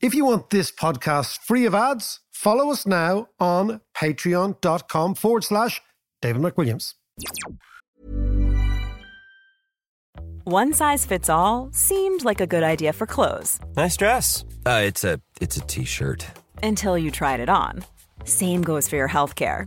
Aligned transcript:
If 0.00 0.14
you 0.14 0.24
want 0.24 0.50
this 0.50 0.70
podcast 0.70 1.38
free 1.40 1.66
of 1.66 1.74
ads, 1.74 2.20
follow 2.30 2.70
us 2.70 2.86
now 2.86 3.28
on 3.40 3.80
patreon.com 3.96 5.14
forward 5.16 5.42
slash 5.44 5.80
David 6.22 6.40
McWilliams. 6.42 6.94
One 10.44 10.72
size 10.72 11.04
fits 11.04 11.28
all 11.28 11.68
seemed 11.72 12.24
like 12.24 12.40
a 12.40 12.46
good 12.46 12.62
idea 12.62 12.92
for 12.92 13.06
clothes 13.06 13.60
Nice 13.76 13.96
dress. 13.96 14.44
Uh, 14.64 14.82
it's 14.84 15.04
a 15.04 15.20
it's 15.40 15.56
a 15.56 15.60
t-shirt. 15.62 16.24
until 16.62 16.96
you 16.96 17.10
tried 17.10 17.40
it 17.40 17.48
on. 17.48 17.84
Same 18.24 18.62
goes 18.62 18.88
for 18.88 18.96
your 18.96 19.08
healthcare. 19.08 19.66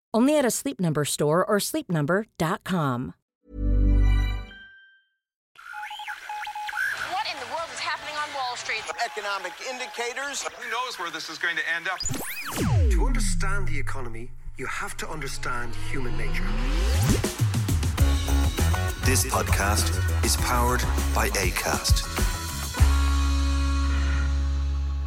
Only 0.13 0.37
at 0.37 0.43
a 0.45 0.51
Sleep 0.51 0.79
Number 0.79 1.05
store 1.05 1.45
or 1.45 1.57
sleepnumber.com. 1.59 3.13
What 7.09 7.25
in 7.31 7.39
the 7.39 7.45
world 7.53 7.69
is 7.71 7.79
happening 7.79 8.15
on 8.17 8.27
Wall 8.35 8.57
Street? 8.57 8.83
Economic 9.05 9.53
indicators. 9.69 10.43
Who 10.43 10.69
knows 10.69 10.99
where 10.99 11.09
this 11.11 11.29
is 11.29 11.37
going 11.37 11.55
to 11.55 11.63
end 11.73 11.87
up? 11.87 11.99
To 12.91 13.05
understand 13.05 13.67
the 13.69 13.79
economy, 13.79 14.31
you 14.57 14.65
have 14.65 14.97
to 14.97 15.09
understand 15.09 15.73
human 15.89 16.17
nature. 16.17 16.43
This 19.05 19.25
podcast 19.25 20.25
is 20.25 20.35
powered 20.37 20.81
by 21.15 21.29
ACAST. 21.29 22.07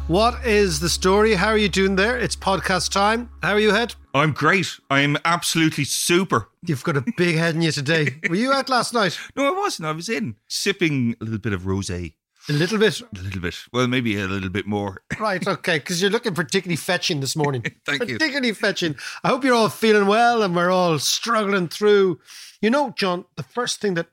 What 0.07 0.45
is 0.45 0.79
the 0.79 0.89
story? 0.89 1.33
How 1.35 1.47
are 1.49 1.57
you 1.57 1.69
doing 1.69 1.95
there? 1.95 2.17
It's 2.17 2.35
podcast 2.35 2.91
time. 2.91 3.29
How 3.41 3.53
are 3.53 3.59
you, 3.59 3.71
Head? 3.71 3.95
I'm 4.15 4.31
great. 4.31 4.79
I'm 4.89 5.17
absolutely 5.25 5.83
super. 5.83 6.47
You've 6.65 6.85
got 6.85 6.95
a 6.95 7.03
big 7.17 7.35
head 7.35 7.55
in 7.55 7.61
you 7.61 7.73
today. 7.73 8.15
Were 8.29 8.35
you 8.37 8.53
out 8.53 8.69
last 8.69 8.93
night? 8.93 9.19
No, 9.35 9.45
I 9.53 9.59
wasn't. 9.59 9.89
I 9.89 9.91
was 9.91 10.07
in 10.07 10.37
sipping 10.47 11.17
a 11.19 11.25
little 11.25 11.39
bit 11.39 11.51
of 11.51 11.63
rosé. 11.63 12.13
A 12.47 12.53
little 12.53 12.77
bit. 12.77 13.01
A 13.01 13.21
little 13.21 13.41
bit. 13.41 13.57
Well, 13.73 13.87
maybe 13.87 14.17
a 14.17 14.25
little 14.25 14.47
bit 14.49 14.67
more. 14.67 15.01
Right, 15.19 15.45
okay, 15.45 15.79
because 15.79 16.01
you're 16.01 16.11
looking 16.11 16.33
particularly 16.33 16.77
fetching 16.77 17.19
this 17.19 17.35
morning. 17.35 17.61
Thank 17.85 18.07
you. 18.07 18.17
particularly 18.17 18.53
fetching. 18.53 18.95
I 19.21 19.27
hope 19.27 19.43
you're 19.43 19.53
all 19.53 19.67
feeling 19.67 20.07
well 20.07 20.43
and 20.43 20.55
we're 20.55 20.71
all 20.71 20.97
struggling 20.97 21.67
through. 21.67 22.21
You 22.61 22.69
know, 22.69 22.91
John, 22.91 23.25
the 23.35 23.43
first 23.43 23.81
thing 23.81 23.95
that 23.95 24.07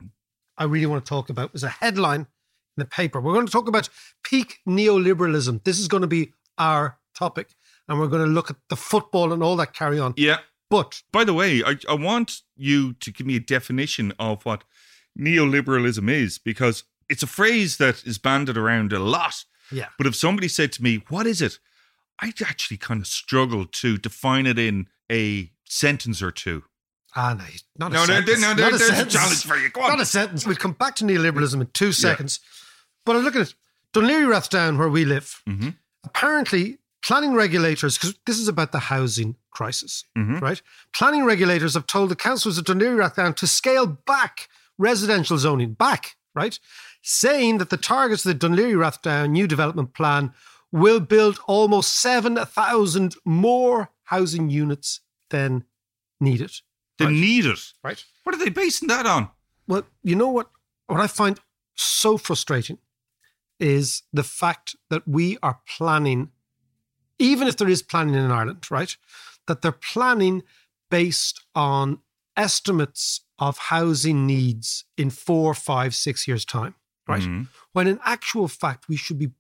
I 0.58 0.64
really 0.64 0.86
want 0.86 1.04
to 1.04 1.08
talk 1.08 1.30
about 1.30 1.52
was 1.52 1.62
a 1.62 1.68
headline 1.68 2.22
in 2.22 2.26
the 2.78 2.86
paper. 2.86 3.20
We're 3.20 3.34
going 3.34 3.46
to 3.46 3.52
talk 3.52 3.68
about 3.68 3.88
peak 4.24 4.58
neoliberalism. 4.66 5.62
This 5.62 5.78
is 5.78 5.86
going 5.86 6.00
to 6.00 6.08
be 6.08 6.32
our 6.58 6.98
topic, 7.16 7.50
and 7.92 8.00
we're 8.00 8.08
going 8.08 8.24
to 8.26 8.30
look 8.32 8.50
at 8.50 8.56
the 8.68 8.76
football 8.76 9.32
and 9.32 9.42
all 9.42 9.54
that 9.56 9.72
carry 9.74 10.00
on. 10.00 10.14
Yeah. 10.16 10.38
But 10.70 11.02
By 11.12 11.22
the 11.24 11.34
way, 11.34 11.62
I, 11.62 11.76
I 11.88 11.94
want 11.94 12.40
you 12.56 12.94
to 12.94 13.12
give 13.12 13.26
me 13.26 13.36
a 13.36 13.40
definition 13.40 14.12
of 14.18 14.42
what 14.44 14.64
neoliberalism 15.18 16.10
is 16.10 16.38
because 16.38 16.84
it's 17.08 17.22
a 17.22 17.26
phrase 17.26 17.76
that 17.76 18.04
is 18.04 18.18
banded 18.18 18.56
around 18.56 18.92
a 18.92 18.98
lot. 18.98 19.44
yeah, 19.70 19.88
But 19.98 20.06
if 20.06 20.16
somebody 20.16 20.48
said 20.48 20.72
to 20.72 20.82
me, 20.82 21.04
What 21.08 21.26
is 21.26 21.42
it? 21.42 21.58
I'd 22.20 22.40
actually 22.42 22.76
kind 22.78 23.00
of 23.00 23.06
struggle 23.06 23.66
to 23.66 23.98
define 23.98 24.46
it 24.46 24.58
in 24.58 24.86
a 25.10 25.50
sentence 25.64 26.22
or 26.22 26.30
two. 26.30 26.64
ah, 27.16 27.34
no, 27.34 27.44
not 27.78 27.90
a 27.92 27.94
No, 27.94 28.00
no, 28.00 28.06
sentence. 28.06 28.40
no, 28.40 28.48
Not 28.48 28.56
there- 28.56 28.68
a 28.68 28.78
there's 28.78 28.98
a 29.00 29.06
challenge 29.06 29.44
for 29.44 29.56
you. 29.56 29.68
Go 29.70 29.82
on. 29.82 29.90
Not 29.90 30.00
a 30.00 30.06
sentence. 30.06 30.46
We'll 30.46 30.56
come 30.56 30.72
back 30.72 30.94
to 30.96 31.04
neoliberalism 31.04 31.60
in 31.60 31.66
two 31.74 31.92
seconds. 31.92 32.40
But 33.04 33.16
I 33.16 33.18
look 33.20 33.36
at 33.36 33.42
it. 33.42 33.54
Dún 33.92 34.04
Laoghaire 34.08 34.30
Rathdown, 34.32 34.78
where 34.78 34.88
we 34.88 35.04
live, 35.04 35.42
Mhm. 35.46 35.76
apparently 36.04 36.78
planning 37.02 37.34
regulators, 37.34 37.98
because 37.98 38.14
this 38.26 38.38
is 38.38 38.48
about 38.48 38.72
the 38.72 38.78
housing 38.78 39.36
crisis, 39.50 40.04
Mhm. 40.16 40.40
right? 40.40 40.62
Planning 40.92 41.24
regulators 41.24 41.74
have 41.74 41.86
told 41.86 42.10
the 42.10 42.16
councillors 42.16 42.58
of 42.58 42.64
Dún 42.64 42.80
Laoghaire 42.80 42.96
Rathdown 43.10 43.36
to 43.36 43.46
scale 43.46 43.86
back 43.86 44.48
residential 44.78 45.36
zoning, 45.38 45.74
back, 45.74 46.16
right? 46.34 46.58
Saying 47.02 47.58
that 47.58 47.70
the 47.70 47.76
targets 47.76 48.24
of 48.24 48.38
the 48.38 48.46
Dún 48.46 48.56
Laoghaire 48.56 48.78
Rathdown 48.78 49.30
new 49.30 49.46
development 49.46 49.92
plan 49.94 50.32
will 50.70 51.00
build 51.00 51.38
almost 51.46 51.94
7,000 51.94 53.16
more 53.24 53.90
housing 54.04 54.48
units 54.48 55.00
than 55.30 55.64
needed. 56.20 56.52
They 56.98 57.06
Right. 57.06 57.14
need 57.14 57.46
it. 57.46 57.72
Right. 57.82 58.02
What 58.22 58.34
are 58.34 58.38
they 58.38 58.48
basing 58.50 58.88
that 58.88 59.06
on? 59.06 59.30
Well, 59.66 59.86
you 60.02 60.14
know 60.16 60.28
what? 60.28 60.50
What 60.86 61.00
I 61.00 61.06
find 61.08 61.40
so 61.74 62.16
frustrating 62.16 62.78
is 63.58 64.02
the 64.12 64.24
fact 64.24 64.76
that 64.88 65.06
we 65.06 65.38
are 65.42 65.60
planning, 65.66 66.30
even 67.18 67.48
if 67.48 67.56
there 67.56 67.68
is 67.68 67.82
planning 67.82 68.14
in 68.14 68.30
Ireland, 68.30 68.70
right? 68.70 68.96
That 69.46 69.62
they're 69.62 69.72
planning 69.72 70.42
based 70.90 71.40
on 71.54 71.98
estimates 72.36 73.20
of 73.38 73.58
housing 73.58 74.26
needs 74.26 74.84
in 74.96 75.10
four, 75.10 75.54
five, 75.54 75.94
six 75.94 76.26
years' 76.28 76.44
time, 76.44 76.74
right? 77.08 77.22
Mhm. 77.22 77.48
When 77.72 77.86
in 77.88 77.98
actual 78.04 78.48
fact, 78.48 78.88
we 78.88 78.96
should 78.96 79.18
be 79.18 79.30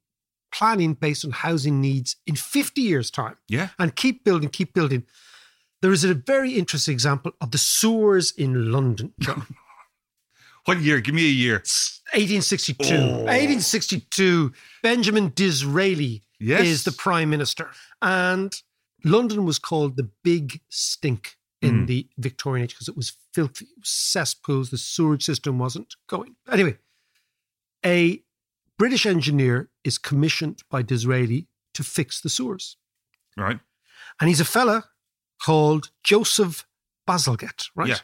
planning 0.52 0.94
based 0.94 1.24
on 1.24 1.30
housing 1.30 1.80
needs 1.80 2.16
in 2.26 2.36
50 2.36 2.82
years' 2.82 3.10
time 3.10 3.36
Yeah. 3.48 3.70
and 3.78 3.96
keep 3.96 4.24
building, 4.24 4.50
keep 4.50 4.74
building. 4.74 5.06
There 5.80 5.92
is 5.92 6.04
a 6.04 6.14
very 6.14 6.52
interesting 6.52 6.92
example 6.92 7.32
of 7.40 7.50
the 7.50 7.58
sewers 7.58 8.30
in 8.32 8.70
London. 8.72 9.14
What 10.64 10.80
year? 10.80 11.00
Give 11.00 11.14
me 11.14 11.24
a 11.26 11.28
year. 11.44 11.62
1862. 12.12 12.94
Oh. 12.94 13.24
1862. 13.24 14.52
Benjamin 14.82 15.32
Disraeli 15.34 16.22
Yes. 16.38 16.62
is 16.66 16.84
the 16.84 16.92
prime 16.92 17.30
minister. 17.30 17.70
And 18.00 18.52
London 19.04 19.44
was 19.44 19.58
called 19.58 19.96
the 19.96 20.10
Big 20.24 20.60
Stink 20.68 21.36
in 21.60 21.84
Mm. 21.84 21.86
the 21.86 22.08
Victorian 22.18 22.64
age 22.64 22.70
because 22.74 22.88
it 22.88 22.96
was 22.96 23.12
filthy. 23.32 23.66
It 23.66 23.78
was 23.80 23.88
cesspools. 23.88 24.70
The 24.70 24.78
sewage 24.78 25.24
system 25.24 25.58
wasn't 25.58 25.94
going. 26.08 26.34
Anyway, 26.50 26.78
a 27.84 28.22
British 28.78 29.06
engineer 29.06 29.70
is 29.84 29.98
commissioned 29.98 30.62
by 30.68 30.82
Disraeli 30.82 31.46
to 31.74 31.82
fix 31.84 32.20
the 32.20 32.28
sewers. 32.28 32.76
Right. 33.36 33.60
And 34.20 34.28
he's 34.28 34.40
a 34.40 34.44
fella 34.44 34.90
called 35.40 35.90
Joseph 36.02 36.66
Bazalgette, 37.08 37.68
right? 37.74 37.88
Yeah. 37.90 37.98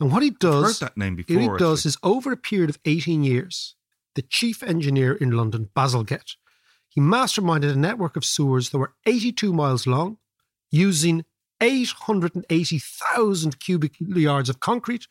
And 0.00 0.10
what 0.10 0.22
he 0.22 0.30
does, 0.30 0.64
I've 0.64 0.80
heard 0.80 0.88
that 0.88 0.96
name 0.96 1.16
what 1.16 1.26
before, 1.26 1.42
he 1.42 1.48
does 1.58 1.80
actually. 1.80 1.88
is 1.90 1.98
over 2.02 2.32
a 2.32 2.36
period 2.36 2.70
of 2.70 2.78
18 2.84 3.22
years, 3.22 3.76
the 4.14 4.22
chief 4.22 4.62
engineer 4.62 5.12
in 5.12 5.32
London, 5.32 5.68
Basil 5.74 6.04
Bazalgette, 6.04 6.36
he 6.88 7.00
masterminded 7.00 7.72
a 7.72 7.76
network 7.76 8.16
of 8.16 8.24
sewers 8.24 8.70
that 8.70 8.78
were 8.78 8.94
82 9.06 9.52
miles 9.52 9.86
long, 9.86 10.16
using 10.70 11.24
880,000 11.60 13.60
cubic 13.60 13.94
yards 14.00 14.48
of 14.48 14.60
concrete, 14.60 15.06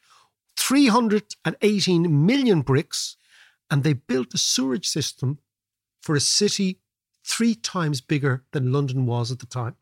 318 0.58 2.26
million 2.26 2.62
bricks, 2.62 3.16
and 3.70 3.84
they 3.84 3.94
built 3.94 4.34
a 4.34 4.38
sewerage 4.38 4.88
system 4.88 5.40
for 6.02 6.16
a 6.16 6.20
city 6.20 6.80
three 7.24 7.56
times 7.56 8.02
bigger 8.02 8.44
than 8.52 8.74
London 8.74 9.06
was 9.06 9.32
at 9.32 9.40
the 9.40 9.46
time. 9.46 9.76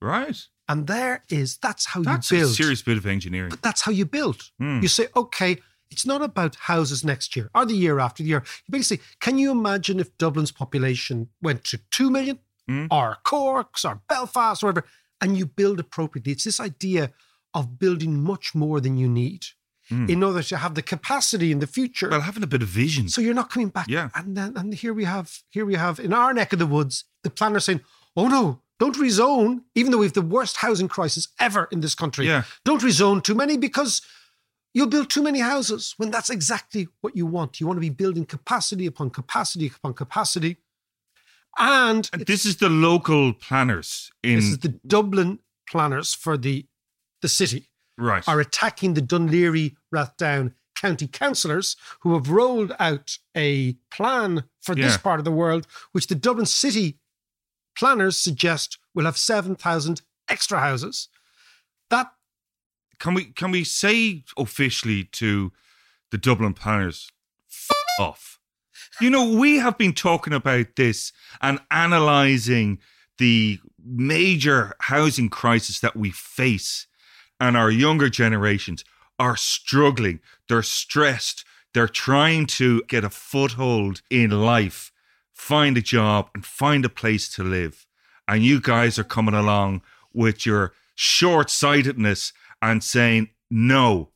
Right. 0.00 0.48
And 0.68 0.86
there 0.86 1.22
is, 1.30 1.58
that's 1.58 1.86
how 1.86 2.00
you 2.00 2.04
build. 2.04 2.16
That's 2.16 2.30
you 2.32 2.38
a 2.38 2.40
build. 2.40 2.54
serious 2.54 2.82
bit 2.82 2.96
of 2.98 3.06
engineering. 3.06 3.50
But 3.50 3.62
that's 3.62 3.82
how 3.82 3.92
you 3.92 4.04
build. 4.04 4.50
Hmm. 4.58 4.80
You 4.82 4.88
say, 4.88 5.06
okay, 5.14 5.58
it's 5.90 6.04
not 6.04 6.22
about 6.22 6.56
houses 6.56 7.04
next 7.04 7.36
year 7.36 7.48
or 7.54 7.64
the 7.64 7.74
year 7.74 8.00
after 8.00 8.22
the 8.22 8.28
year. 8.30 8.42
You 8.66 8.72
basically 8.72 8.96
say, 8.96 9.02
can 9.20 9.38
you 9.38 9.52
imagine 9.52 10.00
if 10.00 10.16
Dublin's 10.18 10.50
population 10.50 11.28
went 11.40 11.64
to 11.64 11.78
2 11.90 12.10
million 12.10 12.38
Hmm. 12.68 12.86
or 12.90 13.16
Cork's 13.22 13.84
or 13.84 14.00
Belfast 14.08 14.64
or 14.64 14.66
whatever, 14.66 14.86
and 15.20 15.38
you 15.38 15.46
build 15.46 15.78
appropriately? 15.78 16.32
It's 16.32 16.42
this 16.42 16.58
idea 16.58 17.12
of 17.54 17.78
building 17.78 18.20
much 18.24 18.56
more 18.56 18.80
than 18.80 18.96
you 18.98 19.08
need 19.08 19.44
in 19.88 20.24
order 20.24 20.42
to 20.42 20.56
have 20.56 20.74
the 20.74 20.82
capacity 20.82 21.52
in 21.52 21.60
the 21.60 21.66
future. 21.68 22.08
Well, 22.10 22.22
having 22.22 22.42
a 22.42 22.46
bit 22.48 22.60
of 22.60 22.66
vision. 22.68 23.08
So 23.08 23.20
you're 23.20 23.34
not 23.34 23.50
coming 23.50 23.68
back. 23.68 23.86
Yeah. 23.86 24.08
And 24.16 24.36
then 24.36 24.56
and 24.56 24.74
here 24.74 24.92
we 24.92 25.04
have 25.04 25.44
here 25.48 25.64
we 25.64 25.76
have 25.76 26.00
in 26.00 26.12
our 26.12 26.34
neck 26.34 26.52
of 26.52 26.58
the 26.58 26.66
woods, 26.66 27.04
the 27.22 27.30
planner 27.30 27.60
saying, 27.60 27.82
Oh 28.16 28.26
no, 28.26 28.62
Don't 28.78 28.96
rezone, 28.96 29.62
even 29.74 29.90
though 29.90 29.98
we 29.98 30.06
have 30.06 30.12
the 30.12 30.22
worst 30.22 30.58
housing 30.58 30.88
crisis 30.88 31.28
ever 31.40 31.68
in 31.72 31.80
this 31.80 31.94
country. 31.94 32.26
Yeah. 32.26 32.44
Don't 32.64 32.82
rezone 32.82 33.22
too 33.22 33.34
many 33.34 33.56
because 33.56 34.02
you'll 34.74 34.86
build 34.86 35.08
too 35.08 35.22
many 35.22 35.40
houses 35.40 35.94
when 35.96 36.10
that's 36.10 36.28
exactly 36.28 36.88
what 37.00 37.16
you 37.16 37.24
want. 37.24 37.60
You 37.60 37.66
want 37.66 37.78
to 37.78 37.80
be 37.80 37.90
building 37.90 38.26
capacity 38.26 38.86
upon 38.86 39.10
capacity 39.10 39.72
upon 39.74 39.94
capacity. 39.94 40.58
And 41.58 42.08
And 42.12 42.26
this 42.26 42.44
is 42.44 42.56
the 42.56 42.68
local 42.68 43.32
planners 43.32 44.10
in 44.22 44.36
this 44.36 44.44
is 44.44 44.58
the 44.58 44.78
Dublin 44.86 45.38
planners 45.66 46.12
for 46.12 46.36
the, 46.36 46.66
the 47.22 47.28
city 47.28 47.70
right. 47.96 48.28
are 48.28 48.40
attacking 48.40 48.92
the 48.92 49.00
Dún 49.00 49.30
Laoghaire 49.30 49.74
Rathdown 49.94 50.52
county 50.78 51.06
councillors 51.06 51.76
who 52.00 52.12
have 52.12 52.28
rolled 52.28 52.76
out 52.78 53.18
a 53.34 53.72
plan 53.90 54.44
for 54.60 54.74
this 54.74 54.98
part 54.98 55.18
of 55.18 55.24
the 55.24 55.32
world, 55.32 55.66
which 55.92 56.06
the 56.08 56.14
Dublin 56.14 56.44
city 56.44 56.98
planners 57.78 58.16
suggest 58.16 58.78
we'll 58.94 59.06
have 59.06 59.18
7,000 59.18 60.02
extra 60.28 60.60
houses. 60.60 61.08
That 61.90 62.12
Can 62.98 63.14
we 63.14 63.24
can 63.26 63.50
we 63.50 63.64
say 63.64 64.24
officially 64.36 65.04
to 65.04 65.52
the 66.10 66.18
Dublin 66.18 66.54
planners, 66.54 67.10
F 67.50 67.76
off? 68.00 68.38
You 69.00 69.10
know, 69.10 69.30
we 69.38 69.56
have 69.58 69.76
been 69.76 69.92
talking 69.92 70.32
about 70.32 70.76
this 70.76 71.12
and 71.42 71.60
analysing 71.70 72.78
the 73.18 73.58
major 73.84 74.74
housing 74.80 75.28
crisis 75.28 75.80
that 75.80 75.96
we 75.96 76.10
face, 76.10 76.86
and 77.38 77.56
our 77.56 77.70
younger 77.70 78.08
generations 78.08 78.84
are 79.18 79.36
struggling. 79.36 80.20
They're 80.48 80.62
stressed. 80.62 81.44
They're 81.74 81.88
trying 81.88 82.46
to 82.46 82.82
get 82.88 83.04
a 83.04 83.10
foothold 83.10 84.00
in 84.10 84.30
life, 84.30 84.92
find 85.36 85.76
a 85.76 85.82
job, 85.82 86.30
and 86.34 86.44
find 86.44 86.84
a 86.84 86.88
place 86.88 87.28
to 87.36 87.44
live. 87.44 87.86
And 88.26 88.42
you 88.42 88.60
guys 88.60 88.98
are 88.98 89.04
coming 89.04 89.34
along 89.34 89.82
with 90.12 90.44
your 90.46 90.72
short 90.94 91.50
sightedness 91.50 92.32
and 92.60 92.82
saying, 92.82 93.28
no, 93.50 94.08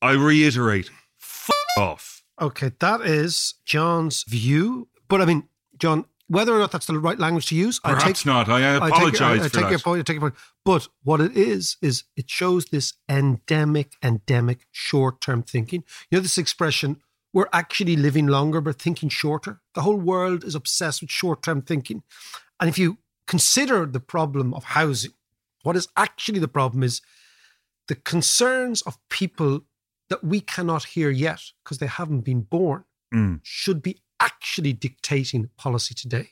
I 0.00 0.12
reiterate, 0.12 0.90
f 1.20 1.50
off. 1.78 2.24
Okay, 2.40 2.72
that 2.80 3.02
is 3.02 3.54
John's 3.64 4.24
view. 4.24 4.88
But 5.06 5.20
I 5.20 5.26
mean, 5.26 5.48
John, 5.78 6.06
whether 6.26 6.54
or 6.54 6.58
not 6.58 6.72
that's 6.72 6.86
the 6.86 6.98
right 6.98 7.18
language 7.18 7.46
to 7.50 7.54
use, 7.54 7.78
I 7.84 7.98
take, 8.02 8.24
not. 8.24 8.48
I 8.48 8.76
I 8.76 8.80
take- 8.80 8.88
apologize 8.90 9.42
I, 9.42 9.44
I 9.44 9.48
for 9.48 9.54
take 9.54 9.64
that. 9.64 9.70
your 9.70 9.78
point. 9.80 10.00
I 10.00 10.02
take 10.02 10.14
your 10.14 10.30
point. 10.30 10.34
But 10.64 10.88
what 11.04 11.20
it 11.20 11.36
is 11.36 11.76
is 11.82 12.04
it 12.16 12.30
shows 12.30 12.64
this 12.66 12.94
endemic, 13.08 13.92
endemic 14.02 14.66
short-term 14.72 15.42
thinking. 15.42 15.84
You 16.10 16.18
know 16.18 16.22
this 16.22 16.38
expression: 16.38 17.02
"We're 17.32 17.48
actually 17.52 17.96
living 17.96 18.26
longer, 18.26 18.60
but 18.60 18.80
thinking 18.80 19.08
shorter." 19.10 19.60
The 19.74 19.82
whole 19.82 19.98
world 19.98 20.44
is 20.44 20.54
obsessed 20.54 21.00
with 21.00 21.10
short-term 21.10 21.62
thinking, 21.62 22.02
and 22.60 22.68
if 22.68 22.78
you 22.78 22.98
consider 23.26 23.86
the 23.86 24.00
problem 24.00 24.52
of 24.54 24.64
housing, 24.64 25.14
what 25.62 25.76
is 25.76 25.88
actually 25.96 26.40
the 26.40 26.48
problem 26.48 26.82
is 26.82 27.00
the 27.88 27.94
concerns 27.94 28.82
of 28.82 28.98
people 29.08 29.60
that 30.08 30.22
we 30.22 30.40
cannot 30.40 30.84
hear 30.84 31.10
yet 31.10 31.40
because 31.62 31.78
they 31.78 31.86
haven't 31.86 32.20
been 32.22 32.42
born 32.42 32.84
Mm. 33.14 33.40
should 33.42 33.82
be 33.82 34.00
actually 34.20 34.72
dictating 34.72 35.48
policy 35.56 35.94
today. 35.94 36.30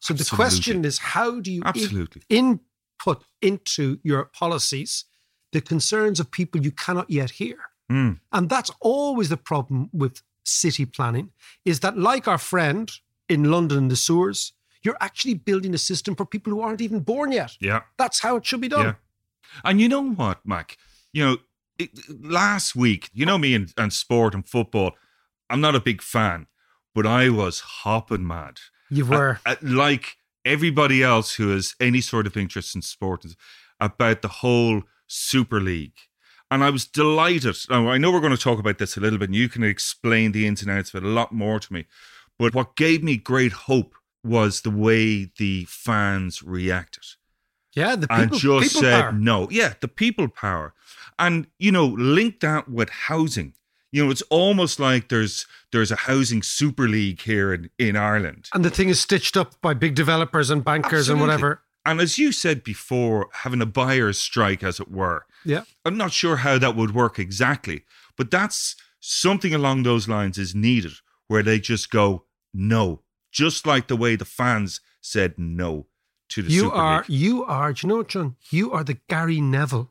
So 0.00 0.14
the 0.14 0.24
question 0.24 0.84
is 0.84 0.98
how 0.98 1.40
do 1.40 1.50
you 1.50 1.60
in- 1.62 1.66
Absolutely. 1.66 2.22
input 2.28 3.24
into 3.40 4.00
your 4.02 4.24
policies 4.26 5.04
the 5.52 5.60
concerns 5.60 6.20
of 6.20 6.30
people 6.30 6.62
you 6.62 6.72
cannot 6.72 7.10
yet 7.10 7.30
hear? 7.32 7.58
Mm. 7.90 8.20
And 8.32 8.48
that's 8.48 8.70
always 8.80 9.28
the 9.30 9.36
problem 9.36 9.88
with 9.92 10.22
city 10.44 10.86
planning 10.86 11.30
is 11.64 11.80
that 11.80 11.96
like 11.96 12.26
our 12.28 12.38
friend 12.38 12.90
in 13.28 13.50
London 13.50 13.78
in 13.78 13.88
the 13.88 13.96
sewers, 13.96 14.52
you're 14.82 14.96
actually 15.00 15.34
building 15.34 15.74
a 15.74 15.78
system 15.78 16.14
for 16.14 16.24
people 16.24 16.52
who 16.52 16.60
aren't 16.60 16.80
even 16.80 17.00
born 17.00 17.32
yet. 17.32 17.56
Yeah. 17.60 17.82
That's 17.98 18.20
how 18.20 18.36
it 18.36 18.46
should 18.46 18.60
be 18.60 18.68
done. 18.68 18.86
Yeah. 18.86 18.94
And 19.64 19.80
you 19.80 19.88
know 19.88 20.10
what, 20.10 20.46
Mac? 20.46 20.76
You 21.12 21.24
know, 21.24 21.36
it, 21.78 21.90
last 22.08 22.76
week, 22.76 23.10
you 23.12 23.26
know 23.26 23.38
me 23.38 23.54
and, 23.54 23.72
and 23.76 23.92
sport 23.92 24.34
and 24.34 24.48
football, 24.48 24.92
I'm 25.48 25.60
not 25.60 25.74
a 25.74 25.80
big 25.80 26.02
fan, 26.02 26.46
but 26.94 27.06
I 27.06 27.28
was 27.28 27.60
hopping 27.60 28.26
mad. 28.26 28.58
You 28.90 29.06
were. 29.06 29.40
Like 29.60 30.16
everybody 30.44 31.02
else 31.02 31.34
who 31.34 31.50
has 31.50 31.74
any 31.80 32.00
sort 32.00 32.26
of 32.26 32.36
interest 32.36 32.74
in 32.74 32.82
sport 32.82 33.24
about 33.80 34.22
the 34.22 34.28
whole 34.28 34.82
Super 35.06 35.60
League. 35.60 35.96
And 36.50 36.64
I 36.64 36.70
was 36.70 36.86
delighted. 36.86 37.56
Now, 37.68 37.88
I 37.88 37.98
know 37.98 38.10
we're 38.10 38.20
going 38.20 38.36
to 38.36 38.42
talk 38.42 38.58
about 38.58 38.78
this 38.78 38.96
a 38.96 39.00
little 39.00 39.18
bit, 39.18 39.28
and 39.28 39.36
you 39.36 39.48
can 39.48 39.62
explain 39.62 40.32
the 40.32 40.46
ins 40.46 40.62
and 40.62 40.70
outs 40.70 40.92
of 40.92 41.02
it 41.02 41.06
a 41.06 41.10
lot 41.10 41.32
more 41.32 41.60
to 41.60 41.72
me. 41.72 41.86
But 42.38 42.54
what 42.54 42.74
gave 42.74 43.04
me 43.04 43.16
great 43.16 43.52
hope 43.52 43.94
was 44.24 44.62
the 44.62 44.70
way 44.70 45.30
the 45.38 45.64
fans 45.68 46.42
reacted 46.42 47.04
yeah, 47.72 47.96
the 47.96 48.08
people, 48.08 48.22
and 48.22 48.32
just 48.32 48.42
people 48.42 48.80
said 48.80 49.00
power. 49.02 49.12
no. 49.12 49.48
Yeah, 49.50 49.74
the 49.80 49.88
people 49.88 50.28
power, 50.28 50.74
and 51.18 51.46
you 51.58 51.70
know, 51.70 51.86
link 51.86 52.40
that 52.40 52.68
with 52.68 52.90
housing. 52.90 53.54
You 53.92 54.04
know, 54.04 54.10
it's 54.10 54.22
almost 54.22 54.80
like 54.80 55.08
there's 55.08 55.46
there's 55.72 55.90
a 55.90 55.96
housing 55.96 56.42
super 56.42 56.88
league 56.88 57.20
here 57.20 57.52
in, 57.52 57.70
in 57.78 57.96
Ireland. 57.96 58.48
And 58.54 58.64
the 58.64 58.70
thing 58.70 58.88
is 58.88 59.00
stitched 59.00 59.36
up 59.36 59.60
by 59.60 59.74
big 59.74 59.94
developers 59.94 60.50
and 60.50 60.64
bankers 60.64 61.08
and 61.08 61.20
whatever. 61.20 61.62
And 61.86 62.00
as 62.00 62.18
you 62.18 62.32
said 62.32 62.62
before, 62.62 63.28
having 63.32 63.62
a 63.62 63.66
buyer's 63.66 64.18
strike, 64.18 64.62
as 64.62 64.80
it 64.80 64.90
were. 64.90 65.24
Yeah. 65.44 65.62
I'm 65.84 65.96
not 65.96 66.12
sure 66.12 66.36
how 66.36 66.58
that 66.58 66.76
would 66.76 66.94
work 66.94 67.18
exactly, 67.18 67.84
but 68.16 68.30
that's 68.30 68.76
something 69.00 69.54
along 69.54 69.82
those 69.82 70.06
lines 70.08 70.36
is 70.36 70.54
needed, 70.54 70.92
where 71.28 71.42
they 71.42 71.58
just 71.58 71.90
go 71.90 72.24
no, 72.52 73.00
just 73.32 73.66
like 73.66 73.88
the 73.88 73.96
way 73.96 74.16
the 74.16 74.24
fans 74.26 74.80
said 75.00 75.34
no 75.38 75.86
to 76.28 76.42
the 76.42 76.50
You 76.52 76.60
Super 76.64 76.74
are, 76.76 76.98
League. 77.08 77.18
you 77.20 77.44
are, 77.44 77.72
do 77.72 77.86
you 77.86 77.88
know 77.88 77.96
what, 77.98 78.08
John? 78.08 78.36
You 78.50 78.72
are 78.72 78.84
the 78.84 78.98
Gary 79.08 79.40
Neville 79.40 79.90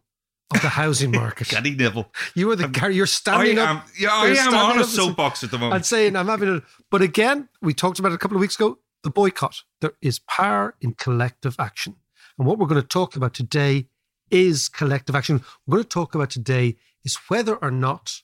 of 0.54 0.62
the 0.62 0.70
housing 0.70 1.12
market. 1.24 1.48
Gary 1.50 1.72
Neville. 1.72 2.12
You 2.36 2.52
are 2.52 2.56
the 2.56 2.68
Gary, 2.68 2.96
you're 2.96 3.08
standing 3.08 3.58
I 3.58 3.64
up. 3.64 3.70
am, 3.70 3.82
yeah, 3.98 4.10
I 4.12 4.28
am 4.28 4.54
on 4.54 4.78
a 4.78 4.82
up 4.82 4.88
soapbox 4.88 5.44
at 5.44 5.50
the 5.52 5.58
moment. 5.58 5.76
and 5.78 5.86
saying, 5.86 6.16
I'm 6.16 6.28
having 6.28 6.50
a, 6.58 6.62
but 6.92 7.02
again, 7.02 7.50
we 7.62 7.74
talked 7.74 7.98
about 7.98 8.12
it 8.12 8.16
a 8.16 8.20
couple 8.20 8.38
of 8.38 8.42
weeks 8.42 8.56
ago, 8.56 8.78
the 9.04 9.10
boycott. 9.10 9.64
There 9.82 9.94
is 10.02 10.20
power 10.20 10.76
in 10.82 10.94
collective 10.94 11.56
action. 11.60 11.96
And 12.38 12.48
what 12.48 12.58
we're 12.58 12.68
going 12.68 12.82
to 12.82 12.88
talk 12.88 13.16
about 13.16 13.34
today 13.34 13.88
is 14.32 14.70
collective 14.70 15.16
action. 15.16 15.44
We're 15.66 15.78
going 15.78 15.84
to 15.84 15.90
talk 15.90 16.16
about 16.16 16.30
today 16.30 16.78
is 17.04 17.18
whether 17.28 17.56
or 17.56 17.72
not 17.72 18.22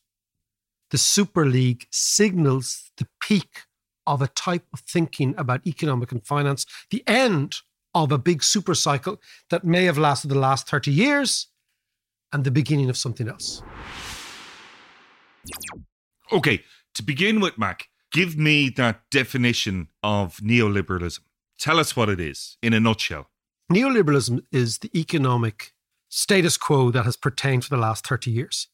the 0.91 0.97
Super 0.97 1.45
League 1.45 1.87
signals 1.91 2.91
the 2.97 3.07
peak 3.21 3.61
of 4.07 4.21
a 4.21 4.27
type 4.27 4.65
of 4.73 4.81
thinking 4.81 5.33
about 5.37 5.65
economic 5.65 6.11
and 6.11 6.25
finance, 6.25 6.65
the 6.91 7.03
end 7.07 7.55
of 7.93 8.11
a 8.11 8.17
big 8.17 8.43
super 8.43 8.75
cycle 8.75 9.19
that 9.49 9.63
may 9.63 9.85
have 9.85 9.97
lasted 9.97 10.27
the 10.29 10.37
last 10.37 10.69
30 10.69 10.91
years 10.91 11.47
and 12.31 12.43
the 12.43 12.51
beginning 12.51 12.89
of 12.89 12.97
something 12.97 13.27
else. 13.27 13.63
Okay, 16.31 16.63
to 16.93 17.03
begin 17.03 17.39
with, 17.39 17.57
Mac, 17.57 17.87
give 18.15 18.37
me 18.37 18.69
that 18.69 19.01
definition 19.11 19.89
of 20.01 20.37
neoliberalism. 20.37 21.19
Tell 21.59 21.79
us 21.79 21.97
what 21.97 22.07
it 22.07 22.19
is 22.19 22.57
in 22.63 22.73
a 22.73 22.79
nutshell. 22.79 23.27
Neoliberalism 23.71 24.41
is 24.53 24.77
the 24.77 24.89
economic 24.97 25.73
status 26.07 26.55
quo 26.55 26.91
that 26.91 27.03
has 27.03 27.17
pertained 27.17 27.65
for 27.65 27.75
the 27.75 27.81
last 27.81 28.07
30 28.07 28.31
years. 28.31 28.69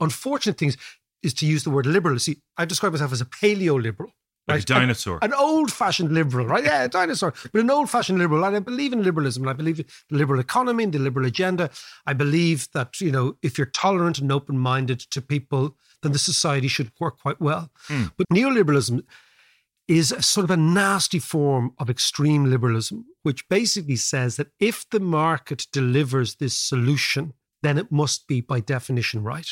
Unfortunate 0.00 0.58
things 0.58 0.76
is, 1.22 1.34
to 1.34 1.46
use 1.46 1.62
the 1.62 1.70
word 1.70 1.86
liberal. 1.86 2.18
See, 2.18 2.38
I 2.56 2.64
describe 2.64 2.92
myself 2.92 3.12
as 3.12 3.20
a 3.20 3.26
paleo 3.26 3.80
liberal. 3.80 4.10
Like 4.48 4.62
a 4.62 4.66
dinosaur. 4.66 5.20
An, 5.22 5.34
old 5.34 5.70
fashioned 5.70 6.10
liberal, 6.10 6.46
right? 6.46 6.64
Yeah, 6.64 6.84
a 6.84 6.88
dinosaur, 6.88 7.32
but 7.52 7.60
an 7.60 7.70
old 7.70 7.88
fashioned 7.88 8.18
liberal. 8.18 8.42
And 8.42 8.56
I 8.56 8.58
believe 8.58 8.92
in 8.92 9.04
liberalism 9.04 9.44
and 9.44 9.50
I 9.50 9.52
believe 9.52 9.78
in 9.78 9.86
the 10.08 10.16
liberal 10.16 10.40
economy 10.40 10.82
and 10.82 10.92
the 10.92 10.98
liberal 10.98 11.26
agenda. 11.26 11.70
I 12.06 12.14
believe 12.14 12.66
that, 12.72 13.00
you 13.00 13.12
know, 13.12 13.36
if 13.42 13.56
you're 13.56 13.68
tolerant 13.68 14.18
and 14.18 14.32
open 14.32 14.58
minded 14.58 14.98
to 15.10 15.22
people, 15.22 15.76
then 16.02 16.12
the 16.12 16.18
society 16.18 16.68
should 16.68 16.92
work 16.98 17.20
quite 17.20 17.40
well. 17.40 17.70
Hmm. 17.88 18.04
But 18.16 18.26
neoliberalism 18.32 19.02
is 19.88 20.12
a 20.12 20.22
sort 20.22 20.44
of 20.44 20.50
a 20.52 20.56
nasty 20.56 21.18
form 21.18 21.72
of 21.78 21.90
extreme 21.90 22.44
liberalism, 22.44 23.04
which 23.22 23.48
basically 23.48 23.96
says 23.96 24.36
that 24.36 24.52
if 24.60 24.88
the 24.90 25.00
market 25.00 25.66
delivers 25.72 26.36
this 26.36 26.56
solution, 26.56 27.32
then 27.62 27.76
it 27.76 27.90
must 27.90 28.28
be 28.28 28.40
by 28.40 28.60
definition 28.60 29.22
right. 29.22 29.48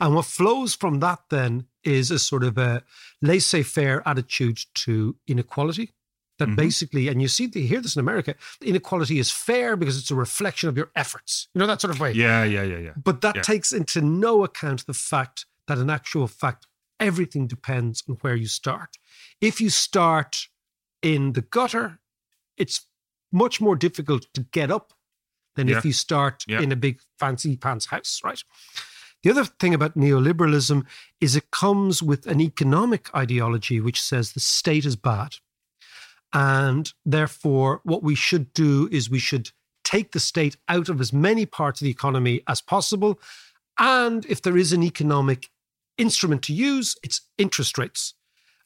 And 0.00 0.14
what 0.14 0.24
flows 0.24 0.74
from 0.74 1.00
that 1.00 1.20
then 1.30 1.66
is 1.84 2.10
a 2.10 2.18
sort 2.18 2.44
of 2.44 2.56
a 2.56 2.82
laissez 3.20 3.62
faire 3.62 4.02
attitude 4.06 4.60
to 4.74 5.16
inequality. 5.26 5.92
That 6.38 6.48
mm-hmm. 6.48 6.56
basically, 6.56 7.08
and 7.08 7.22
you 7.22 7.28
see, 7.28 7.50
you 7.54 7.66
hear 7.66 7.80
this 7.80 7.96
in 7.96 8.00
America, 8.00 8.34
inequality 8.60 9.18
is 9.18 9.30
fair 9.30 9.74
because 9.74 9.98
it's 9.98 10.10
a 10.10 10.14
reflection 10.14 10.68
of 10.68 10.76
your 10.76 10.90
efforts. 10.94 11.48
You 11.54 11.60
know, 11.60 11.66
that 11.66 11.80
sort 11.80 11.94
of 11.94 12.00
way. 12.00 12.12
Yeah, 12.12 12.44
yeah, 12.44 12.62
yeah, 12.62 12.76
yeah. 12.76 12.92
But 13.02 13.22
that 13.22 13.36
Yeah. 13.36 13.42
takes 13.42 13.72
into 13.72 14.02
no 14.02 14.44
account 14.44 14.84
the 14.86 14.92
fact 14.92 15.46
that, 15.66 15.78
in 15.78 15.90
actual 15.90 16.26
fact, 16.26 16.66
everything 16.98 17.46
depends 17.46 18.02
on 18.08 18.16
where 18.16 18.34
you 18.36 18.46
start. 18.46 18.96
If 19.40 19.60
you 19.60 19.70
start 19.70 20.48
in 21.02 21.32
the 21.32 21.42
gutter, 21.42 21.98
it's 22.56 22.86
much 23.32 23.60
more 23.60 23.76
difficult 23.76 24.26
to 24.34 24.42
get 24.52 24.70
up 24.70 24.92
than 25.56 25.68
Yeah. 25.68 25.78
if 25.78 25.84
you 25.84 25.92
start 25.92 26.44
Yeah. 26.46 26.60
in 26.60 26.72
a 26.72 26.76
big 26.76 27.00
fancy 27.18 27.56
pants 27.56 27.86
house, 27.86 28.20
right? 28.24 28.42
The 29.22 29.30
other 29.30 29.44
thing 29.44 29.74
about 29.74 29.96
neoliberalism 29.96 30.86
is 31.20 31.34
it 31.34 31.50
comes 31.50 32.02
with 32.02 32.26
an 32.26 32.40
economic 32.40 33.14
ideology 33.14 33.80
which 33.80 34.00
says 34.00 34.32
the 34.32 34.40
state 34.40 34.84
is 34.84 34.96
bad. 34.96 35.36
And 36.32 36.92
therefore, 37.04 37.80
what 37.84 38.02
we 38.02 38.14
should 38.14 38.52
do 38.52 38.88
is 38.92 39.08
we 39.10 39.18
should 39.18 39.50
take 39.84 40.12
the 40.12 40.20
state 40.20 40.56
out 40.68 40.88
of 40.88 41.00
as 41.00 41.12
many 41.12 41.46
parts 41.46 41.80
of 41.80 41.84
the 41.86 41.90
economy 41.90 42.42
as 42.46 42.60
possible. 42.60 43.20
And 43.78 44.24
if 44.26 44.42
there 44.42 44.56
is 44.56 44.72
an 44.72 44.82
economic 44.82 45.50
instrument 45.98 46.42
to 46.44 46.52
use, 46.54 46.96
it's 47.02 47.20
interest 47.38 47.78
rates 47.78 48.14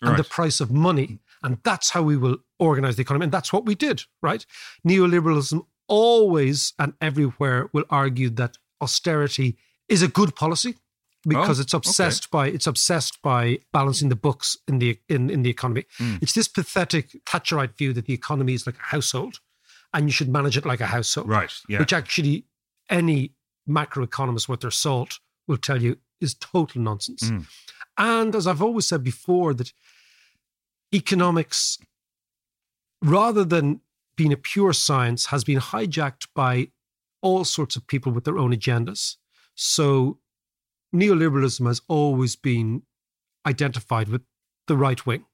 and 0.02 0.16
the 0.16 0.24
price 0.24 0.60
of 0.60 0.70
money. 0.70 1.18
And 1.42 1.58
that's 1.62 1.90
how 1.90 2.02
we 2.02 2.16
will 2.16 2.38
organize 2.58 2.96
the 2.96 3.02
economy. 3.02 3.24
And 3.24 3.32
that's 3.32 3.52
what 3.52 3.66
we 3.66 3.74
did, 3.74 4.02
right? 4.22 4.44
Neoliberalism 4.86 5.64
always 5.88 6.72
and 6.78 6.94
everywhere 7.00 7.68
will 7.72 7.84
argue 7.90 8.30
that 8.30 8.56
austerity 8.80 9.56
is 9.88 10.02
a 10.02 10.08
good 10.08 10.34
policy 10.36 10.76
because 11.26 11.58
Oh, 11.58 11.62
it's 11.62 11.74
obsessed 11.74 12.30
by 12.30 12.46
it's 12.46 12.66
obsessed 12.66 13.20
by 13.20 13.58
balancing 13.72 14.08
the 14.08 14.16
books 14.16 14.56
in 14.66 14.78
the 14.78 14.98
in, 15.08 15.28
in 15.28 15.42
the 15.42 15.50
economy. 15.50 15.84
Hmm. 15.98 16.16
It's 16.22 16.32
this 16.32 16.48
pathetic 16.48 17.10
Thatcherite 17.26 17.76
view 17.76 17.92
that 17.92 18.06
the 18.06 18.14
economy 18.14 18.54
is 18.54 18.66
like 18.66 18.78
a 18.78 18.82
household 18.94 19.40
and 19.92 20.06
you 20.06 20.12
should 20.12 20.30
manage 20.30 20.56
it 20.56 20.64
like 20.64 20.80
a 20.80 20.86
household 20.86 21.28
Right. 21.28 21.52
Yeah. 21.68 21.80
which 21.80 21.92
actually 21.92 22.46
any 22.88 23.34
macroeconomist 23.68 24.48
worth 24.48 24.60
their 24.60 24.70
salt 24.70 25.18
will 25.46 25.58
tell 25.58 25.82
you 25.82 25.98
is 26.20 26.34
total 26.34 26.80
nonsense. 26.82 27.30
Mm. 27.30 27.46
And 27.98 28.34
as 28.34 28.46
I've 28.46 28.62
always 28.62 28.86
said 28.86 29.02
before, 29.02 29.54
that 29.54 29.72
economics, 30.94 31.78
rather 33.02 33.44
than 33.44 33.80
being 34.16 34.32
a 34.32 34.36
pure 34.36 34.72
science, 34.72 35.26
has 35.26 35.44
been 35.44 35.58
hijacked 35.58 36.26
by 36.34 36.68
all 37.22 37.44
sorts 37.44 37.76
of 37.76 37.86
people 37.86 38.12
with 38.12 38.24
their 38.24 38.38
own 38.38 38.52
agendas. 38.52 39.16
So 39.54 40.18
neoliberalism 40.94 41.66
has 41.66 41.82
always 41.88 42.36
been 42.36 42.82
identified 43.46 44.08
with 44.08 44.22
the 44.66 44.76
right 44.76 45.04
wing 45.06 45.24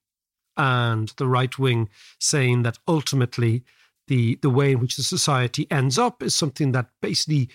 and 0.56 1.12
the 1.16 1.26
right 1.26 1.58
wing 1.58 1.88
saying 2.18 2.62
that 2.62 2.78
ultimately 2.88 3.62
the 4.08 4.38
the 4.42 4.50
way 4.50 4.72
in 4.72 4.80
which 4.80 4.96
the 4.96 5.02
society 5.02 5.66
ends 5.70 5.98
up 5.98 6.22
is 6.22 6.34
something 6.34 6.72
that 6.72 6.86
basically 7.02 7.50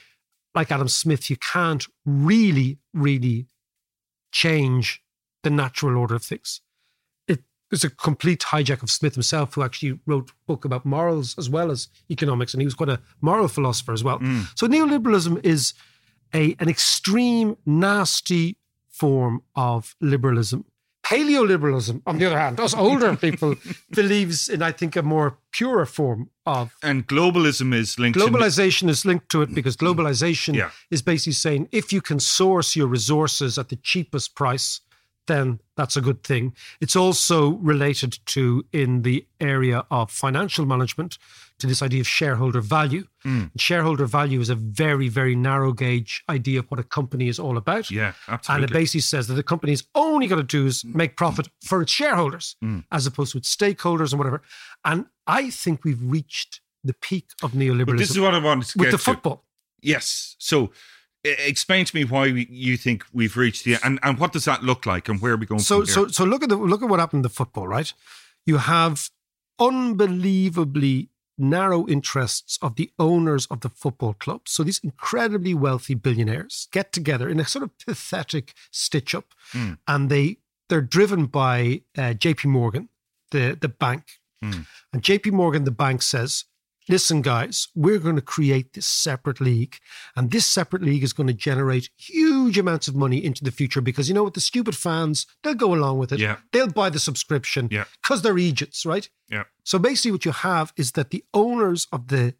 like 0.55 0.71
Adam 0.71 0.87
Smith 0.87 1.29
you 1.29 1.37
can't 1.37 1.87
really 2.05 2.77
really 2.93 3.47
change 4.31 5.01
the 5.43 5.49
natural 5.49 5.97
order 5.97 6.15
of 6.15 6.23
things. 6.23 6.61
It 7.27 7.41
is 7.71 7.83
a 7.83 7.89
complete 7.89 8.41
hijack 8.41 8.83
of 8.83 8.89
Smith 8.89 9.15
himself 9.15 9.55
who 9.55 9.63
actually 9.63 9.99
wrote 10.05 10.29
a 10.29 10.33
book 10.47 10.65
about 10.65 10.85
morals 10.85 11.35
as 11.37 11.49
well 11.49 11.71
as 11.71 11.87
economics 12.09 12.53
and 12.53 12.61
he 12.61 12.65
was 12.65 12.75
quite 12.75 12.89
a 12.89 13.01
moral 13.21 13.47
philosopher 13.47 13.93
as 13.93 14.03
well. 14.03 14.19
Mm. 14.19 14.47
So 14.57 14.67
neoliberalism 14.67 15.43
is 15.45 15.73
a 16.33 16.55
an 16.59 16.69
extreme 16.69 17.57
nasty 17.65 18.57
form 18.89 19.41
of 19.55 19.95
liberalism 19.99 20.65
Paleoliberalism, 21.11 22.01
on 22.05 22.17
the 22.17 22.25
other 22.25 22.39
hand, 22.39 22.59
us 22.59 22.73
older 22.73 23.15
people 23.27 23.55
believes 23.91 24.47
in, 24.47 24.61
I 24.61 24.71
think, 24.71 24.95
a 24.95 25.01
more 25.01 25.37
purer 25.51 25.85
form 25.85 26.29
of 26.45 26.73
and 26.81 27.07
globalism 27.07 27.73
is 27.73 27.99
linked 27.99 28.17
to 28.17 28.25
globalization 28.25 28.89
is 28.89 29.05
linked 29.05 29.29
to 29.29 29.41
it 29.41 29.49
mm. 29.49 29.55
because 29.55 29.75
globalization 29.77 30.55
Yeah. 30.55 30.71
is 30.89 31.01
basically 31.01 31.33
saying 31.33 31.67
if 31.71 31.91
you 31.93 32.01
can 32.01 32.19
source 32.19 32.75
your 32.75 32.87
resources 32.87 33.57
at 33.57 33.69
the 33.69 33.75
cheapest 33.75 34.35
price, 34.35 34.81
then 35.27 35.59
that's 35.75 35.95
a 35.95 36.01
good 36.01 36.23
thing. 36.23 36.55
It's 36.79 36.95
also 36.95 37.51
related 37.73 38.17
to 38.27 38.65
in 38.71 39.03
the 39.03 39.25
area 39.39 39.85
of 39.91 40.11
financial 40.11 40.65
management 40.65 41.17
to 41.61 41.67
this 41.67 41.81
idea 41.81 42.01
of 42.01 42.07
shareholder 42.07 42.61
value. 42.61 43.05
Hmm. 43.23 43.45
Shareholder 43.57 44.05
value 44.05 44.39
is 44.41 44.49
a 44.49 44.55
very, 44.55 45.07
very 45.09 45.35
narrow 45.35 45.71
gauge 45.73 46.23
idea 46.29 46.59
of 46.59 46.65
what 46.69 46.79
a 46.79 46.83
company 46.83 47.27
is 47.29 47.39
all 47.39 47.57
about. 47.57 47.89
Yeah, 47.89 48.13
absolutely. 48.27 48.63
And 48.63 48.71
it 48.71 48.73
basically 48.73 49.01
says 49.01 49.27
that 49.27 49.35
the 49.35 49.43
company's 49.43 49.83
only 49.95 50.27
got 50.27 50.35
to 50.37 50.43
do 50.43 50.65
is 50.65 50.83
make 50.85 51.15
profit 51.17 51.47
for 51.63 51.81
its 51.81 51.91
shareholders 51.91 52.55
Mm. 52.63 52.83
as 52.91 53.07
opposed 53.07 53.31
to 53.33 53.37
its 53.37 53.55
stakeholders 53.55 54.11
and 54.11 54.19
whatever. 54.19 54.41
And 54.83 55.05
I 55.27 55.49
think 55.49 55.83
we've 55.83 56.01
reached 56.03 56.61
the 56.83 56.93
peak 56.93 57.27
of 57.43 57.51
neoliberalism 57.51 57.85
But 57.85 57.97
this 57.97 58.11
is 58.11 58.19
what 58.19 58.33
I 58.33 58.39
wanted 58.39 58.65
to 58.67 58.77
get. 58.77 58.79
with 58.79 58.87
get 58.87 58.91
the 58.91 58.97
to. 58.97 59.03
football. 59.03 59.45
Yes. 59.81 60.35
So, 60.39 60.71
explain 61.23 61.85
to 61.85 61.95
me 61.95 62.03
why 62.03 62.31
we, 62.31 62.47
you 62.49 62.75
think 62.77 63.05
we've 63.13 63.37
reached 63.37 63.63
the 63.63 63.77
and 63.83 63.99
and 64.01 64.17
what 64.17 64.31
does 64.33 64.45
that 64.45 64.63
look 64.63 64.87
like 64.87 65.07
and 65.07 65.21
where 65.21 65.33
are 65.33 65.37
we 65.37 65.45
going 65.45 65.59
So 65.61 65.77
from 65.81 65.85
so 65.85 66.07
so 66.07 66.23
look 66.25 66.41
at 66.41 66.49
the 66.49 66.55
look 66.57 66.81
at 66.81 66.89
what 66.89 66.99
happened 66.99 67.19
in 67.19 67.23
the 67.23 67.29
football, 67.29 67.67
right? 67.67 67.93
You 68.47 68.57
have 68.57 69.11
unbelievably 69.59 71.09
narrow 71.41 71.87
interests 71.87 72.57
of 72.61 72.75
the 72.75 72.91
owners 72.97 73.45
of 73.47 73.59
the 73.61 73.69
football 73.69 74.13
club. 74.13 74.41
So 74.45 74.63
these 74.63 74.79
incredibly 74.83 75.53
wealthy 75.53 75.95
billionaires 75.95 76.67
get 76.71 76.91
together 76.93 77.27
in 77.29 77.39
a 77.39 77.45
sort 77.45 77.63
of 77.63 77.77
pathetic 77.79 78.53
stitch 78.71 79.13
up, 79.15 79.25
Hmm. 79.51 79.73
and 79.87 80.09
they 80.09 80.37
they're 80.69 80.81
driven 80.81 81.25
by 81.25 81.81
uh, 81.97 82.13
J.P. 82.13 82.47
Morgan, 82.47 82.87
the 83.31 83.57
the 83.59 83.67
bank, 83.69 84.03
Hmm. 84.41 84.61
and 84.93 85.03
J.P. 85.03 85.31
Morgan, 85.31 85.63
the 85.65 85.71
bank 85.71 86.01
says. 86.01 86.45
Listen, 86.91 87.21
guys, 87.21 87.69
we're 87.73 87.99
going 87.99 88.17
to 88.17 88.21
create 88.21 88.73
this 88.73 88.85
separate 88.85 89.39
league, 89.39 89.77
and 90.13 90.29
this 90.29 90.45
separate 90.45 90.81
league 90.81 91.03
is 91.03 91.13
going 91.13 91.27
to 91.27 91.33
generate 91.33 91.89
huge 91.95 92.57
amounts 92.57 92.89
of 92.89 92.97
money 92.97 93.23
into 93.23 93.45
the 93.45 93.49
future 93.51 93.79
because 93.79 94.09
you 94.09 94.13
know 94.13 94.23
what? 94.23 94.33
The 94.33 94.41
stupid 94.41 94.75
fans, 94.75 95.25
they'll 95.41 95.53
go 95.53 95.73
along 95.73 95.99
with 95.99 96.11
it. 96.11 96.19
Yeah. 96.19 96.39
They'll 96.51 96.67
buy 96.69 96.89
the 96.89 96.99
subscription 96.99 97.69
Yeah. 97.71 97.85
because 98.03 98.23
they're 98.23 98.37
Egypts, 98.37 98.85
right? 98.85 99.09
yeah. 99.29 99.43
So 99.63 99.79
basically, 99.79 100.11
what 100.11 100.25
you 100.25 100.33
have 100.33 100.73
is 100.75 100.91
that 100.91 101.11
the 101.11 101.23
owners 101.33 101.87
of 101.93 102.09
the, 102.09 102.33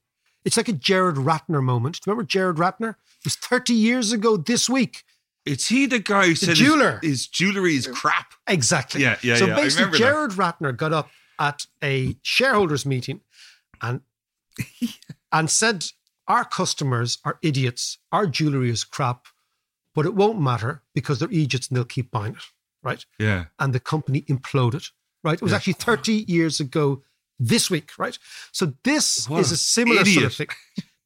it's 0.44 0.58
like 0.58 0.68
a 0.68 0.74
Gerald 0.74 1.16
Ratner 1.16 1.64
moment. 1.64 2.02
Do 2.02 2.10
you 2.10 2.12
remember 2.12 2.28
Gerald 2.28 2.58
Ratner? 2.58 2.90
It 2.90 3.24
was 3.24 3.36
30 3.38 3.74
years 3.74 4.12
ago 4.12 4.36
this 4.36 4.70
week. 4.70 5.04
Is 5.46 5.70
he 5.70 5.86
the 5.86 6.00
guy 6.00 6.26
who 6.28 6.36
said 6.36 6.50
his- 6.50 6.58
jeweler. 6.60 7.00
His, 7.02 7.26
jewelry 7.26 7.76
is 7.78 7.88
crap? 7.88 8.34
Exactly. 8.48 9.02
Yeah, 9.02 9.16
yeah, 9.24 9.38
So 9.38 9.46
yeah, 9.48 9.56
basically, 9.56 9.86
remember 9.86 9.98
that. 9.98 10.04
Jared 10.04 10.32
Ratner 10.32 10.76
got 10.76 10.92
up 10.92 11.10
at 11.40 11.66
a 11.82 12.18
shareholders 12.22 12.86
meeting 12.86 13.22
and 13.82 14.02
and 15.32 15.50
said, 15.50 15.86
"Our 16.28 16.46
customers 16.46 17.18
are 17.24 17.40
idiots. 17.42 17.98
Our 18.12 18.28
jewelry 18.28 18.70
is 18.70 18.84
crap, 18.84 19.26
but 19.96 20.06
it 20.06 20.14
won't 20.16 20.40
matter 20.42 20.84
because 20.94 21.20
they're 21.20 21.32
Egypts 21.32 21.68
and 21.68 21.78
they'll 21.78 21.86
keep 21.86 22.12
buying 22.12 22.34
it." 22.34 22.44
Right. 22.84 23.06
Yeah. 23.20 23.46
and 23.60 23.74
the 23.74 23.80
company 23.80 24.22
imploded. 24.24 24.90
Right, 25.24 25.36
it 25.36 25.42
was 25.44 25.54
actually 25.54 25.74
30 25.74 26.26
years 26.28 26.60
ago 26.60 27.04
this 27.38 27.70
week. 27.70 27.92
Right, 28.00 28.18
so 28.52 28.74
this 28.84 29.30
What 29.30 29.40
is 29.42 29.52
a 29.52 29.58
similar 29.58 30.04
sort 30.04 30.26
of 30.26 30.34
thing. 30.34 30.48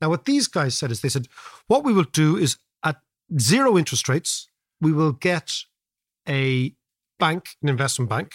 Now, 0.01 0.09
what 0.09 0.23
these 0.23 0.47
guys 0.47 0.77
said 0.77 0.89
is 0.91 1.01
they 1.01 1.09
said, 1.09 1.27
what 1.67 1.83
we 1.83 1.91
will 1.91 2.05
do 2.11 2.37
is 2.37 2.57
at 2.83 3.01
zero 3.37 3.77
interest 3.77 4.07
rates, 4.07 4.47
we 4.79 4.93
will 4.93 5.11
get 5.11 5.53
a 6.29 6.73
bank, 7.19 7.49
an 7.61 7.67
investment 7.69 8.09
bank, 8.09 8.33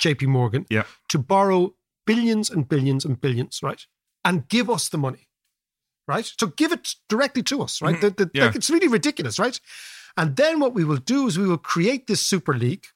J.P. 0.00 0.26
Morgan, 0.26 0.66
Yeah. 0.70 0.84
to 1.08 1.18
borrow 1.18 1.74
billions 2.04 2.50
and 2.50 2.68
billions 2.68 3.04
and 3.04 3.20
billions, 3.20 3.60
right, 3.62 3.86
and 4.26 4.46
give 4.48 4.68
us 4.68 4.88
the 4.90 4.98
money. 4.98 5.22
Right, 6.08 6.30
so 6.38 6.46
give 6.48 6.70
it 6.70 6.94
directly 7.08 7.42
to 7.44 7.62
us, 7.62 7.82
right? 7.82 8.00
The- 8.00 8.10
the- 8.10 8.26
Mm-hmm. 8.26 8.36
Yeah. 8.36 8.46
like, 8.46 8.54
it's 8.56 8.70
really 8.70 8.86
ridiculous, 8.86 9.38
right? 9.40 9.58
And 10.16 10.36
then 10.36 10.60
what 10.60 10.72
we 10.72 10.84
will 10.84 10.98
do 11.14 11.26
is 11.26 11.36
we 11.36 11.48
will 11.48 11.58
create 11.58 12.06
this 12.06 12.24
super 12.24 12.54
league. 12.54 12.86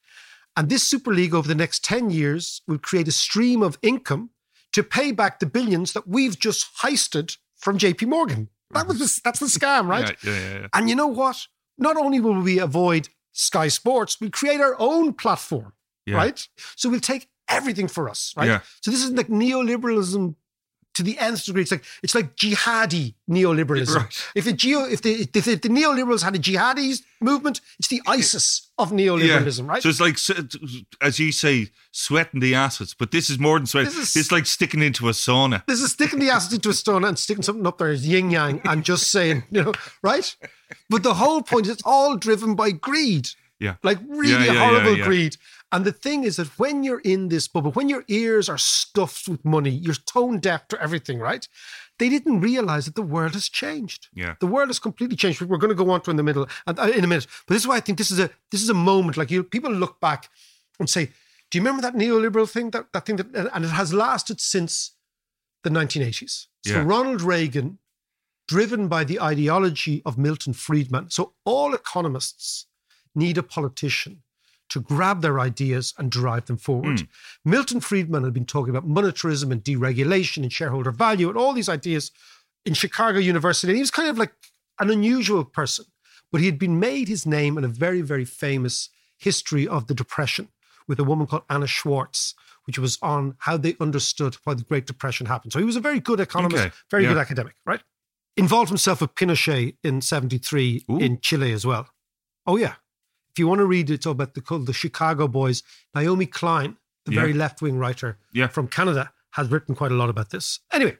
And 0.56 0.68
this 0.68 0.84
super 0.84 1.12
league 1.12 1.34
over 1.34 1.48
the 1.48 1.54
next 1.56 1.82
10 1.82 2.10
years 2.10 2.62
will 2.68 2.78
create 2.78 3.08
a 3.08 3.12
stream 3.12 3.62
of 3.62 3.78
income 3.82 4.30
to 4.74 4.82
pay 4.84 5.10
back 5.12 5.38
the 5.40 5.46
billions 5.46 5.92
that 5.94 6.06
we've 6.06 6.38
just 6.38 6.66
heisted 6.82 7.36
from 7.56 7.78
JP 7.78 8.06
Morgan. 8.06 8.48
That 8.72 8.86
was 8.86 8.98
the, 9.00 9.20
that's 9.24 9.40
the 9.40 9.46
scam, 9.46 9.88
right? 9.88 10.16
Yeah, 10.22 10.32
yeah, 10.32 10.38
yeah, 10.40 10.58
yeah. 10.60 10.66
And 10.74 10.88
you 10.88 10.94
know 10.94 11.08
what? 11.08 11.46
Not 11.78 11.96
only 11.96 12.20
will 12.20 12.40
we 12.40 12.60
avoid 12.60 13.08
Sky 13.32 13.66
Sports, 13.68 14.20
we'll 14.20 14.30
create 14.30 14.60
our 14.60 14.76
own 14.78 15.14
platform, 15.14 15.72
Yeah. 16.06 16.14
right? 16.16 16.48
So 16.76 16.88
we'll 16.88 17.00
take 17.00 17.28
everything 17.48 17.88
for 17.88 18.08
us, 18.08 18.32
right? 18.36 18.46
Yeah. 18.46 18.60
So 18.82 18.92
this 18.92 19.02
is 19.02 19.10
like 19.10 19.26
neoliberalism 19.28 20.36
to 21.00 21.04
the 21.04 21.18
nth 21.18 21.44
degree. 21.44 21.62
It's 21.62 21.70
like 21.72 21.84
it's 22.02 22.14
like 22.14 22.36
jihadi 22.36 23.14
neoliberalism. 23.28 23.96
Right. 23.96 24.26
If 24.34 24.44
the 24.44 24.52
geo, 24.52 24.84
if 24.84 25.02
the 25.02 25.12
if 25.22 25.32
the, 25.32 25.52
if 25.52 25.60
the 25.62 25.68
neoliberals 25.68 26.22
had 26.22 26.34
a 26.36 26.38
jihadi 26.38 27.00
movement, 27.20 27.60
it's 27.78 27.88
the 27.88 28.00
ISIS 28.06 28.68
of 28.78 28.92
neoliberalism, 28.92 29.68
right? 29.68 29.82
So 29.82 29.88
it's 29.90 30.00
like, 30.00 30.16
as 31.00 31.18
you 31.18 31.32
say, 31.32 31.68
sweating 31.92 32.40
the 32.40 32.54
assets, 32.54 32.94
but 32.94 33.10
this 33.10 33.28
is 33.30 33.38
more 33.38 33.58
than 33.58 33.66
sweat. 33.66 33.84
This 33.86 33.96
is- 33.96 34.16
it's 34.16 34.32
like 34.32 34.46
sticking 34.46 34.82
into 34.82 35.08
a 35.08 35.12
sauna. 35.12 35.64
This 35.66 35.82
is 35.82 35.92
sticking 35.92 36.18
the 36.18 36.30
acid 36.30 36.52
into 36.54 36.70
a 36.70 36.72
sauna 36.72 37.08
and 37.08 37.18
sticking 37.18 37.42
something 37.42 37.66
up 37.66 37.78
there 37.78 37.88
as 37.88 38.06
yin 38.06 38.30
yang 38.30 38.60
and 38.64 38.84
just 38.84 39.10
saying, 39.10 39.42
you 39.50 39.64
know, 39.64 39.72
right? 40.02 40.34
But 40.88 41.02
the 41.02 41.14
whole 41.14 41.42
point 41.42 41.66
is 41.66 41.72
it's 41.72 41.82
all 41.84 42.16
driven 42.16 42.54
by 42.54 42.70
greed. 42.70 43.28
Yeah. 43.58 43.74
Like 43.82 43.98
really 44.08 44.46
Yeah, 44.46 44.52
yeah, 44.54 44.64
horrible 44.68 44.92
yeah, 44.92 44.98
yeah. 44.98 45.04
greed. 45.04 45.36
And 45.72 45.84
the 45.84 45.92
thing 45.92 46.24
is 46.24 46.36
that 46.36 46.58
when 46.58 46.82
you're 46.82 47.00
in 47.00 47.28
this 47.28 47.46
bubble, 47.46 47.70
when 47.72 47.88
your 47.88 48.04
ears 48.08 48.48
are 48.48 48.58
stuffed 48.58 49.28
with 49.28 49.44
money, 49.44 49.70
you're 49.70 49.94
tone 49.94 50.40
deaf 50.40 50.66
to 50.68 50.82
everything, 50.82 51.20
right? 51.20 51.46
They 52.00 52.08
didn't 52.08 52.40
realize 52.40 52.86
that 52.86 52.96
the 52.96 53.02
world 53.02 53.34
has 53.34 53.48
changed. 53.48 54.08
Yeah. 54.12 54.34
The 54.40 54.48
world 54.48 54.68
has 54.68 54.80
completely 54.80 55.16
changed. 55.16 55.40
We're 55.42 55.58
going 55.58 55.76
to 55.76 55.84
go 55.84 55.90
on 55.90 56.00
to 56.02 56.10
in 56.10 56.16
the 56.16 56.24
middle 56.24 56.48
and 56.66 56.78
uh, 56.78 56.84
in 56.84 57.04
a 57.04 57.06
minute. 57.06 57.26
But 57.46 57.54
this 57.54 57.62
is 57.62 57.68
why 57.68 57.76
I 57.76 57.80
think 57.80 57.98
this 57.98 58.10
is 58.10 58.18
a 58.18 58.30
this 58.50 58.62
is 58.62 58.68
a 58.68 58.74
moment. 58.74 59.16
Like 59.16 59.30
you, 59.30 59.44
people 59.44 59.70
look 59.70 60.00
back 60.00 60.28
and 60.80 60.90
say, 60.90 61.10
"Do 61.50 61.58
you 61.58 61.60
remember 61.60 61.82
that 61.82 61.94
neoliberal 61.94 62.50
thing? 62.50 62.70
That 62.70 62.92
that 62.92 63.06
thing 63.06 63.16
that 63.16 63.50
and 63.54 63.64
it 63.64 63.68
has 63.68 63.92
lasted 63.92 64.40
since 64.40 64.92
the 65.62 65.70
1980s." 65.70 66.46
So 66.66 66.72
Yeah. 66.72 66.84
Ronald 66.84 67.22
Reagan, 67.22 67.78
driven 68.48 68.88
by 68.88 69.04
the 69.04 69.20
ideology 69.20 70.02
of 70.04 70.18
Milton 70.18 70.54
Friedman. 70.54 71.10
So 71.10 71.34
all 71.44 71.74
economists 71.74 72.66
need 73.14 73.38
a 73.38 73.42
politician 73.42 74.22
to 74.70 74.80
grab 74.80 75.20
their 75.20 75.38
ideas 75.40 75.92
and 75.98 76.10
drive 76.10 76.46
them 76.46 76.56
forward. 76.56 77.00
Hmm. 77.00 77.50
Milton 77.50 77.80
Friedman 77.80 78.24
had 78.24 78.32
been 78.32 78.46
talking 78.46 78.70
about 78.70 78.88
monetarism 78.88 79.50
and 79.50 79.62
deregulation 79.62 80.42
and 80.42 80.52
shareholder 80.52 80.90
value 80.90 81.28
and 81.28 81.36
all 81.36 81.52
these 81.52 81.68
ideas 81.68 82.10
in 82.64 82.74
Chicago 82.74 83.18
University. 83.18 83.72
And 83.72 83.76
he 83.76 83.82
was 83.82 83.90
kind 83.90 84.08
of 84.08 84.18
like 84.18 84.32
an 84.78 84.90
unusual 84.90 85.44
person, 85.44 85.86
but 86.32 86.40
he 86.40 86.46
had 86.46 86.58
been 86.58 86.78
made 86.78 87.08
his 87.08 87.26
name 87.26 87.58
in 87.58 87.64
a 87.64 87.68
very, 87.68 88.00
very 88.00 88.24
famous 88.24 88.88
history 89.18 89.68
of 89.68 89.86
the 89.86 89.94
Depression 89.94 90.48
with 90.88 90.98
a 90.98 91.04
woman 91.04 91.26
called 91.26 91.42
Anna 91.50 91.66
Schwartz, 91.66 92.34
which 92.64 92.78
was 92.78 92.98
on 93.02 93.34
how 93.40 93.56
they 93.56 93.76
understood 93.80 94.36
why 94.44 94.54
the 94.54 94.64
Great 94.64 94.86
Depression 94.86 95.26
happened. 95.26 95.52
So 95.52 95.58
he 95.58 95.64
was 95.64 95.76
a 95.76 95.80
very 95.80 96.00
good 96.00 96.20
economist, 96.20 96.62
Okay, 96.64 96.74
very 96.90 97.02
yeah. 97.04 97.10
good 97.10 97.18
academic, 97.18 97.54
right? 97.66 97.80
Involved 98.36 98.68
himself 98.68 99.00
with 99.00 99.14
Pinochet 99.14 99.76
in 99.82 100.00
73 100.00 100.84
Ooh. 100.90 100.98
in 100.98 101.20
Chile 101.20 101.52
as 101.52 101.66
well. 101.66 101.88
Oh, 102.46 102.56
yeah. 102.56 102.74
If 103.32 103.38
you 103.38 103.46
want 103.46 103.60
to 103.60 103.64
read 103.66 103.90
it, 103.90 103.94
it's 103.94 104.06
all 104.06 104.12
about 104.12 104.34
the, 104.34 104.40
called 104.40 104.66
the 104.66 104.72
Chicago 104.72 105.28
Boys, 105.28 105.62
Naomi 105.94 106.26
Klein, 106.26 106.76
the 107.04 107.12
Yeah. 107.12 107.20
very 107.20 107.32
left 107.32 107.62
wing 107.62 107.78
writer 107.78 108.18
Yeah. 108.32 108.48
from 108.48 108.68
Canada, 108.68 109.12
has 109.32 109.48
written 109.48 109.74
quite 109.74 109.92
a 109.92 109.94
lot 109.94 110.10
about 110.10 110.30
this. 110.30 110.58
Anyway, 110.72 110.98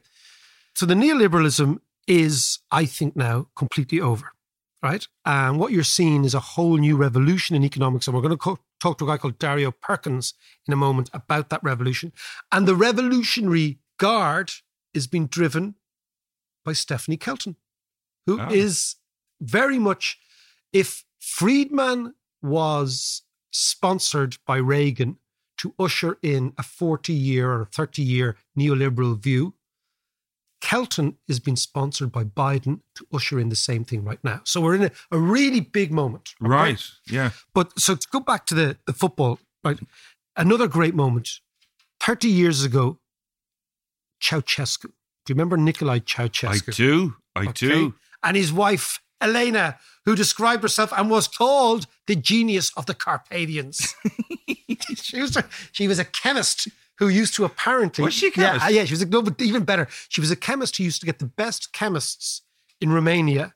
so 0.73 0.85
the 0.85 0.93
neoliberalism 0.93 1.79
is, 2.07 2.59
I 2.71 2.85
think, 2.85 3.15
now 3.15 3.47
completely 3.55 3.99
over, 3.99 4.31
right? 4.81 5.05
And 5.25 5.59
what 5.59 5.71
you're 5.73 5.83
seeing 5.83 6.23
is 6.23 6.33
a 6.33 6.39
whole 6.39 6.77
new 6.77 6.95
revolution 6.95 7.55
in 7.55 7.63
economics. 7.65 8.07
And 8.07 8.15
we're 8.15 8.21
going 8.21 8.31
to 8.31 8.37
co- 8.37 8.59
talk 8.79 8.97
to 8.99 9.05
a 9.05 9.07
guy 9.07 9.17
called 9.17 9.37
Dario 9.37 9.71
Perkins 9.71 10.33
in 10.65 10.73
a 10.73 10.77
moment 10.77 11.09
about 11.13 11.49
that 11.49 11.61
revolution. 11.63 12.13
And 12.51 12.67
the 12.67 12.75
revolutionary 12.75 13.79
guard 13.97 14.51
is 14.93 15.07
being 15.07 15.27
driven 15.27 15.75
by 16.63 16.73
Stephanie 16.73 17.17
Kelton, 17.17 17.57
who 18.25 18.39
is 18.49 18.95
Ah. 18.95 18.99
very 19.41 19.77
much, 19.79 20.17
if 20.73 21.03
Friedman 21.19 22.15
was 22.41 23.23
sponsored 23.51 24.37
by 24.45 24.57
Reagan 24.57 25.17
to 25.57 25.73
usher 25.77 26.17
in 26.21 26.53
a 26.57 26.63
40 26.63 27.13
year 27.13 27.51
or 27.51 27.65
30 27.65 28.01
year 28.01 28.35
neoliberal 28.57 29.17
view, 29.21 29.53
Kelton 30.61 31.17
is 31.27 31.39
being 31.39 31.55
sponsored 31.57 32.11
by 32.11 32.23
Biden 32.23 32.81
to 32.95 33.05
usher 33.13 33.39
in 33.39 33.49
the 33.49 33.55
same 33.55 33.83
thing 33.83 34.03
right 34.03 34.23
now. 34.23 34.41
So 34.43 34.61
we're 34.61 34.75
in 34.75 34.83
a, 34.83 34.91
a 35.11 35.17
really 35.17 35.59
big 35.59 35.91
moment. 35.91 36.33
okay? 36.41 36.49
Right. 36.49 36.83
Yeah. 37.09 37.31
But 37.53 37.79
so 37.79 37.95
to 37.95 38.07
go 38.11 38.19
back 38.19 38.45
to 38.47 38.55
the, 38.55 38.77
the 38.85 38.93
football, 38.93 39.39
right? 39.63 39.79
Another 40.35 40.67
great 40.67 40.95
moment. 40.95 41.29
30 41.99 42.27
years 42.29 42.63
ago, 42.63 42.99
Ceausescu. 44.21 44.83
Do 44.83 44.89
you 45.29 45.35
remember 45.35 45.57
Nicolae 45.57 46.01
Ceausescu? 46.03 46.69
I 46.69 46.75
do. 46.75 47.15
I 47.35 47.41
Okay. 47.49 47.51
do. 47.67 47.93
And 48.23 48.37
his 48.37 48.53
wife, 48.53 48.99
Elena, 49.21 49.77
who 50.05 50.15
described 50.15 50.63
herself 50.63 50.91
and 50.95 51.09
was 51.09 51.27
called 51.27 51.87
the 52.07 52.15
genius 52.15 52.71
of 52.75 52.85
the 52.85 52.93
Carpathians. 52.93 53.95
she, 54.95 55.21
was 55.21 55.37
a, 55.37 55.45
she 55.71 55.87
was 55.87 55.99
a 55.99 56.05
chemist 56.05 56.67
who 56.97 57.07
used 57.07 57.35
to 57.35 57.45
apparently. 57.45 58.03
Was 58.03 58.13
she 58.13 58.27
a 58.27 58.31
chemist? 58.31 58.65
Yeah, 58.65 58.69
yeah, 58.69 58.85
she 58.85 58.93
was 58.93 59.01
a, 59.01 59.05
no, 59.05 59.21
but 59.21 59.41
even 59.41 59.63
better. 59.63 59.87
She 60.09 60.21
was 60.21 60.31
a 60.31 60.35
chemist 60.35 60.77
who 60.77 60.83
used 60.83 60.99
to 61.01 61.05
get 61.05 61.19
the 61.19 61.25
best 61.25 61.73
chemists 61.73 62.41
in 62.79 62.91
Romania 62.91 63.53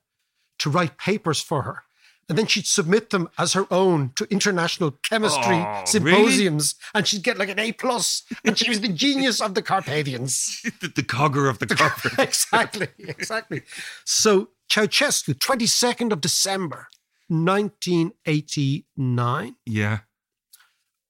to 0.60 0.70
write 0.70 0.98
papers 0.98 1.42
for 1.42 1.64
her. 1.64 1.84
And 2.28 2.36
then 2.38 2.48
she'd 2.48 2.66
submit 2.66 3.12
them 3.12 3.30
as 3.38 3.54
her 3.54 3.68
own 3.72 4.12
to 4.16 4.26
international 4.32 4.92
chemistry 5.04 5.58
Oh, 5.58 5.84
symposiums, 5.86 6.74
and 6.94 7.06
she'd 7.08 7.22
get 7.22 7.38
like 7.38 7.50
an 7.50 7.60
A 7.60 7.72
plus. 7.72 8.24
And 8.44 8.58
she 8.58 8.68
was 8.68 8.82
the 8.82 8.88
genius 8.88 9.40
of 9.42 9.54
the 9.54 9.62
Carpathians. 9.62 10.64
The, 10.82 10.88
the 10.88 11.04
cogger 11.04 11.48
of 11.50 11.60
the 11.60 11.68
Carpathians. 11.68 12.18
exactly, 12.28 12.88
exactly. 12.98 13.62
So 14.04 14.50
Ceausescu, 14.70 15.36
22nd 15.36 16.12
of 16.12 16.20
December, 16.22 16.88
1989, 17.28 19.56
yeah. 19.66 20.00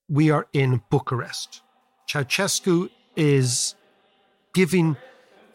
we 0.08 0.30
are 0.30 0.46
in 0.52 0.82
Bucharest. 0.90 1.62
Ceausescu 2.08 2.90
is 3.16 3.74
giving 4.54 4.96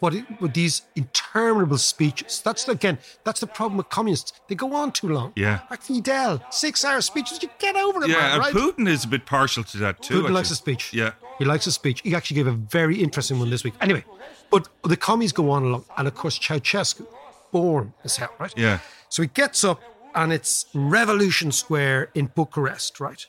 what, 0.02 0.14
it, 0.16 0.26
what 0.42 0.54
these 0.54 0.82
interminable 0.96 1.78
speeches. 1.78 2.42
That's 2.44 2.68
again, 2.68 2.98
that's 3.24 3.40
the 3.40 3.48
problem 3.48 3.78
with 3.78 3.90
communists. 3.90 4.34
They 4.48 4.56
go 4.56 4.74
on 4.74 4.92
too 4.92 5.08
long. 5.10 5.32
Yeah. 5.36 5.60
Like 5.70 5.82
Fidel, 5.84 6.44
six-hour 6.50 7.02
speeches. 7.02 7.42
You 7.42 7.50
get 7.60 7.76
over 7.76 8.04
it, 8.04 8.10
Yeah. 8.10 8.18
man, 8.18 8.32
And 8.32 8.40
right? 8.42 8.54
Putin 8.54 8.88
is 8.90 9.06
a 9.06 9.08
bit 9.08 9.26
partial 9.26 9.64
to 9.64 9.78
that 9.78 10.02
too. 10.02 10.24
Putin 10.24 10.32
likes 10.32 10.52
a 10.52 10.56
speech. 10.56 10.92
Yeah. 10.94 11.12
He 11.38 11.46
likes 11.46 11.68
a 11.68 11.72
speech. 11.72 12.02
He 12.02 12.16
actually 12.16 12.36
gave 12.36 12.48
a 12.48 12.52
very 12.52 12.98
interesting 13.02 13.40
one 13.40 13.50
this 13.52 13.64
week. 13.64 13.76
Anyway, 13.80 14.04
but 14.50 14.68
the 14.84 14.98
commies 14.98 15.32
go 15.32 15.52
on 15.52 15.64
along. 15.64 15.86
And 15.98 16.08
of 16.08 16.16
course, 16.16 16.38
Ceausescu, 16.40 17.06
born 17.52 17.94
as 18.04 18.18
hell, 18.18 18.34
right? 18.40 18.54
Yeah. 18.58 18.80
So 19.10 19.22
he 19.22 19.28
gets 19.28 19.64
up 19.64 19.80
and 20.16 20.34
it's 20.34 20.66
Revolution 20.74 21.52
Square 21.52 22.10
in 22.16 22.26
Bucharest, 22.36 23.00
right? 23.00 23.24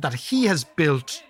That 0.00 0.14
he 0.14 0.46
has 0.46 0.64
built 0.64 1.22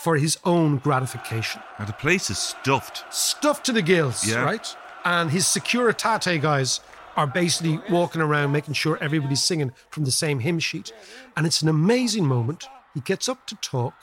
for 0.00 0.16
his 0.16 0.38
own 0.44 0.78
gratification. 0.78 1.60
And 1.78 1.86
the 1.88 1.92
place 1.92 2.30
is 2.30 2.38
stuffed. 2.38 3.04
Stuffed 3.14 3.64
to 3.66 3.72
the 3.72 3.82
gills, 3.82 4.24
Yeah. 4.26 4.42
right? 4.42 4.76
And 5.04 5.30
his 5.30 5.44
Securitate 5.44 6.40
guys 6.40 6.80
are 7.16 7.26
basically 7.26 7.80
walking 7.90 8.22
around 8.22 8.52
making 8.52 8.74
sure 8.74 8.96
everybody's 9.00 9.42
singing 9.42 9.72
from 9.90 10.04
the 10.04 10.10
same 10.12 10.40
hymn 10.40 10.58
sheet. 10.58 10.92
And 11.36 11.46
it's 11.46 11.60
an 11.62 11.68
amazing 11.68 12.26
moment. 12.26 12.68
He 12.94 13.00
gets 13.00 13.28
up 13.28 13.46
to 13.46 13.54
talk, 13.56 13.94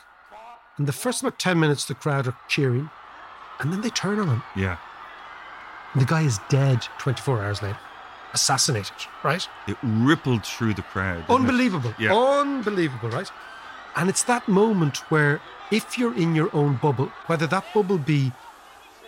and 0.77 0.87
the 0.87 0.91
first 0.93 1.21
about 1.21 1.39
10 1.39 1.59
minutes, 1.59 1.85
the 1.85 1.95
crowd 1.95 2.27
are 2.27 2.37
cheering, 2.47 2.89
and 3.59 3.71
then 3.73 3.81
they 3.81 3.89
turn 3.89 4.19
on 4.19 4.27
him. 4.27 4.43
Yeah. 4.55 4.77
And 5.93 6.01
the 6.01 6.05
guy 6.05 6.21
is 6.21 6.39
dead 6.49 6.83
24 6.99 7.41
hours 7.41 7.61
later, 7.61 7.77
assassinated, 8.33 8.93
right? 9.23 9.47
It 9.67 9.77
rippled 9.83 10.45
through 10.45 10.75
the 10.75 10.81
crowd. 10.83 11.23
Unbelievable. 11.29 11.93
Yeah. 11.97 12.13
Unbelievable, 12.15 13.09
right? 13.09 13.31
And 13.99 14.09
it's 14.09 14.23
that 14.23 14.47
moment 14.47 14.99
where 15.11 15.41
if 15.71 15.97
you're 15.97 16.15
in 16.15 16.33
your 16.33 16.55
own 16.55 16.77
bubble, 16.77 17.11
whether 17.25 17.45
that 17.47 17.65
bubble 17.73 17.97
be 17.97 18.31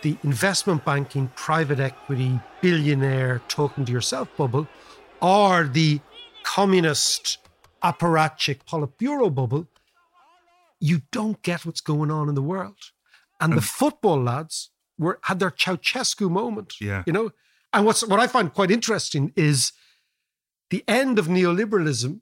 the 0.02 0.18
investment 0.22 0.84
banking, 0.84 1.32
private 1.34 1.80
equity, 1.80 2.38
billionaire 2.60 3.40
talking 3.48 3.86
to 3.86 3.92
yourself 3.92 4.28
bubble, 4.36 4.68
or 5.22 5.64
the 5.64 6.00
communist 6.42 7.38
apparatchik 7.82 8.64
Politburo 8.70 9.34
bubble, 9.34 9.66
you 10.78 11.00
don't 11.10 11.40
get 11.40 11.64
what's 11.64 11.80
going 11.80 12.10
on 12.10 12.28
in 12.28 12.34
the 12.34 12.42
world. 12.42 12.90
And 13.40 13.54
the 13.54 13.56
hmm. 13.56 13.62
football 13.62 14.22
lads 14.22 14.68
were 14.98 15.20
had 15.22 15.38
their 15.38 15.50
Ceausescu 15.50 16.30
moment. 16.30 16.74
Yeah. 16.82 17.02
You 17.06 17.14
know? 17.14 17.30
And 17.72 17.86
what's 17.86 18.06
what 18.06 18.20
I 18.20 18.26
find 18.26 18.52
quite 18.52 18.70
interesting 18.70 19.32
is 19.36 19.72
the 20.68 20.84
end 20.86 21.18
of 21.18 21.28
neoliberalism 21.28 22.20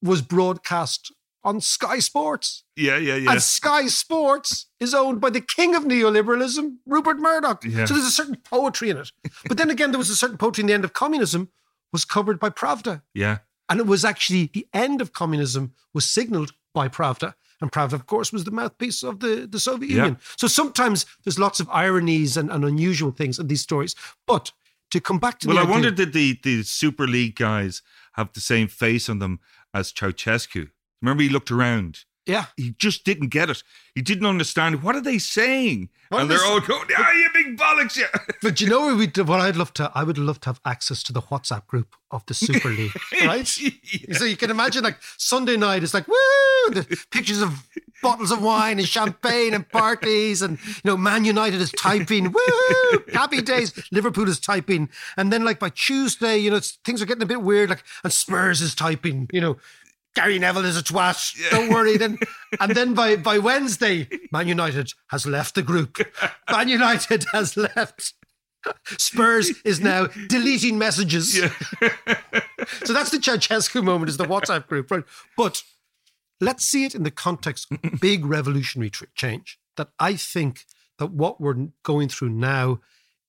was 0.00 0.22
broadcast 0.22 1.12
on 1.44 1.60
Sky 1.60 1.98
Sports. 1.98 2.64
Yeah. 2.76 2.96
Yeah. 2.96 3.16
Yeah. 3.16 3.32
And 3.32 3.42
Sky 3.42 3.86
Sports 3.86 4.66
is 4.80 4.94
owned 4.94 5.20
by 5.20 5.30
the 5.30 5.40
king 5.40 5.74
of 5.76 5.84
neoliberalism, 5.84 6.76
Rupert 6.86 7.18
Murdoch. 7.18 7.64
Yeah. 7.64 7.84
So 7.84 7.94
there's 7.94 8.06
a 8.06 8.10
certain 8.10 8.36
poetry 8.36 8.90
in 8.90 8.96
it. 8.96 9.12
But 9.46 9.58
then 9.58 9.70
again, 9.70 9.90
there 9.92 9.98
was 9.98 10.10
a 10.10 10.16
certain 10.16 10.38
poetry 10.38 10.62
in 10.62 10.66
the 10.68 10.74
end 10.74 10.84
of 10.84 10.92
communism 10.92 11.50
was 11.92 12.04
covered 12.04 12.40
by 12.40 12.50
Pravda. 12.50 13.02
yeah. 13.14 13.38
And 13.68 13.80
it 13.80 13.86
was 13.86 14.04
actually 14.04 14.50
the 14.52 14.66
end 14.74 15.00
of 15.00 15.12
communism 15.14 15.72
was 15.94 16.04
signaled 16.10 16.52
by 16.74 16.86
Pravda. 16.88 17.34
And 17.62 17.72
Pravda, 17.72 17.94
of 17.94 18.06
course, 18.06 18.30
was 18.32 18.44
the 18.44 18.50
mouthpiece 18.50 19.02
of 19.02 19.20
the, 19.20 19.46
the 19.50 19.58
Soviet 19.60 19.90
Yeah. 19.90 19.96
Union. 19.96 20.18
So 20.36 20.46
sometimes 20.48 21.06
there's 21.24 21.38
lots 21.38 21.60
of 21.60 21.68
ironies 21.70 22.36
and, 22.36 22.50
and 22.50 22.62
unusual 22.64 23.10
things 23.10 23.38
in 23.38 23.46
these 23.46 23.62
stories. 23.62 23.94
But 24.26 24.52
to 24.90 25.00
come 25.00 25.18
back 25.18 25.38
to 25.40 25.48
Well, 25.48 25.56
I 25.58 25.62
idea- 25.62 25.70
wondered 25.72 25.94
did 25.94 26.12
the, 26.12 26.38
the 26.42 26.62
Super 26.62 27.06
League 27.06 27.36
guys 27.36 27.80
have 28.14 28.32
the 28.34 28.40
same 28.40 28.68
face 28.68 29.08
on 29.08 29.18
them 29.18 29.40
as 29.72 29.92
Ceausescu? 29.92 30.68
Remember, 31.04 31.22
he 31.22 31.28
looked 31.28 31.50
around. 31.50 32.00
Yeah. 32.26 32.46
He 32.56 32.74
just 32.78 33.04
didn't 33.04 33.28
get 33.28 33.50
it. 33.50 33.62
He 33.94 34.00
didn't 34.00 34.24
understand 34.24 34.82
what 34.82 34.96
are 34.96 35.02
they 35.02 35.18
saying, 35.18 35.90
What 36.08 36.22
and 36.22 36.30
they're 36.30 36.38
they 36.38 36.44
all 36.44 36.60
going, 36.60 36.88
"Ah, 36.96 37.12
you 37.12 37.28
big 37.34 37.58
bollocks!" 37.58 37.96
Yeah. 37.96 38.06
But 38.42 38.60
you 38.60 38.66
know 38.68 38.94
what, 38.96 39.18
what 39.28 39.40
I'd 39.40 39.56
love 39.56 39.74
to? 39.74 39.92
I 39.94 40.02
would 40.04 40.16
love 40.16 40.40
to 40.40 40.48
have 40.48 40.60
access 40.64 41.02
to 41.04 41.12
the 41.12 41.20
WhatsApp 41.20 41.66
group 41.66 41.94
of 42.10 42.24
the 42.24 42.32
Super 42.32 42.68
League, 42.78 42.92
right? 43.26 43.46
So 43.46 44.24
you 44.24 44.36
can 44.36 44.50
imagine, 44.50 44.84
like 44.84 44.96
Sunday 45.18 45.58
night, 45.58 45.82
it's 45.82 45.92
like 45.92 46.08
woo, 46.08 46.14
the 46.70 46.98
pictures 47.10 47.42
of 47.42 47.68
bottles 48.02 48.30
of 48.30 48.42
wine 48.42 48.78
and 48.78 48.88
champagne 48.88 49.52
and 49.52 49.68
parties, 49.68 50.40
and 50.40 50.58
you 50.66 50.82
know, 50.84 50.96
Man 50.96 51.26
United 51.26 51.60
is 51.60 51.72
typing, 51.72 52.32
woo, 52.32 53.04
happy 53.12 53.42
days. 53.42 53.72
Liverpool 53.92 54.28
is 54.28 54.40
typing, 54.40 54.88
and 55.18 55.30
then 55.30 55.44
like 55.44 55.58
by 55.58 55.68
Tuesday, 55.68 56.38
you 56.38 56.50
know, 56.50 56.60
things 56.84 57.02
are 57.02 57.06
getting 57.06 57.22
a 57.22 57.26
bit 57.26 57.42
weird, 57.42 57.68
like 57.68 57.84
and 58.02 58.12
Spurs 58.12 58.62
is 58.62 58.74
typing, 58.74 59.28
you 59.30 59.42
know. 59.42 59.58
Gary 60.14 60.38
Neville 60.38 60.64
is 60.64 60.78
a 60.78 60.82
twat. 60.82 61.34
Don't 61.50 61.70
worry. 61.70 61.96
Then, 61.96 62.18
and 62.60 62.72
then 62.72 62.94
by 62.94 63.16
by 63.16 63.38
Wednesday, 63.38 64.08
Man 64.32 64.48
United 64.48 64.92
has 65.08 65.26
left 65.26 65.54
the 65.54 65.62
group. 65.62 65.98
Man 66.50 66.68
United 66.68 67.26
has 67.32 67.56
left. 67.56 68.14
Spurs 68.86 69.60
is 69.64 69.80
now 69.80 70.06
deleting 70.28 70.78
messages. 70.78 71.34
so 72.84 72.92
that's 72.94 73.10
the 73.10 73.18
Ceausescu 73.18 73.84
moment, 73.84 74.08
is 74.08 74.16
the 74.16 74.24
WhatsApp 74.24 74.66
group, 74.66 74.90
right? 74.90 75.04
But 75.36 75.62
let's 76.40 76.64
see 76.64 76.86
it 76.86 76.94
in 76.94 77.02
the 77.02 77.10
context 77.10 77.66
of 77.70 78.00
big 78.00 78.24
revolutionary 78.24 78.90
change. 79.14 79.58
That 79.76 79.90
I 79.98 80.16
think 80.16 80.64
that 80.98 81.10
what 81.10 81.40
we're 81.42 81.68
going 81.82 82.08
through 82.08 82.30
now 82.30 82.80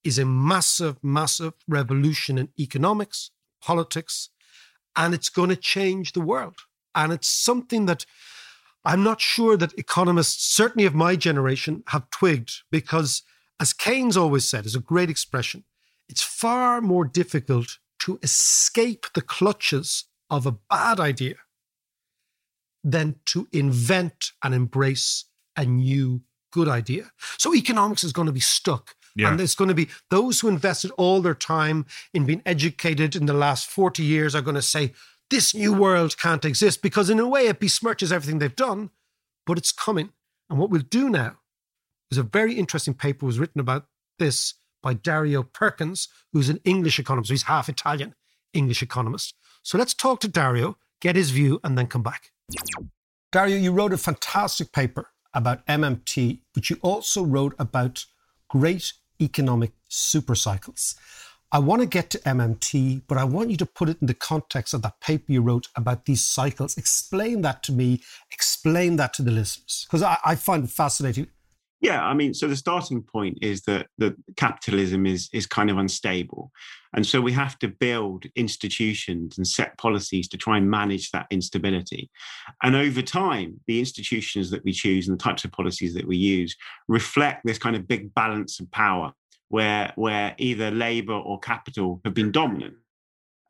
is 0.05 0.19
a 0.19 0.25
massive, 0.25 1.03
massive 1.03 1.53
revolution 1.67 2.37
in 2.37 2.49
economics, 2.57 3.31
politics, 3.61 4.29
and 4.95 5.13
it's 5.13 5.29
going 5.29 5.49
to 5.49 5.55
change 5.55 6.13
the 6.13 6.21
world. 6.21 6.59
And 6.95 7.11
it's 7.13 7.27
something 7.27 7.85
that 7.85 8.05
I'm 8.83 9.03
not 9.03 9.19
sure 9.19 9.57
that 9.57 9.77
economists, 9.77 10.45
certainly 10.45 10.85
of 10.85 10.95
my 10.95 11.15
generation, 11.15 11.83
have 11.87 12.09
twigged 12.11 12.61
because, 12.71 13.23
as 13.59 13.73
Keynes 13.73 14.15
always 14.15 14.47
said, 14.47 14.65
is 14.65 14.75
a 14.75 14.79
great 14.79 15.09
expression, 15.09 15.63
it's 16.07 16.21
far 16.21 16.81
more 16.81 17.03
difficult 17.05 17.79
to 17.99 18.19
escape 18.21 19.07
the 19.15 19.21
clutches 19.21 20.05
of 20.29 20.45
a 20.45 20.55
bad 20.69 20.99
idea 20.99 21.35
than 22.83 23.15
to 23.25 23.47
invent 23.51 24.31
and 24.43 24.53
embrace 24.53 25.25
a 25.57 25.65
new 25.65 26.21
good 26.51 26.67
idea. 26.67 27.11
So 27.37 27.55
economics 27.55 28.03
is 28.03 28.13
going 28.13 28.27
to 28.27 28.31
be 28.31 28.39
stuck. 28.39 28.95
Yeah. 29.15 29.31
And 29.31 29.41
it's 29.41 29.55
going 29.55 29.69
to 29.69 29.73
be 29.73 29.89
those 30.09 30.39
who 30.39 30.49
invested 30.49 30.91
all 30.91 31.21
their 31.21 31.33
time 31.33 31.85
in 32.13 32.25
being 32.25 32.41
educated 32.45 33.15
in 33.15 33.25
the 33.25 33.33
last 33.33 33.69
40 33.69 34.03
years 34.03 34.35
are 34.35 34.41
going 34.41 34.55
to 34.55 34.61
say, 34.61 34.93
this 35.29 35.55
new 35.55 35.73
world 35.73 36.17
can't 36.17 36.45
exist 36.45 36.81
because, 36.81 37.09
in 37.09 37.19
a 37.19 37.27
way, 37.27 37.47
it 37.47 37.59
besmirches 37.59 38.11
everything 38.11 38.39
they've 38.39 38.55
done, 38.55 38.91
but 39.45 39.57
it's 39.57 39.71
coming. 39.71 40.11
And 40.49 40.59
what 40.59 40.69
we'll 40.69 40.81
do 40.81 41.09
now 41.09 41.39
is 42.11 42.17
a 42.17 42.23
very 42.23 42.53
interesting 42.53 42.93
paper 42.93 43.25
was 43.25 43.39
written 43.39 43.59
about 43.59 43.87
this 44.19 44.55
by 44.83 44.93
Dario 44.93 45.41
Perkins, 45.41 46.07
who's 46.31 46.49
an 46.49 46.59
English 46.63 46.99
economist. 46.99 47.31
He's 47.31 47.43
half 47.43 47.69
Italian 47.69 48.13
English 48.53 48.83
economist. 48.83 49.33
So 49.63 49.77
let's 49.77 49.95
talk 49.95 50.19
to 50.21 50.27
Dario, 50.27 50.77
get 51.01 51.15
his 51.15 51.31
view, 51.31 51.59
and 51.63 51.77
then 51.77 51.87
come 51.87 52.03
back. 52.03 52.31
Dario, 53.31 53.57
you 53.57 53.71
wrote 53.71 53.93
a 53.93 53.97
fantastic 53.97 54.71
paper 54.71 55.09
about 55.33 55.65
MMT, 55.65 56.41
but 56.53 56.69
you 56.69 56.77
also 56.81 57.23
wrote 57.23 57.55
about 57.59 58.05
great 58.47 58.93
economic 59.19 59.71
supercycles. 59.89 60.95
I 61.55 61.59
want 61.59 61.81
to 61.81 61.87
get 61.87 62.09
to 62.09 62.19
MMT, 62.19 63.03
but 63.07 63.17
I 63.17 63.23
want 63.23 63.49
you 63.49 63.55
to 63.55 63.65
put 63.65 63.87
it 63.87 63.95
in 64.01 64.07
the 64.07 64.13
context 64.13 64.73
of 64.73 64.81
that 64.81 64.99
paper 64.99 65.31
you 65.31 65.41
wrote 65.41 65.69
about 65.77 66.03
these 66.03 66.27
cycles. 66.27 66.77
Explain 66.77 67.43
that 67.43 67.63
to 67.63 67.71
me, 67.71 68.01
explain 68.29 68.97
that 68.97 69.13
to 69.13 69.21
the 69.21 69.31
listeners, 69.31 69.87
because 69.87 70.03
I, 70.03 70.17
I 70.25 70.35
find 70.35 70.65
it 70.65 70.69
fascinating. 70.69 71.27
Yeah, 71.79 72.03
I 72.03 72.13
mean, 72.13 72.33
so 72.33 72.49
the 72.49 72.57
starting 72.57 73.03
point 73.03 73.37
is 73.41 73.61
that 73.67 73.87
that 73.99 74.15
capitalism 74.35 75.05
is 75.05 75.29
is 75.31 75.45
kind 75.45 75.69
of 75.69 75.77
unstable, 75.77 76.51
and 76.93 77.05
so 77.05 77.21
we 77.21 77.31
have 77.31 77.57
to 77.59 77.69
build 77.69 78.25
institutions 78.35 79.37
and 79.37 79.47
set 79.47 79.77
policies 79.77 80.27
to 80.29 80.37
try 80.37 80.57
and 80.57 80.69
manage 80.69 81.11
that 81.11 81.27
instability. 81.31 82.09
And 82.63 82.75
over 82.75 83.01
time, 83.01 83.61
the 83.65 83.79
institutions 83.79 84.49
that 84.51 84.65
we 84.65 84.73
choose 84.73 85.07
and 85.07 85.17
the 85.17 85.23
types 85.23 85.45
of 85.45 85.53
policies 85.53 85.93
that 85.93 86.07
we 86.07 86.17
use 86.17 86.53
reflect 86.89 87.45
this 87.45 87.59
kind 87.59 87.77
of 87.77 87.87
big 87.87 88.13
balance 88.13 88.59
of 88.59 88.69
power 88.71 89.13
where 89.49 89.91
where 89.95 90.35
either 90.37 90.71
labor 90.71 91.13
or 91.13 91.39
capital 91.39 92.01
have 92.03 92.13
been 92.13 92.31
dominant. 92.31 92.75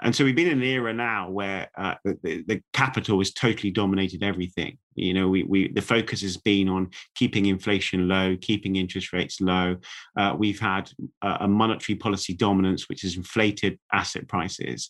And 0.01 0.13
so 0.13 0.25
we've 0.25 0.35
been 0.35 0.47
in 0.47 0.61
an 0.61 0.63
era 0.63 0.93
now 0.93 1.29
where 1.29 1.69
uh, 1.77 1.95
the, 2.03 2.43
the, 2.47 2.61
capital 2.73 3.19
has 3.19 3.31
totally 3.31 3.71
dominated 3.71 4.23
everything. 4.23 4.77
You 4.95 5.13
know, 5.13 5.29
we, 5.29 5.43
we 5.43 5.71
the 5.71 5.81
focus 5.81 6.21
has 6.21 6.35
been 6.35 6.67
on 6.67 6.89
keeping 7.15 7.45
inflation 7.45 8.07
low, 8.07 8.35
keeping 8.39 8.75
interest 8.75 9.13
rates 9.13 9.39
low. 9.39 9.77
Uh, 10.17 10.35
we've 10.37 10.59
had 10.59 10.91
a, 11.21 11.47
monetary 11.47 11.97
policy 11.97 12.33
dominance, 12.33 12.89
which 12.89 13.03
has 13.03 13.15
inflated 13.15 13.79
asset 13.93 14.27
prices, 14.27 14.89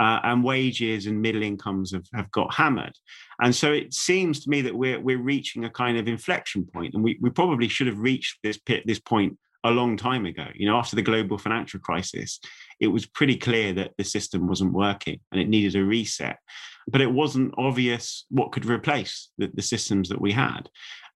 uh, 0.00 0.20
and 0.24 0.42
wages 0.42 1.06
and 1.06 1.20
middle 1.20 1.42
incomes 1.42 1.92
have, 1.92 2.06
have 2.14 2.30
got 2.32 2.54
hammered. 2.54 2.94
And 3.40 3.54
so 3.54 3.72
it 3.72 3.92
seems 3.92 4.42
to 4.44 4.50
me 4.50 4.62
that 4.62 4.74
we're 4.74 5.00
we're 5.00 5.22
reaching 5.22 5.64
a 5.66 5.70
kind 5.70 5.98
of 5.98 6.08
inflection 6.08 6.66
point, 6.66 6.94
and 6.94 7.04
we, 7.04 7.18
we 7.20 7.30
probably 7.30 7.68
should 7.68 7.86
have 7.86 7.98
reached 7.98 8.38
this 8.42 8.58
this 8.86 9.00
point 9.00 9.38
a 9.66 9.70
long 9.70 9.96
time 9.96 10.26
ago. 10.26 10.46
You 10.54 10.66
know, 10.66 10.76
after 10.76 10.96
the 10.96 11.02
global 11.02 11.38
financial 11.38 11.80
crisis, 11.80 12.40
it 12.80 12.88
was 12.88 13.06
pretty 13.06 13.36
clear 13.36 13.72
that 13.74 13.92
the 13.98 14.04
system 14.04 14.46
wasn't 14.46 14.72
working 14.72 15.20
and 15.32 15.40
it 15.40 15.48
needed 15.48 15.76
a 15.76 15.84
reset. 15.84 16.38
But 16.88 17.00
it 17.00 17.10
wasn't 17.10 17.54
obvious 17.58 18.26
what 18.30 18.52
could 18.52 18.64
replace 18.64 19.30
the, 19.38 19.50
the 19.52 19.62
systems 19.62 20.08
that 20.08 20.20
we 20.20 20.32
had. 20.32 20.68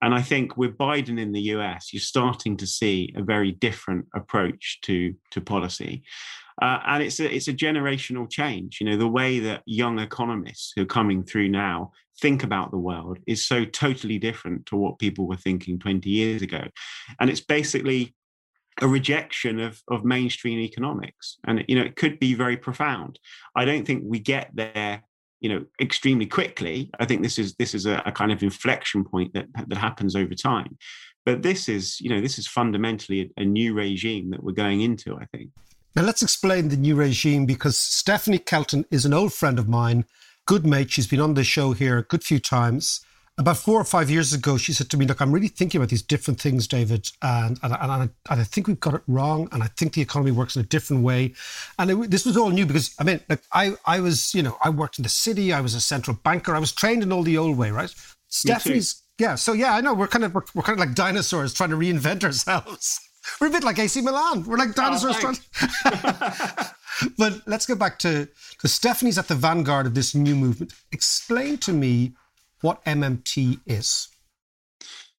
And 0.02 0.14
I 0.14 0.22
think 0.22 0.56
with 0.56 0.78
Biden 0.78 1.20
in 1.20 1.32
the 1.32 1.42
US, 1.54 1.92
you're 1.92 2.00
starting 2.00 2.56
to 2.56 2.66
see 2.66 3.12
a 3.16 3.22
very 3.22 3.52
different 3.52 4.06
approach 4.14 4.80
to, 4.82 5.14
to 5.30 5.40
policy. 5.40 6.02
Uh, 6.60 6.78
and 6.86 7.02
it's 7.02 7.20
a, 7.20 7.34
it's 7.34 7.48
a 7.48 7.54
generational 7.54 8.30
change. 8.30 8.78
You 8.80 8.90
know, 8.90 8.96
the 8.96 9.08
way 9.08 9.38
that 9.40 9.62
young 9.66 9.98
economists 9.98 10.72
who 10.74 10.82
are 10.82 10.86
coming 10.86 11.22
through 11.22 11.48
now 11.50 11.92
think 12.20 12.42
about 12.42 12.70
the 12.70 12.78
world 12.78 13.18
is 13.26 13.46
so 13.46 13.64
totally 13.64 14.18
different 14.18 14.66
to 14.66 14.76
what 14.76 14.98
people 14.98 15.26
were 15.26 15.36
thinking 15.36 15.78
20 15.78 16.08
years 16.08 16.42
ago. 16.42 16.64
And 17.18 17.30
it's 17.30 17.40
basically 17.40 18.14
a 18.80 18.88
rejection 18.88 19.60
of, 19.60 19.82
of 19.88 20.04
mainstream 20.04 20.58
economics. 20.58 21.38
And, 21.46 21.64
you 21.68 21.76
know, 21.76 21.82
it 21.82 21.96
could 21.96 22.18
be 22.18 22.34
very 22.34 22.56
profound. 22.56 23.18
I 23.54 23.64
don't 23.64 23.86
think 23.86 24.02
we 24.06 24.18
get 24.18 24.50
there, 24.54 25.02
you 25.40 25.48
know, 25.48 25.64
extremely 25.80 26.26
quickly. 26.26 26.90
I 26.98 27.04
think 27.04 27.22
this 27.22 27.38
is 27.38 27.54
this 27.56 27.74
is 27.74 27.86
a, 27.86 28.02
a 28.06 28.12
kind 28.12 28.32
of 28.32 28.42
inflection 28.42 29.04
point 29.04 29.34
that 29.34 29.46
that 29.68 29.78
happens 29.78 30.16
over 30.16 30.34
time. 30.34 30.78
But 31.26 31.42
this 31.42 31.68
is, 31.68 32.00
you 32.00 32.08
know, 32.08 32.20
this 32.20 32.38
is 32.38 32.46
fundamentally 32.46 33.30
a, 33.36 33.42
a 33.42 33.44
new 33.44 33.74
regime 33.74 34.30
that 34.30 34.42
we're 34.42 34.52
going 34.52 34.80
into, 34.80 35.16
I 35.16 35.26
think. 35.26 35.50
Now 35.94 36.02
let's 36.02 36.22
explain 36.22 36.68
the 36.68 36.76
new 36.76 36.94
regime 36.94 37.46
because 37.46 37.76
Stephanie 37.76 38.38
Kelton 38.38 38.84
is 38.90 39.04
an 39.04 39.12
old 39.12 39.32
friend 39.32 39.58
of 39.58 39.68
mine, 39.68 40.04
good 40.46 40.64
mate. 40.64 40.90
She's 40.90 41.08
been 41.08 41.20
on 41.20 41.34
the 41.34 41.44
show 41.44 41.72
here 41.72 41.98
a 41.98 42.04
good 42.04 42.22
few 42.22 42.38
times 42.38 43.04
about 43.40 43.56
four 43.56 43.80
or 43.80 43.84
five 43.84 44.10
years 44.10 44.34
ago, 44.34 44.58
she 44.58 44.74
said 44.74 44.90
to 44.90 44.98
me, 44.98 45.06
Look, 45.06 45.22
I'm 45.22 45.32
really 45.32 45.48
thinking 45.48 45.80
about 45.80 45.88
these 45.88 46.02
different 46.02 46.38
things, 46.38 46.68
David, 46.68 47.10
and, 47.22 47.58
and, 47.62 47.72
and, 47.72 47.90
I, 47.90 48.02
and 48.02 48.40
I 48.40 48.44
think 48.44 48.68
we've 48.68 48.78
got 48.78 48.94
it 48.94 49.02
wrong, 49.08 49.48
and 49.50 49.62
I 49.62 49.66
think 49.66 49.94
the 49.94 50.02
economy 50.02 50.30
works 50.30 50.56
in 50.56 50.60
a 50.60 50.66
different 50.66 51.02
way. 51.02 51.32
And 51.78 51.90
it, 51.90 52.10
this 52.10 52.26
was 52.26 52.36
all 52.36 52.50
new 52.50 52.66
because, 52.66 52.94
I 52.98 53.04
mean, 53.04 53.20
like, 53.30 53.40
I, 53.52 53.72
I 53.86 54.00
was, 54.00 54.34
you 54.34 54.42
know, 54.42 54.58
I 54.62 54.68
worked 54.68 54.98
in 54.98 55.04
the 55.04 55.08
city, 55.08 55.54
I 55.54 55.62
was 55.62 55.74
a 55.74 55.80
central 55.80 56.18
banker, 56.22 56.54
I 56.54 56.58
was 56.58 56.70
trained 56.70 57.02
in 57.02 57.12
all 57.12 57.22
the 57.22 57.38
old 57.38 57.56
way, 57.56 57.70
right? 57.70 57.92
Stephanie's, 58.28 59.02
yeah, 59.18 59.36
so 59.36 59.54
yeah, 59.54 59.74
I 59.74 59.80
know, 59.80 59.94
we're 59.94 60.06
kind 60.06 60.24
of, 60.24 60.34
we're, 60.34 60.44
we're 60.54 60.62
kind 60.62 60.78
of 60.78 60.86
like 60.86 60.94
dinosaurs 60.94 61.54
trying 61.54 61.70
to 61.70 61.76
reinvent 61.76 62.24
ourselves. 62.24 63.00
We're 63.38 63.48
a 63.48 63.50
bit 63.50 63.64
like 63.64 63.78
AC 63.78 64.00
Milan. 64.00 64.44
We're 64.44 64.56
like 64.56 64.74
dinosaurs 64.74 65.14
oh, 65.18 65.20
trying. 65.20 66.70
but 67.18 67.42
let's 67.46 67.66
go 67.66 67.74
back 67.74 67.98
to, 67.98 68.26
to 68.60 68.66
Stephanie's 68.66 69.18
at 69.18 69.28
the 69.28 69.34
vanguard 69.34 69.84
of 69.84 69.94
this 69.94 70.14
new 70.14 70.34
movement. 70.34 70.72
Explain 70.90 71.58
to 71.58 71.72
me 71.74 72.14
what 72.60 72.84
MMT 72.84 73.60
is? 73.66 74.08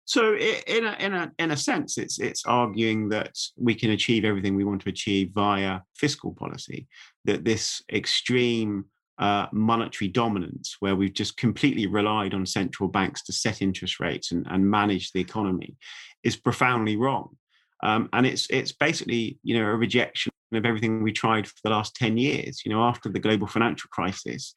So, 0.06 0.36
in 0.36 0.86
a, 0.86 0.96
in 1.00 1.14
a 1.14 1.32
in 1.40 1.52
a 1.52 1.58
sense, 1.58 1.98
it's 1.98 2.20
it's 2.20 2.46
arguing 2.46 3.08
that 3.10 3.38
we 3.56 3.74
can 3.74 3.92
achieve 3.92 4.26
everything 4.26 4.56
we 4.56 4.66
want 4.66 4.82
to 4.82 4.90
achieve 4.90 5.32
via 5.34 5.80
fiscal 5.96 6.34
policy. 6.34 6.88
That 7.24 7.46
this 7.46 7.82
extreme 7.90 8.86
uh, 9.20 9.48
monetary 9.54 10.10
dominance, 10.10 10.76
where 10.80 10.96
we've 10.96 11.14
just 11.14 11.38
completely 11.38 11.88
relied 11.88 12.34
on 12.34 12.46
central 12.46 12.90
banks 12.90 13.24
to 13.24 13.32
set 13.32 13.62
interest 13.62 14.00
rates 14.00 14.32
and, 14.32 14.46
and 14.50 14.70
manage 14.70 15.12
the 15.12 15.22
economy, 15.22 15.78
is 16.24 16.36
profoundly 16.36 16.98
wrong. 16.98 17.38
Um, 17.84 18.10
and 18.14 18.26
it's 18.26 18.48
it's 18.50 18.74
basically 18.74 19.40
you 19.44 19.58
know 19.58 19.66
a 19.66 19.76
rejection 19.76 20.34
of 20.54 20.66
everything 20.66 21.04
we 21.04 21.14
tried 21.14 21.48
for 21.48 21.56
the 21.64 21.70
last 21.70 21.96
ten 21.96 22.18
years. 22.18 22.64
You 22.66 22.74
know, 22.74 22.84
after 22.84 23.08
the 23.08 23.20
global 23.20 23.48
financial 23.48 23.90
crisis, 23.92 24.56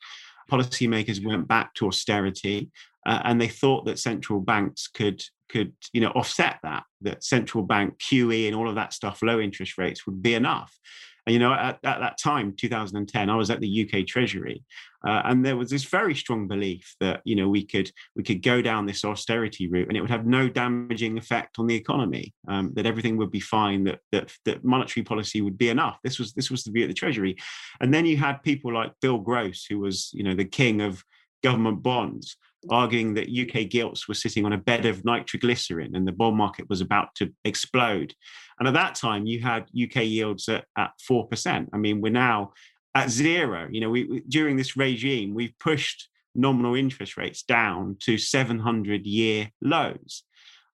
policymakers 0.51 1.25
went 1.25 1.49
back 1.49 1.75
to 1.75 1.87
austerity 1.87 2.71
uh, 3.07 3.21
and 3.25 3.41
they 3.41 3.49
thought 3.49 3.85
that 3.85 3.99
central 3.99 4.41
banks 4.41 4.89
could 4.89 5.23
could 5.49 5.73
you 5.93 6.01
know 6.01 6.11
offset 6.11 6.59
that 6.63 6.85
that 7.03 7.23
central 7.23 7.63
bank 7.63 7.99
QE 7.99 8.47
and 8.47 8.57
all 8.57 8.69
of 8.69 8.75
that 8.77 8.93
stuff 8.93 9.23
low 9.23 9.39
interest 9.41 9.79
rates 9.79 10.07
would 10.07 10.23
be 10.23 10.35
enough. 10.35 10.79
And, 11.27 11.33
you 11.33 11.39
know, 11.39 11.55
at, 11.55 11.79
at, 11.83 12.01
that 12.01 12.19
time, 12.19 12.55
2010, 12.55 13.31
I 13.31 13.35
was 13.35 13.49
at 13.49 13.61
the 13.61 13.89
UK 13.89 14.07
Treasury, 14.07 14.63
uh, 15.07 15.23
and 15.25 15.45
there 15.45 15.57
was 15.57 15.71
this 15.71 15.85
very 15.85 16.15
strong 16.15 16.49
belief 16.49 16.95
that 17.01 17.21
you 17.25 17.37
know 17.37 17.49
we 17.49 17.65
could 17.65 17.91
we 18.17 18.23
could 18.23 18.43
go 18.43 18.63
down 18.63 18.87
this 18.87 19.05
austerity 19.05 19.69
route, 19.69 19.89
and 19.89 19.97
it 19.97 20.01
would 20.01 20.11
have 20.11 20.27
no 20.27 20.49
damaging 20.49 21.19
effect 21.19 21.59
on 21.59 21.67
the 21.67 21.75
economy. 21.75 22.33
Um, 22.49 22.73
that 22.75 22.87
everything 22.87 23.17
would 23.19 23.31
be 23.31 23.41
fine. 23.41 23.85
That 23.85 24.01
that 24.13 24.33
that 24.45 24.65
monetary 24.65 25.05
policy 25.05 25.41
would 25.41 25.59
be 25.59 25.69
enough. 25.69 25.99
This 26.03 26.19
was 26.19 26.33
this 26.33 26.51
was 26.51 26.65
the 26.65 26.73
view 26.73 26.85
of 26.85 26.89
the 26.89 26.95
Treasury, 26.95 27.37
and 27.81 27.93
then 27.93 28.07
you 28.07 28.17
had 28.17 28.43
people 28.43 28.73
like 28.73 28.93
Bill 29.01 29.19
Gross, 29.19 29.67
who 29.69 29.79
was 29.79 30.11
you 30.15 30.23
know 30.23 30.35
the 30.35 30.45
king 30.45 30.81
of 30.81 31.05
government 31.43 31.83
bonds, 31.83 32.37
arguing 32.71 33.15
that 33.15 33.29
UK 33.29 33.69
gilts 33.69 34.09
were 34.09 34.15
sitting 34.15 34.45
on 34.45 34.53
a 34.53 34.59
bed 34.59 34.87
of 34.87 35.05
nitroglycerin 35.05 35.95
and 35.95 36.07
the 36.09 36.13
bond 36.13 36.37
market 36.37 36.69
was 36.69 36.81
about 36.81 37.15
to 37.17 37.33
explode. 37.45 38.15
And 38.59 38.69
at 38.69 38.75
that 38.75 38.95
time, 38.95 39.27
you 39.27 39.41
had 39.41 39.65
UK 39.79 40.05
yields 40.05 40.49
at, 40.49 40.65
at 40.77 40.93
4%. 41.09 41.69
I 41.73 41.77
mean, 41.77 42.01
we're 42.01 42.13
now 42.13 42.53
at 42.95 43.11
zero. 43.11 43.69
You 43.71 43.81
know, 43.81 43.91
we, 43.91 44.23
during 44.29 44.57
this 44.57 44.77
regime, 44.77 45.35
we've 45.35 45.59
pushed 45.59 46.09
nominal 46.35 46.75
interest 46.75 47.17
rates 47.17 47.43
down 47.43 47.97
to 48.01 48.19
700 48.19 49.07
year 49.07 49.51
lows. 49.61 50.25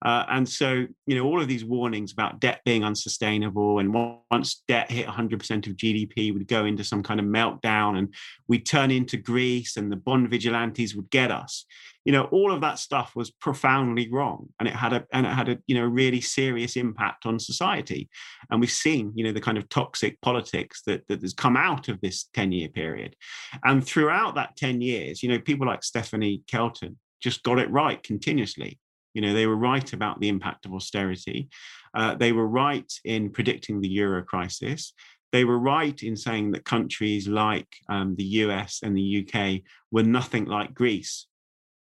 Uh, 0.02 0.24
and 0.30 0.48
so, 0.48 0.86
you 1.06 1.14
know, 1.14 1.24
all 1.24 1.42
of 1.42 1.48
these 1.48 1.64
warnings 1.64 2.12
about 2.12 2.40
debt 2.40 2.60
being 2.64 2.84
unsustainable, 2.84 3.78
and 3.78 3.92
once 4.30 4.62
debt 4.66 4.90
hit 4.90 5.06
100% 5.06 5.34
of 5.66 5.76
GDP, 5.76 6.32
we'd 6.32 6.48
go 6.48 6.64
into 6.64 6.84
some 6.84 7.02
kind 7.02 7.20
of 7.20 7.26
meltdown, 7.26 7.98
and 7.98 8.14
we'd 8.48 8.64
turn 8.64 8.90
into 8.90 9.18
Greece, 9.18 9.76
and 9.76 9.92
the 9.92 9.96
bond 9.96 10.30
vigilantes 10.30 10.96
would 10.96 11.10
get 11.10 11.30
us. 11.30 11.66
You 12.06 12.12
know, 12.12 12.24
all 12.24 12.50
of 12.50 12.62
that 12.62 12.78
stuff 12.78 13.14
was 13.14 13.30
profoundly 13.30 14.08
wrong, 14.10 14.48
and 14.58 14.66
it 14.66 14.74
had 14.74 14.94
a 14.94 15.04
and 15.12 15.26
it 15.26 15.30
had 15.34 15.50
a 15.50 15.58
you 15.66 15.74
know 15.74 15.84
really 15.84 16.22
serious 16.22 16.76
impact 16.76 17.26
on 17.26 17.38
society. 17.38 18.08
And 18.50 18.58
we've 18.58 18.70
seen, 18.70 19.12
you 19.14 19.24
know, 19.24 19.32
the 19.32 19.40
kind 19.40 19.58
of 19.58 19.68
toxic 19.68 20.18
politics 20.22 20.80
that 20.86 21.06
that 21.08 21.20
has 21.20 21.34
come 21.34 21.58
out 21.58 21.88
of 21.88 22.00
this 22.00 22.24
10 22.32 22.52
year 22.52 22.68
period, 22.68 23.16
and 23.64 23.86
throughout 23.86 24.34
that 24.36 24.56
10 24.56 24.80
years, 24.80 25.22
you 25.22 25.28
know, 25.28 25.38
people 25.38 25.66
like 25.66 25.84
Stephanie 25.84 26.42
Kelton 26.46 26.98
just 27.20 27.42
got 27.42 27.58
it 27.58 27.70
right 27.70 28.02
continuously. 28.02 28.78
You 29.14 29.22
know, 29.22 29.34
they 29.34 29.46
were 29.46 29.56
right 29.56 29.92
about 29.92 30.20
the 30.20 30.28
impact 30.28 30.66
of 30.66 30.74
austerity. 30.74 31.48
Uh, 31.94 32.14
they 32.14 32.32
were 32.32 32.46
right 32.46 32.90
in 33.04 33.30
predicting 33.30 33.80
the 33.80 33.88
euro 33.88 34.22
crisis. 34.22 34.92
They 35.32 35.44
were 35.44 35.58
right 35.58 36.00
in 36.02 36.16
saying 36.16 36.52
that 36.52 36.64
countries 36.64 37.28
like 37.28 37.68
um, 37.88 38.16
the 38.16 38.24
US 38.24 38.80
and 38.82 38.96
the 38.96 39.26
UK 39.26 39.62
were 39.90 40.02
nothing 40.02 40.44
like 40.44 40.74
Greece. 40.74 41.26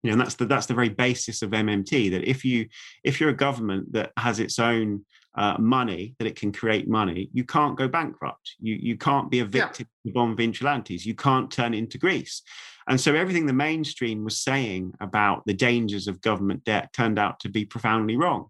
You 0.03 0.11
know, 0.11 0.13
and 0.15 0.21
that's 0.21 0.35
the 0.35 0.45
that's 0.45 0.67
the 0.67 0.75
very 0.75 0.91
basis 0.91 1.41
of 1.41 1.51
MMT. 1.51 2.11
That 2.11 2.29
if 2.29 2.45
you 2.45 2.69
if 3.05 3.21
you're 3.21 3.31
a 3.31 3.37
government 3.37 3.93
that 3.95 4.13
has 4.19 4.39
its 4.39 4.59
own 4.59 5.05
uh, 5.35 5.57
money, 5.59 6.15
that 6.19 6.29
it 6.29 6.37
can 6.37 6.53
create 6.53 6.89
money, 6.89 7.31
you 7.33 7.45
can't 7.45 7.77
go 7.77 7.89
bankrupt. 7.89 8.55
You 8.61 8.75
you 8.75 8.99
can't 8.99 9.31
be 9.31 9.41
a 9.41 9.47
victim 9.47 9.87
yeah. 10.05 10.11
of 10.11 10.15
bond 10.15 10.37
vigilantes. 10.37 11.07
You 11.07 11.15
can't 11.15 11.51
turn 11.51 11.73
into 11.73 11.97
Greece. 11.97 12.43
And 12.89 13.01
so 13.01 13.15
everything 13.15 13.47
the 13.47 13.53
mainstream 13.53 14.25
was 14.25 14.41
saying 14.41 14.95
about 15.01 15.45
the 15.47 15.55
dangers 15.55 16.07
of 16.07 16.21
government 16.21 16.65
debt 16.65 16.93
turned 16.93 17.19
out 17.19 17.41
to 17.41 17.49
be 17.49 17.65
profoundly 17.65 18.17
wrong. 18.17 18.49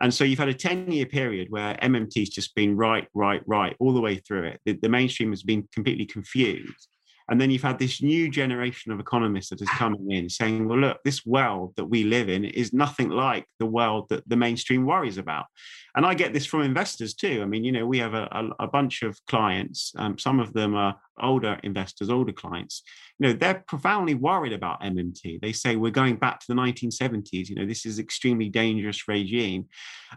And 0.00 0.12
so 0.12 0.24
you've 0.24 0.38
had 0.38 0.48
a 0.48 0.54
10 0.54 0.90
year 0.90 1.06
period 1.06 1.48
where 1.50 1.74
MMT's 1.74 2.30
just 2.30 2.54
been 2.54 2.76
right, 2.76 3.06
right, 3.14 3.42
right 3.46 3.76
all 3.78 3.92
the 3.92 4.00
way 4.00 4.16
through 4.16 4.44
it. 4.44 4.60
The, 4.64 4.72
the, 4.72 4.88
mainstream 4.88 5.30
has 5.30 5.42
been 5.42 5.68
completely 5.72 6.06
confused. 6.06 6.88
And 7.28 7.40
then 7.40 7.50
you've 7.50 7.62
had 7.62 7.78
this 7.78 8.02
new 8.02 8.28
generation 8.28 8.92
of 8.92 9.00
economists 9.00 9.48
that 9.50 9.62
is 9.62 9.68
coming 9.68 10.10
in 10.10 10.28
saying, 10.28 10.68
well, 10.68 10.78
look, 10.78 10.98
this 11.04 11.24
world 11.24 11.72
that 11.76 11.86
we 11.86 12.04
live 12.04 12.28
in 12.28 12.44
is 12.44 12.72
nothing 12.72 13.08
like 13.08 13.46
the 13.58 13.66
world 13.66 14.08
that 14.10 14.28
the 14.28 14.36
mainstream 14.36 14.84
worries 14.84 15.16
about. 15.18 15.46
And 15.96 16.04
I 16.04 16.14
get 16.14 16.32
this 16.32 16.44
from 16.44 16.62
investors 16.62 17.14
too. 17.14 17.40
I 17.40 17.46
mean, 17.46 17.64
you 17.64 17.72
know, 17.72 17.86
we 17.86 17.98
have 17.98 18.14
a, 18.14 18.28
a, 18.32 18.64
a 18.64 18.66
bunch 18.66 19.02
of 19.02 19.18
clients, 19.26 19.92
um, 19.96 20.18
some 20.18 20.40
of 20.40 20.52
them 20.52 20.74
are 20.74 20.96
older 21.22 21.60
investors, 21.62 22.10
older 22.10 22.32
clients, 22.32 22.82
you 23.18 23.28
know, 23.28 23.32
they're 23.32 23.62
profoundly 23.68 24.14
worried 24.14 24.52
about 24.52 24.82
MMT. 24.82 25.40
They 25.40 25.52
say 25.52 25.76
we're 25.76 25.92
going 25.92 26.16
back 26.16 26.40
to 26.40 26.46
the 26.48 26.54
1970s. 26.54 27.48
You 27.48 27.54
know, 27.54 27.66
this 27.66 27.86
is 27.86 28.00
extremely 28.00 28.48
dangerous 28.48 29.06
regime. 29.06 29.66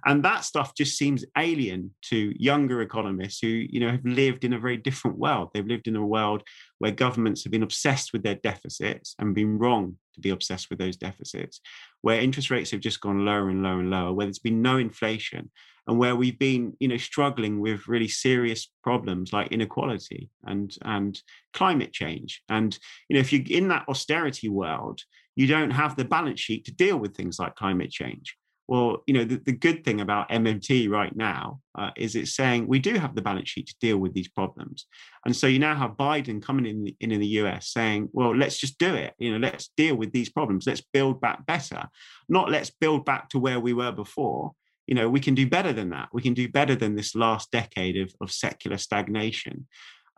And 0.06 0.24
that 0.26 0.46
stuff 0.46 0.74
just 0.76 0.98
seems 0.98 1.24
alien 1.38 1.93
to 2.10 2.34
younger 2.41 2.82
economists 2.82 3.39
who, 3.39 3.48
you 3.48 3.80
know, 3.80 3.91
have 3.91 4.06
lived 4.06 4.43
in 4.43 4.54
a 4.54 4.60
very 4.60 4.78
different 4.78 5.17
world. 5.17 5.50
They've 5.54 5.65
lived 5.65 5.88
in 5.88 5.96
a 5.96 6.06
world 6.06 6.41
where 6.79 6.91
governments 6.91 7.43
have 7.43 7.51
been 7.51 7.63
obsessed 7.63 8.13
with 8.13 8.23
their 8.23 8.35
deficits 8.35 9.15
and 9.19 9.35
been 9.35 9.57
wrong 9.57 9.97
to 10.13 10.21
be 10.21 10.29
obsessed 10.29 10.69
with 10.69 10.79
those 10.79 10.97
deficits, 10.97 11.61
where 12.01 12.19
interest 12.19 12.51
rates 12.51 12.71
have 12.71 12.79
just 12.79 13.01
gone 13.01 13.25
lower 13.25 13.49
and 13.49 13.63
lower 13.63 13.79
and 13.79 13.89
lower, 13.89 14.13
where 14.13 14.25
there's 14.25 14.39
been 14.39 14.61
no 14.61 14.77
inflation, 14.77 15.49
and 15.87 15.97
where 15.97 16.15
we've 16.15 16.37
been, 16.37 16.75
you 16.79 16.87
know, 16.87 16.97
struggling 16.97 17.59
with 17.59 17.87
really 17.87 18.07
serious 18.07 18.69
problems 18.83 19.31
like 19.31 19.51
inequality 19.51 20.29
and 20.45 20.75
and 20.83 21.21
climate 21.53 21.93
change. 21.93 22.41
And 22.49 22.77
you 23.09 23.15
know, 23.15 23.21
if 23.21 23.31
you're 23.31 23.43
in 23.49 23.69
that 23.69 23.87
austerity 23.87 24.49
world, 24.49 25.01
you 25.35 25.47
don't 25.47 25.71
have 25.71 25.95
the 25.95 26.05
balance 26.05 26.39
sheet 26.39 26.65
to 26.65 26.73
deal 26.73 26.97
with 26.97 27.15
things 27.15 27.39
like 27.39 27.55
climate 27.55 27.91
change. 27.91 28.35
Well, 28.67 29.03
you 29.08 29.13
know, 29.13 29.23
the, 29.23 29.38
the 29.38 29.53
good 29.53 29.86
thing 29.86 30.01
about 30.01 30.30
MMT 30.30 30.89
right 30.89 31.15
now 31.15 31.62
uh, 31.77 31.91
is 31.95 32.15
it's 32.15 32.36
saying 32.36 32.67
we 32.67 32.80
do 32.80 32.95
have 32.95 33.15
the 33.15 33.21
balance 33.21 33.49
sheet 33.49 33.67
to 33.67 33.75
deal 33.80 33.97
with 33.97 34.13
these 34.13 34.27
problems. 34.27 34.88
And 35.25 35.34
so 35.36 35.47
you 35.47 35.60
now 35.60 35.75
have 35.75 35.91
Biden 35.91 36.41
coming 36.41 36.65
in, 36.65 36.93
in 36.99 37.12
in 37.12 37.21
the 37.21 37.27
US 37.41 37.69
saying, 37.69 38.10
well, 38.12 38.36
let's 38.36 38.58
just 38.58 38.77
do 38.77 38.93
it. 38.93 39.13
You 39.19 39.32
know, 39.32 39.47
let's 39.47 39.69
deal 39.77 39.95
with 39.95 40.12
these 40.12 40.30
problems. 40.30 40.67
Let's 40.67 40.84
build 40.93 41.21
back 41.21 41.45
better, 41.45 41.88
not 42.27 42.51
let's 42.51 42.69
build 42.69 43.06
back 43.06 43.30
to 43.30 43.39
where 43.39 43.60
we 43.60 43.73
were 43.73 43.93
before. 43.93 44.51
You 44.86 44.95
know, 44.95 45.10
we 45.10 45.19
can 45.19 45.36
do 45.36 45.47
better 45.47 45.73
than 45.73 45.89
that. 45.89 46.10
We 46.13 46.21
can 46.21 46.34
do 46.34 46.49
better 46.49 46.75
than 46.75 46.95
this 46.95 47.15
last 47.15 47.51
decade 47.51 47.97
of, 47.97 48.13
of 48.21 48.32
secular 48.32 48.77
stagnation. 48.77 49.67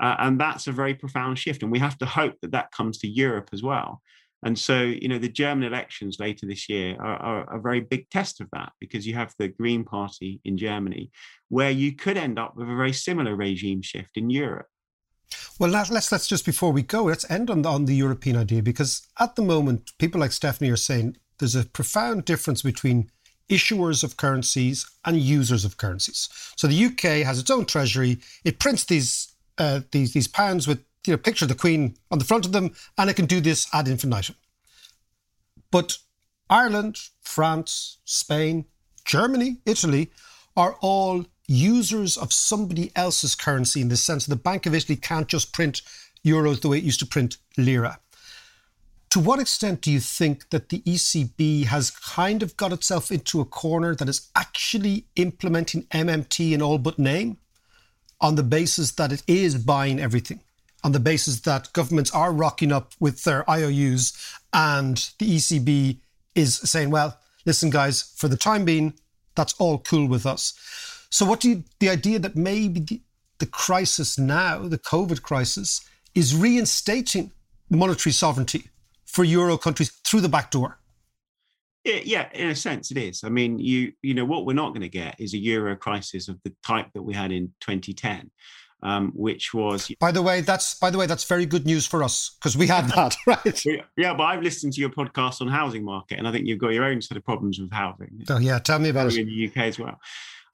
Uh, 0.02 0.16
and 0.20 0.40
that's 0.40 0.68
a 0.68 0.72
very 0.72 0.94
profound 0.94 1.38
shift. 1.38 1.62
And 1.62 1.72
we 1.72 1.80
have 1.80 1.98
to 2.00 2.06
hope 2.06 2.36
that 2.42 2.52
that 2.52 2.72
comes 2.72 3.00
to 3.00 3.08
Europe 3.08 3.50
as 3.52 3.62
well. 3.62 4.02
And 4.44 4.58
so, 4.58 4.82
you 4.82 5.08
know, 5.10 5.18
the 5.18 5.30
German 5.30 5.66
elections 5.66 6.18
later 6.20 6.46
this 6.46 6.70
year 6.70 6.96
are, 7.00 7.18
are, 7.18 7.58
a 7.58 7.60
very 7.60 7.82
big 7.82 8.10
test 8.10 8.40
of 8.40 8.48
that 8.54 8.72
because 8.80 9.06
you 9.06 9.14
have 9.16 9.34
the 9.38 9.50
Green 9.50 9.84
Party 9.84 10.40
in 10.46 10.58
Germany, 10.58 11.12
where 11.50 11.72
you 11.72 11.94
could 11.94 12.18
end 12.18 12.40
up 12.40 12.56
with 12.56 12.70
a 12.70 12.76
very 12.76 12.94
similar 12.94 13.36
regime 13.36 13.82
shift 13.82 14.16
in 14.16 14.30
Europe. 14.30 14.68
Well, 15.60 15.70
let's 15.70 15.92
let's 16.12 16.28
just 16.28 16.46
before 16.46 16.72
we 16.72 16.82
go, 16.82 17.04
let's 17.04 17.30
end 17.30 17.50
on 17.50 17.62
the, 17.62 17.70
on 17.70 17.86
the 17.86 17.96
European 17.96 18.38
idea 18.38 18.64
because 18.64 19.08
at 19.20 19.36
the 19.36 19.42
moment, 19.42 19.92
people 20.00 20.22
like 20.22 20.32
Stephanie 20.32 20.72
are 20.72 20.78
saying 20.78 21.18
there's 21.38 21.56
a 21.56 21.66
profound 21.66 22.26
difference 22.26 22.62
between 22.62 23.12
issuers 23.50 24.04
of 24.04 24.18
currencies 24.18 24.90
and 25.06 25.20
users 25.20 25.66
of 25.66 25.78
currencies. 25.78 26.30
So 26.56 26.68
the 26.68 26.86
UK 26.86 27.26
has 27.26 27.40
its 27.40 27.52
own 27.52 27.66
treasury; 27.66 28.20
it 28.44 28.60
prints 28.60 28.86
these 28.86 29.36
uh, 29.58 29.82
these 29.92 30.14
these 30.14 30.28
pounds 30.28 30.68
with 30.68 30.84
you 31.06 31.14
know, 31.14 31.18
picture 31.18 31.46
the 31.46 31.56
Queen 31.56 31.96
on 32.12 32.20
the 32.20 32.26
front 32.26 32.46
of 32.46 32.52
them, 32.52 32.74
and 32.98 33.10
it 33.10 33.16
can 33.16 33.26
do 33.26 33.40
this 33.40 33.68
ad 33.74 33.88
infinitum. 33.88 34.36
But 35.72 35.98
Ireland, 36.50 37.00
France, 37.22 37.98
Spain, 38.06 38.66
Germany, 39.06 39.58
Italy 39.66 40.12
are 40.56 40.76
all 40.82 41.26
users 41.48 42.18
of 42.18 42.34
somebody 42.34 42.92
else's 42.96 43.36
currency 43.36 43.82
in 43.82 43.90
the 43.90 43.98
sense 43.98 44.26
that 44.26 44.36
the 44.36 44.42
Bank 44.42 44.66
of 44.66 44.76
Italy 44.76 44.96
can't 44.96 45.28
just 45.28 45.54
print 45.54 45.82
euros 46.26 46.62
the 46.62 46.68
way 46.68 46.78
it 46.78 46.84
used 46.84 47.00
to 47.00 47.06
print 47.06 47.38
lira. 47.58 48.00
To 49.12 49.20
what 49.20 49.40
extent 49.40 49.82
do 49.82 49.92
you 49.92 50.00
think 50.00 50.50
that 50.52 50.70
the 50.70 50.82
ECB 50.82 51.66
has 51.66 51.90
kind 51.90 52.44
of 52.44 52.56
got 52.58 52.72
itself 52.72 53.12
into 53.12 53.42
a 53.42 53.46
corner 53.46 53.96
that 53.96 54.08
is 54.08 54.30
actually 54.36 55.06
implementing 55.16 55.84
MMT 55.86 56.52
in 56.52 56.62
all 56.62 56.78
but 56.78 57.00
name 57.00 57.38
on 58.22 58.36
the 58.36 58.44
basis 58.44 58.92
that 58.92 59.12
it 59.12 59.24
is 59.26 59.56
buying 59.56 60.00
everything? 60.00 60.42
On 60.84 60.92
the 60.92 61.00
basis 61.00 61.42
that 61.42 61.72
governments 61.74 62.12
are 62.12 62.32
rocking 62.32 62.72
up 62.72 62.94
with 63.00 63.24
their 63.24 63.50
IOUs 63.50 64.14
and 64.54 65.10
the 65.20 65.36
ECB 65.38 66.00
is 66.36 66.58
saying, 66.58 66.90
well, 66.90 67.18
listen, 67.46 67.70
guys, 67.70 68.14
for 68.16 68.28
the 68.28 68.38
time 68.38 68.66
being, 68.66 68.94
that's 69.36 69.54
all 69.54 69.80
cool 69.80 70.08
with 70.08 70.26
us. 70.26 70.54
So, 71.10 71.26
what 71.26 71.40
do 71.40 71.50
you, 71.50 71.64
the 71.80 71.90
idea 71.90 72.20
that 72.20 72.36
maybe 72.36 72.80
the, 72.80 73.02
the 73.40 73.46
crisis 73.46 74.18
now, 74.18 74.60
the 74.60 74.78
COVID 74.78 75.22
crisis, 75.22 75.82
is 76.16 76.36
reinstating 76.36 77.32
monetary 77.70 78.14
sovereignty 78.14 78.70
for 79.06 79.24
euro 79.24 79.58
countries 79.58 79.90
through 80.04 80.22
the 80.22 80.30
back 80.30 80.52
door? 80.52 80.78
Yeah, 81.86 82.28
in 82.34 82.50
a 82.50 82.56
sense, 82.56 82.92
it 82.92 82.98
is. 82.98 83.24
I 83.24 83.30
mean, 83.30 83.58
you 83.58 83.94
you 84.02 84.14
know 84.14 84.26
what 84.26 84.46
we're 84.46 84.54
not 84.54 84.70
going 84.70 84.82
to 84.82 84.90
get 84.90 85.16
is 85.20 85.34
a 85.34 85.38
euro 85.38 85.76
crisis 85.76 86.28
of 86.28 86.40
the 86.44 86.54
type 86.66 86.88
that 86.94 87.02
we 87.02 87.14
had 87.14 87.32
in 87.32 87.54
2010, 87.62 88.30
um, 88.82 89.12
which 89.16 89.54
was. 89.54 89.92
By 90.00 90.12
the 90.12 90.22
way, 90.22 90.42
that's 90.42 90.76
by 90.76 90.90
the 90.90 90.98
way 90.98 91.06
that's 91.06 91.24
very 91.24 91.46
good 91.46 91.66
news 91.66 91.86
for 91.86 92.04
us 92.04 92.38
because 92.40 92.58
we 92.58 92.68
had 92.68 92.88
that 92.90 93.16
right. 93.28 93.66
Yeah, 93.98 94.14
but 94.14 94.24
I've 94.24 94.42
listened 94.42 94.74
to 94.74 94.82
your 94.82 94.90
podcast 94.90 95.42
on 95.42 95.48
housing 95.48 95.84
market, 95.84 96.18
and 96.18 96.28
I 96.28 96.32
think 96.32 96.48
you've 96.48 96.60
got 96.60 96.70
your 96.70 96.86
own 96.86 97.02
set 97.02 97.18
of 97.18 97.26
problems 97.26 97.60
with 97.60 97.72
housing. 97.72 98.26
Oh 98.30 98.38
yeah, 98.38 98.60
tell 98.60 98.80
me 98.80 98.90
about 98.90 99.08
it 99.08 99.18
in 99.18 99.28
the 99.28 99.48
UK 99.48 99.58
as 99.68 99.80
well. 99.80 100.00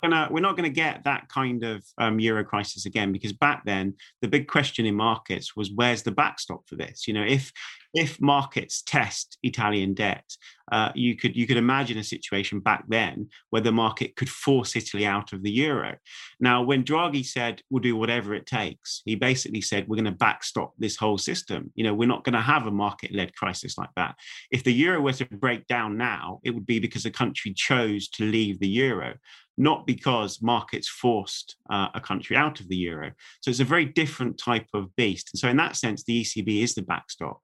Gonna, 0.10 0.28
we're 0.32 0.42
not 0.42 0.56
going 0.56 0.70
to 0.70 0.76
get 0.76 1.04
that 1.04 1.28
kind 1.30 1.64
of 1.64 1.84
um, 1.98 2.20
euro 2.20 2.44
crisis 2.44 2.86
again 2.86 3.12
because 3.12 3.34
back 3.34 3.64
then 3.66 3.96
the 4.22 4.28
big 4.28 4.48
question 4.48 4.86
in 4.86 4.96
markets 4.96 5.56
was 5.56 5.72
where's 5.74 6.04
the 6.04 6.12
backstop 6.12 6.68
for 6.68 6.76
this? 6.76 7.08
You 7.08 7.14
know, 7.14 7.26
if 7.28 7.52
if 7.96 8.22
markets 8.22 8.82
test 8.82 9.38
Italian 9.42 9.94
debt, 9.94 10.26
uh, 10.72 10.92
you 10.96 11.16
could 11.16 11.36
you 11.36 11.48
could 11.48 11.58
imagine 11.58 11.98
a 11.98 12.04
situation 12.04 12.60
back 12.60 12.84
then 12.90 13.30
where 13.50 13.62
the 13.62 13.72
market 13.72 14.16
could 14.16 14.30
force 14.30 14.76
Italy 14.76 15.06
out 15.06 15.32
of 15.32 15.44
the 15.44 15.52
euro. 15.52 15.96
Now, 16.40 16.62
when 16.62 16.84
Draghi 16.84 17.26
said 17.26 17.62
we'll 17.70 17.82
do 17.82 17.96
whatever 17.96 18.34
it 18.34 18.46
takes, 18.46 19.02
he 19.06 19.16
basically 19.16 19.62
said 19.62 19.88
we're 19.88 19.96
going 19.96 20.06
to 20.06 20.12
backstop 20.12 20.74
this 20.78 20.98
whole 20.98 21.18
system. 21.18 21.72
You 21.76 21.86
know, 21.86 21.94
we're 21.94 22.08
not 22.08 22.24
going 22.24 22.34
to 22.34 22.42
have 22.42 22.68
a 22.68 22.72
market-led 22.72 23.36
crisis 23.36 23.78
like 23.78 23.92
that. 23.96 24.16
If 24.52 24.64
the 24.64 24.74
euro 24.74 25.02
were 25.02 25.14
to 25.14 25.26
break 25.26 25.66
down 25.68 25.98
now, 25.98 26.40
it 26.44 26.52
would 26.52 26.66
be 26.66 26.80
because 26.80 27.06
a 27.06 27.12
country 27.12 27.54
chose 27.54 28.10
to 28.10 28.26
leave 28.26 28.60
the 28.60 28.68
euro 28.68 29.16
not 29.58 29.88
because 29.88 30.42
markets 30.42 30.88
forced 30.88 31.56
uh, 31.70 31.88
a 31.94 32.02
country 32.02 32.36
out 32.36 32.60
of 32.60 32.68
the 32.68 32.76
euro. 32.76 33.12
So 33.42 33.50
it's 33.50 33.60
a 33.60 33.66
very 33.66 33.86
different 33.86 34.38
type 34.38 34.68
of 34.74 34.96
beast. 34.96 35.30
And 35.34 35.40
so 35.40 35.48
in 35.50 35.58
that 35.58 35.76
sense, 35.76 36.04
the 36.04 36.22
ECB 36.22 36.64
is 36.64 36.76
the 36.76 36.82
backstop. 36.82 37.42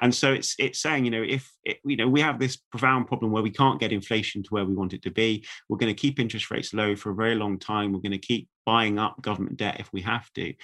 And 0.00 0.14
so 0.14 0.32
it's 0.32 0.54
it's 0.58 0.80
saying, 0.80 1.04
you 1.04 1.10
know, 1.10 1.22
if 1.22 1.50
it, 1.64 1.78
you 1.84 1.96
know 1.96 2.08
we 2.08 2.20
have 2.20 2.38
this 2.38 2.56
profound 2.56 3.06
problem 3.06 3.32
where 3.32 3.42
we 3.42 3.50
can't 3.50 3.80
get 3.80 3.92
inflation 3.92 4.42
to 4.42 4.50
where 4.50 4.64
we 4.64 4.74
want 4.74 4.92
it 4.92 5.02
to 5.02 5.10
be, 5.10 5.46
we're 5.68 5.78
going 5.78 5.94
to 5.94 6.00
keep 6.00 6.18
interest 6.18 6.50
rates 6.50 6.74
low 6.74 6.96
for 6.96 7.10
a 7.10 7.14
very 7.14 7.34
long 7.34 7.58
time. 7.58 7.92
We're 7.92 8.00
going 8.00 8.12
to 8.12 8.18
keep 8.18 8.48
buying 8.64 8.98
up 8.98 9.20
government 9.22 9.56
debt 9.56 9.76
if 9.78 9.92
we 9.92 10.00
have 10.02 10.32
to. 10.34 10.54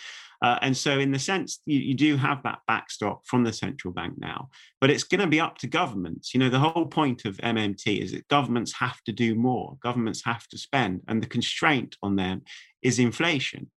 Uh, 0.42 0.58
and 0.62 0.76
so, 0.76 0.98
in 0.98 1.10
the 1.10 1.18
sense, 1.18 1.60
you, 1.66 1.78
you, 1.78 1.94
do 1.94 2.16
have 2.16 2.42
that 2.42 2.60
backstop 2.66 3.26
from 3.26 3.44
the 3.44 3.52
central 3.52 3.92
bank 3.92 4.14
now, 4.18 4.48
but 4.80 4.90
it's 4.90 5.04
going 5.04 5.20
to 5.20 5.26
be 5.26 5.40
up 5.40 5.58
to 5.58 5.66
governments. 5.66 6.32
You 6.32 6.40
know, 6.40 6.48
the 6.48 6.58
whole 6.58 6.86
point 6.86 7.26
of 7.26 7.36
MMT 7.38 8.02
is 8.02 8.12
that 8.12 8.28
governments 8.28 8.72
have 8.78 9.02
to 9.04 9.12
do 9.12 9.34
more, 9.34 9.76
governments 9.82 10.24
have 10.24 10.48
to 10.48 10.58
spend, 10.58 11.02
and 11.08 11.22
the 11.22 11.26
constraint 11.26 11.96
on 12.02 12.16
them 12.16 12.42
is 12.82 12.98
inflation. 12.98 13.70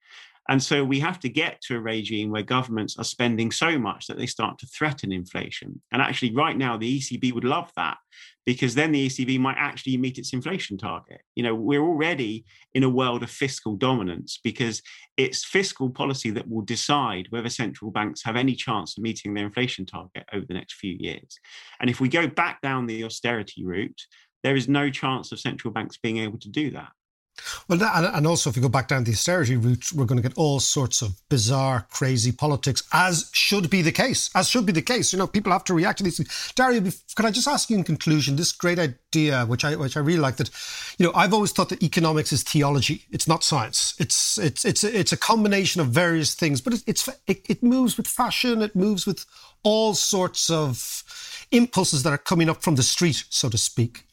And 0.50 0.62
so 0.62 0.84
we 0.84 1.00
have 1.00 1.20
to 1.22 1.30
get 1.30 1.62
to 1.62 1.78
a 1.78 1.80
regime 1.80 2.30
where 2.30 2.44
governments 2.44 2.98
are 2.98 3.06
spending 3.06 3.50
so 3.52 3.80
much 3.80 4.08
that 4.08 4.18
they 4.18 4.26
start 4.26 4.60
to 4.60 4.68
threaten 4.68 5.12
inflation. 5.12 5.82
And 5.92 6.02
actually, 6.02 6.34
right 6.34 6.58
now, 6.58 6.78
the 6.78 7.00
ECB 7.00 7.34
would 7.34 7.46
love 7.46 7.72
that 7.78 7.98
because 8.46 8.76
then 8.76 8.92
the 8.92 9.08
ECB 9.08 9.40
might 9.40 9.56
actually 9.58 9.96
meet 9.96 10.18
its 10.18 10.34
inflation 10.34 10.78
target. 10.78 11.22
You 11.36 11.44
know, 11.44 11.56
we're 11.56 11.82
already 11.82 12.44
in 12.74 12.84
a 12.84 12.90
world 12.90 13.24
of 13.24 13.30
fiscal 13.30 13.78
dominance 13.78 14.40
because 14.44 14.82
it's 15.16 15.46
fiscal 15.46 15.90
policy 15.90 16.30
that 16.32 16.50
will 16.50 16.64
decide 16.64 17.28
whether 17.30 17.50
central 17.50 17.90
banks 17.90 18.24
have 18.24 18.36
any 18.36 18.54
chance 18.54 18.98
of 18.98 19.04
meeting 19.04 19.34
their 19.34 19.46
inflation 19.46 19.86
target 19.86 20.26
over 20.34 20.46
the 20.46 20.56
next 20.56 20.74
few 20.74 20.96
years. 21.00 21.40
And 21.80 21.90
if 21.90 22.02
we 22.02 22.10
go 22.10 22.28
back 22.28 22.62
down 22.62 22.86
the 22.86 23.06
austerity 23.06 23.64
route, 23.64 24.02
there 24.44 24.58
is 24.58 24.68
no 24.68 24.90
chance 24.90 25.32
of 25.32 25.40
central 25.40 25.74
banks 25.74 25.98
being 25.98 26.18
able 26.18 26.40
to 26.40 26.50
do 26.50 26.72
that. 26.72 26.90
Well, 27.68 27.82
and 27.84 28.28
also 28.28 28.50
if 28.50 28.56
we 28.56 28.62
go 28.62 28.70
back 28.70 28.88
down 28.88 29.04
the 29.04 29.12
austerity 29.12 29.58
route, 29.58 29.92
we're 29.94 30.06
going 30.06 30.22
to 30.22 30.28
get 30.28 30.38
all 30.38 30.60
sorts 30.60 31.02
of 31.02 31.22
bizarre, 31.30 31.88
crazy 31.92 32.32
politics, 32.32 32.84
as 32.94 33.30
should 33.34 33.70
be 33.70 33.82
the 33.82 33.92
case. 33.92 34.30
As 34.36 34.50
should 34.50 34.66
be 34.66 34.72
the 34.72 34.82
case. 34.82 35.12
You 35.12 35.20
know, 35.20 35.28
people 35.28 35.52
have 35.52 35.64
to 35.66 35.74
react 35.74 35.98
to 35.98 36.04
these 36.04 36.18
things. 36.18 36.54
Dario, 36.56 36.82
can 37.16 37.26
I 37.26 37.32
just 37.32 37.48
ask 37.48 37.70
you 37.70 37.78
in 37.78 37.84
conclusion 37.84 38.36
this 38.36 38.52
great 38.52 38.80
idea, 38.80 39.46
which 39.46 39.66
I 39.66 39.76
which 39.76 39.98
I 39.98 40.00
really 40.00 40.20
like 40.20 40.38
that. 40.38 40.50
You 40.98 41.08
know, 41.08 41.14
I've 41.16 41.34
always 41.34 41.52
thought 41.52 41.70
that 41.70 41.84
economics 41.84 42.32
is 42.32 42.44
theology. 42.44 43.06
It's 43.12 43.28
not 43.28 43.44
science. 43.44 43.96
It's 44.00 44.38
it's 44.38 44.64
it's 44.64 44.84
it's 44.84 45.12
a 45.12 45.18
combination 45.18 45.82
of 45.82 45.88
various 45.88 46.36
things, 46.36 46.62
but 46.62 46.74
it, 46.74 46.84
it's 46.88 47.08
it, 47.28 47.46
it 47.50 47.64
moves 47.64 47.98
with 47.98 48.08
fashion. 48.08 48.62
It 48.62 48.76
moves 48.76 49.06
with 49.06 49.26
all 49.64 49.96
sorts 49.96 50.50
of 50.50 51.04
impulses 51.52 52.04
that 52.04 52.14
are 52.14 52.18
coming 52.18 52.50
up 52.50 52.62
from 52.62 52.76
the 52.76 52.84
street, 52.84 53.24
so 53.30 53.50
to 53.50 53.58
speak 53.58 54.06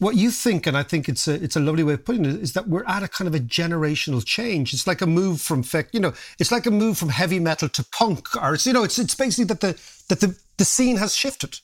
what 0.00 0.16
you 0.16 0.30
think, 0.30 0.66
and 0.66 0.76
I 0.76 0.82
think 0.82 1.08
it's 1.08 1.28
a 1.28 1.34
it's 1.34 1.56
a 1.56 1.60
lovely 1.60 1.84
way 1.84 1.92
of 1.92 2.04
putting 2.04 2.24
it, 2.24 2.36
is 2.36 2.54
that 2.54 2.66
we're 2.66 2.84
at 2.86 3.02
a 3.02 3.08
kind 3.08 3.28
of 3.28 3.34
a 3.34 3.38
generational 3.38 4.24
change. 4.24 4.72
It's 4.74 4.86
like 4.86 5.02
a 5.02 5.06
move 5.06 5.40
from 5.40 5.62
you 5.92 6.00
know, 6.00 6.14
it's 6.38 6.50
like 6.50 6.66
a 6.66 6.70
move 6.70 6.98
from 6.98 7.10
heavy 7.10 7.38
metal 7.38 7.68
to 7.68 7.84
punk, 7.92 8.34
or 8.34 8.54
it's 8.54 8.66
you 8.66 8.72
know, 8.72 8.82
it's 8.82 8.98
it's 8.98 9.14
basically 9.14 9.44
that 9.44 9.60
the 9.60 9.80
that 10.08 10.20
the 10.20 10.36
the 10.56 10.64
scene 10.64 10.96
has 10.96 11.14
shifted. 11.14 11.60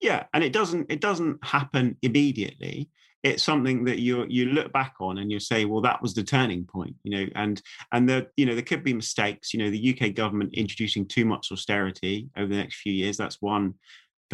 Yeah, 0.00 0.24
and 0.32 0.42
it 0.42 0.52
doesn't 0.52 0.90
it 0.90 1.00
doesn't 1.00 1.44
happen 1.44 1.96
immediately. 2.02 2.88
It's 3.22 3.42
something 3.42 3.84
that 3.84 3.98
you 3.98 4.24
you 4.28 4.46
look 4.46 4.72
back 4.72 4.94
on 5.00 5.18
and 5.18 5.30
you 5.30 5.38
say, 5.38 5.66
well, 5.66 5.82
that 5.82 6.00
was 6.00 6.14
the 6.14 6.22
turning 6.22 6.64
point, 6.64 6.94
you 7.04 7.10
know, 7.10 7.30
and 7.34 7.60
and 7.92 8.08
the 8.08 8.28
you 8.36 8.46
know 8.46 8.54
there 8.54 8.64
could 8.64 8.82
be 8.82 8.94
mistakes. 8.94 9.52
You 9.52 9.60
know, 9.60 9.70
the 9.70 9.94
UK 9.94 10.14
government 10.14 10.54
introducing 10.54 11.06
too 11.06 11.26
much 11.26 11.52
austerity 11.52 12.30
over 12.36 12.48
the 12.48 12.56
next 12.56 12.76
few 12.76 12.92
years. 12.92 13.18
That's 13.18 13.42
one 13.42 13.74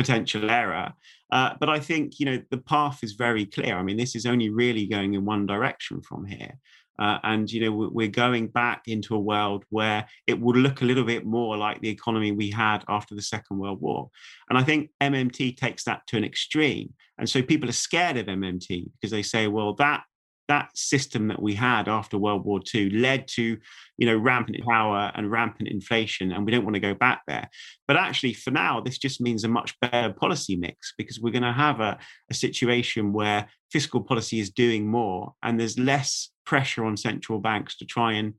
potential 0.01 0.51
error. 0.51 0.93
Uh, 1.33 1.55
but 1.61 1.69
I 1.69 1.79
think 1.79 2.19
you 2.19 2.27
know 2.27 2.43
the 2.51 2.59
path 2.59 2.99
is 3.03 3.13
very 3.13 3.47
clear. 3.47 3.77
I 3.77 3.83
mean, 3.83 3.97
this 3.97 4.15
is 4.15 4.27
only 4.27 4.51
really 4.51 4.87
going 4.87 5.15
in 5.15 5.25
one 5.25 5.47
direction 5.47 6.01
from 6.03 6.25
here. 6.25 6.55
Uh, 6.99 7.19
and 7.23 7.51
you 7.51 7.61
know 7.63 7.91
we're 7.93 8.09
going 8.09 8.47
back 8.47 8.83
into 8.87 9.15
a 9.15 9.19
world 9.19 9.65
where 9.71 10.07
it 10.27 10.39
would 10.39 10.57
look 10.57 10.83
a 10.83 10.85
little 10.85 11.05
bit 11.05 11.25
more 11.25 11.57
like 11.57 11.81
the 11.81 11.89
economy 11.89 12.31
we 12.31 12.51
had 12.51 12.85
after 12.89 13.15
the 13.15 13.23
second 13.23 13.57
world 13.57 13.81
war 13.81 14.11
and 14.51 14.59
i 14.59 14.63
think 14.63 14.91
mmt 15.01 15.57
takes 15.57 15.85
that 15.85 16.07
to 16.07 16.19
an 16.19 16.25
extreme 16.25 16.93
and 17.17 17.27
so 17.27 17.41
people 17.41 17.71
are 17.71 17.73
scared 17.89 18.19
of 18.19 18.27
mmt 18.27 18.91
because 18.93 19.11
they 19.11 19.23
say 19.23 19.47
well 19.47 19.73
that 19.73 20.03
that 20.51 20.77
system 20.77 21.29
that 21.29 21.41
we 21.41 21.55
had 21.55 21.89
after 21.89 22.19
World 22.19 22.45
War 22.45 22.61
II 22.75 22.91
led 22.91 23.29
to, 23.29 23.57
you 23.99 24.07
know, 24.07 24.17
rampant 24.17 24.59
power 24.69 25.13
and 25.15 25.31
rampant 25.31 25.69
inflation, 25.69 26.33
and 26.33 26.45
we 26.45 26.51
don't 26.51 26.65
want 26.65 26.75
to 26.75 26.81
go 26.81 26.93
back 26.93 27.23
there. 27.29 27.49
But 27.87 27.97
actually, 27.97 28.35
for 28.35 28.51
now, 28.51 28.81
this 28.81 28.99
just 28.99 29.21
means 29.21 29.45
a 29.45 29.49
much 29.49 29.79
better 29.81 30.13
policy 30.13 30.57
mix 30.57 30.93
because 30.99 31.21
we're 31.21 31.31
going 31.31 31.45
to 31.45 31.53
have 31.53 31.79
a, 31.79 31.97
a 32.31 32.35
situation 32.35 33.13
where 33.13 33.47
fiscal 33.71 34.01
policy 34.01 34.41
is 34.41 34.51
doing 34.51 34.91
more, 34.91 35.35
and 35.45 35.59
there's 35.59 35.79
less 35.79 36.31
pressure 36.45 36.85
on 36.85 36.97
central 36.97 37.39
banks 37.39 37.77
to 37.77 37.85
try 37.85 38.15
and 38.15 38.35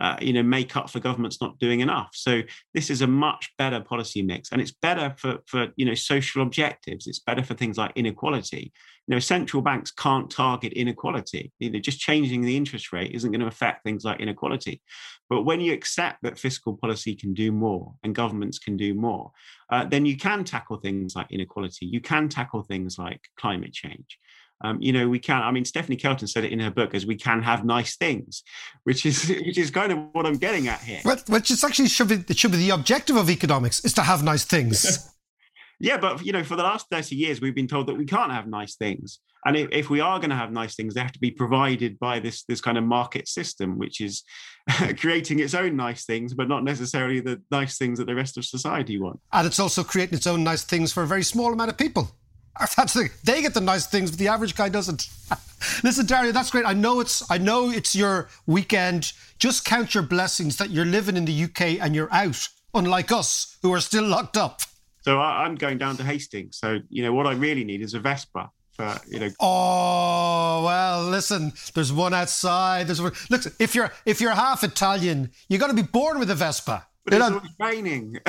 uh, 0.00 0.16
you 0.20 0.32
know, 0.32 0.42
make 0.42 0.76
up 0.76 0.88
for 0.90 1.00
governments 1.00 1.40
not 1.40 1.58
doing 1.58 1.80
enough. 1.80 2.10
So 2.12 2.42
this 2.74 2.88
is 2.90 3.02
a 3.02 3.06
much 3.06 3.52
better 3.58 3.80
policy 3.80 4.22
mix, 4.22 4.52
and 4.52 4.60
it's 4.60 4.70
better 4.70 5.14
for 5.18 5.38
for 5.46 5.68
you 5.76 5.84
know 5.84 5.94
social 5.94 6.42
objectives. 6.42 7.06
It's 7.06 7.18
better 7.18 7.42
for 7.42 7.54
things 7.54 7.76
like 7.78 7.92
inequality. 7.96 8.72
You 9.06 9.14
know, 9.14 9.20
central 9.20 9.62
banks 9.62 9.90
can't 9.90 10.30
target 10.30 10.74
inequality. 10.74 11.52
You 11.58 11.70
know, 11.70 11.78
just 11.78 11.98
changing 11.98 12.42
the 12.42 12.56
interest 12.56 12.92
rate 12.92 13.12
isn't 13.12 13.30
going 13.30 13.40
to 13.40 13.46
affect 13.46 13.82
things 13.82 14.04
like 14.04 14.20
inequality. 14.20 14.82
But 15.30 15.42
when 15.42 15.60
you 15.60 15.72
accept 15.72 16.22
that 16.22 16.38
fiscal 16.38 16.76
policy 16.76 17.14
can 17.14 17.32
do 17.34 17.50
more 17.50 17.94
and 18.02 18.14
governments 18.14 18.58
can 18.58 18.76
do 18.76 18.94
more, 18.94 19.32
uh, 19.70 19.84
then 19.84 20.06
you 20.06 20.16
can 20.16 20.44
tackle 20.44 20.76
things 20.76 21.16
like 21.16 21.30
inequality. 21.30 21.86
You 21.86 22.00
can 22.00 22.28
tackle 22.28 22.62
things 22.62 22.98
like 22.98 23.20
climate 23.36 23.72
change 23.72 24.18
um, 24.60 24.78
you 24.80 24.92
know, 24.92 25.08
we 25.08 25.18
can. 25.18 25.42
I 25.42 25.50
mean, 25.50 25.64
Stephanie 25.64 25.96
Kelton 25.96 26.26
said 26.26 26.44
it 26.44 26.52
in 26.52 26.58
her 26.60 26.70
book 26.70 26.94
as 26.94 27.06
we 27.06 27.14
can 27.14 27.42
have 27.42 27.64
nice 27.64 27.96
things, 27.96 28.42
which 28.84 29.06
is 29.06 29.28
which 29.28 29.58
is 29.58 29.70
kind 29.70 29.92
of 29.92 29.98
what 30.12 30.26
I'm 30.26 30.36
getting 30.36 30.68
at 30.68 30.80
here. 30.80 31.00
But 31.04 31.28
which 31.28 31.50
is 31.50 31.62
actually 31.62 31.88
should 31.88 32.08
be 32.08 32.24
it 32.28 32.38
should 32.38 32.52
be 32.52 32.58
the 32.58 32.70
objective 32.70 33.16
of 33.16 33.30
economics 33.30 33.84
is 33.84 33.92
to 33.94 34.02
have 34.02 34.24
nice 34.24 34.44
things. 34.44 35.12
yeah, 35.80 35.96
but 35.96 36.24
you 36.24 36.32
know, 36.32 36.42
for 36.42 36.56
the 36.56 36.62
last 36.64 36.86
thirty 36.90 37.14
years, 37.14 37.40
we've 37.40 37.54
been 37.54 37.68
told 37.68 37.86
that 37.86 37.94
we 37.94 38.04
can't 38.04 38.32
have 38.32 38.48
nice 38.48 38.74
things, 38.74 39.20
and 39.44 39.56
if, 39.56 39.68
if 39.70 39.90
we 39.90 40.00
are 40.00 40.18
going 40.18 40.30
to 40.30 40.36
have 40.36 40.50
nice 40.50 40.74
things, 40.74 40.94
they 40.94 41.00
have 41.00 41.12
to 41.12 41.20
be 41.20 41.30
provided 41.30 41.98
by 42.00 42.18
this 42.18 42.42
this 42.44 42.60
kind 42.60 42.76
of 42.76 42.82
market 42.82 43.28
system, 43.28 43.78
which 43.78 44.00
is 44.00 44.24
creating 44.98 45.38
its 45.38 45.54
own 45.54 45.76
nice 45.76 46.04
things, 46.04 46.34
but 46.34 46.48
not 46.48 46.64
necessarily 46.64 47.20
the 47.20 47.40
nice 47.52 47.78
things 47.78 48.00
that 48.00 48.06
the 48.06 48.14
rest 48.16 48.36
of 48.36 48.44
society 48.44 48.98
want. 48.98 49.20
And 49.32 49.46
it's 49.46 49.60
also 49.60 49.84
creating 49.84 50.18
its 50.18 50.26
own 50.26 50.42
nice 50.42 50.64
things 50.64 50.92
for 50.92 51.04
a 51.04 51.06
very 51.06 51.22
small 51.22 51.52
amount 51.52 51.70
of 51.70 51.76
people. 51.76 52.10
That's 52.76 52.94
the 52.94 53.08
they 53.24 53.42
get 53.42 53.54
the 53.54 53.60
nice 53.60 53.86
things, 53.86 54.10
but 54.10 54.18
the 54.18 54.28
average 54.28 54.54
guy 54.54 54.68
doesn't. 54.68 55.08
Listen, 55.82 56.06
Dario, 56.06 56.30
that's 56.30 56.50
great. 56.50 56.64
I 56.64 56.72
know 56.72 57.00
it's 57.00 57.28
I 57.30 57.38
know 57.38 57.70
it's 57.70 57.94
your 57.94 58.28
weekend. 58.46 59.12
Just 59.38 59.64
count 59.64 59.94
your 59.94 60.04
blessings 60.04 60.56
that 60.56 60.70
you're 60.70 60.84
living 60.84 61.16
in 61.16 61.24
the 61.24 61.44
UK 61.44 61.80
and 61.80 61.94
you're 61.94 62.12
out, 62.12 62.48
unlike 62.74 63.10
us 63.10 63.58
who 63.62 63.72
are 63.72 63.80
still 63.80 64.04
locked 64.04 64.36
up. 64.36 64.60
So 65.00 65.20
I'm 65.20 65.54
going 65.54 65.78
down 65.78 65.96
to 65.96 66.04
Hastings. 66.04 66.58
So 66.58 66.78
you 66.88 67.02
know 67.02 67.12
what 67.12 67.26
I 67.26 67.32
really 67.32 67.64
need 67.64 67.80
is 67.80 67.94
a 67.94 68.00
Vespa. 68.00 68.50
For, 68.72 68.96
you 69.08 69.18
know. 69.18 69.30
Oh 69.40 70.64
well, 70.64 71.04
listen. 71.08 71.52
There's 71.74 71.92
one 71.92 72.14
outside. 72.14 72.86
There's 72.86 73.02
one. 73.02 73.12
Look, 73.30 73.42
if 73.58 73.74
you're 73.74 73.92
if 74.06 74.20
you're 74.20 74.34
half 74.34 74.62
Italian, 74.62 75.30
you 75.48 75.58
got 75.58 75.68
to 75.68 75.74
be 75.74 75.82
born 75.82 76.18
with 76.18 76.30
a 76.30 76.34
Vespa. 76.36 76.86
But 77.04 77.14
it's 77.14 77.24
always 77.24 77.50
raining. 77.58 78.18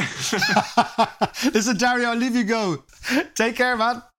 listen, 1.54 1.78
Dario, 1.78 2.10
I'll 2.10 2.16
leave 2.16 2.36
you 2.36 2.46
go. 2.46 2.84
Take 3.36 3.58
care, 3.58 3.76
man. 3.76 4.02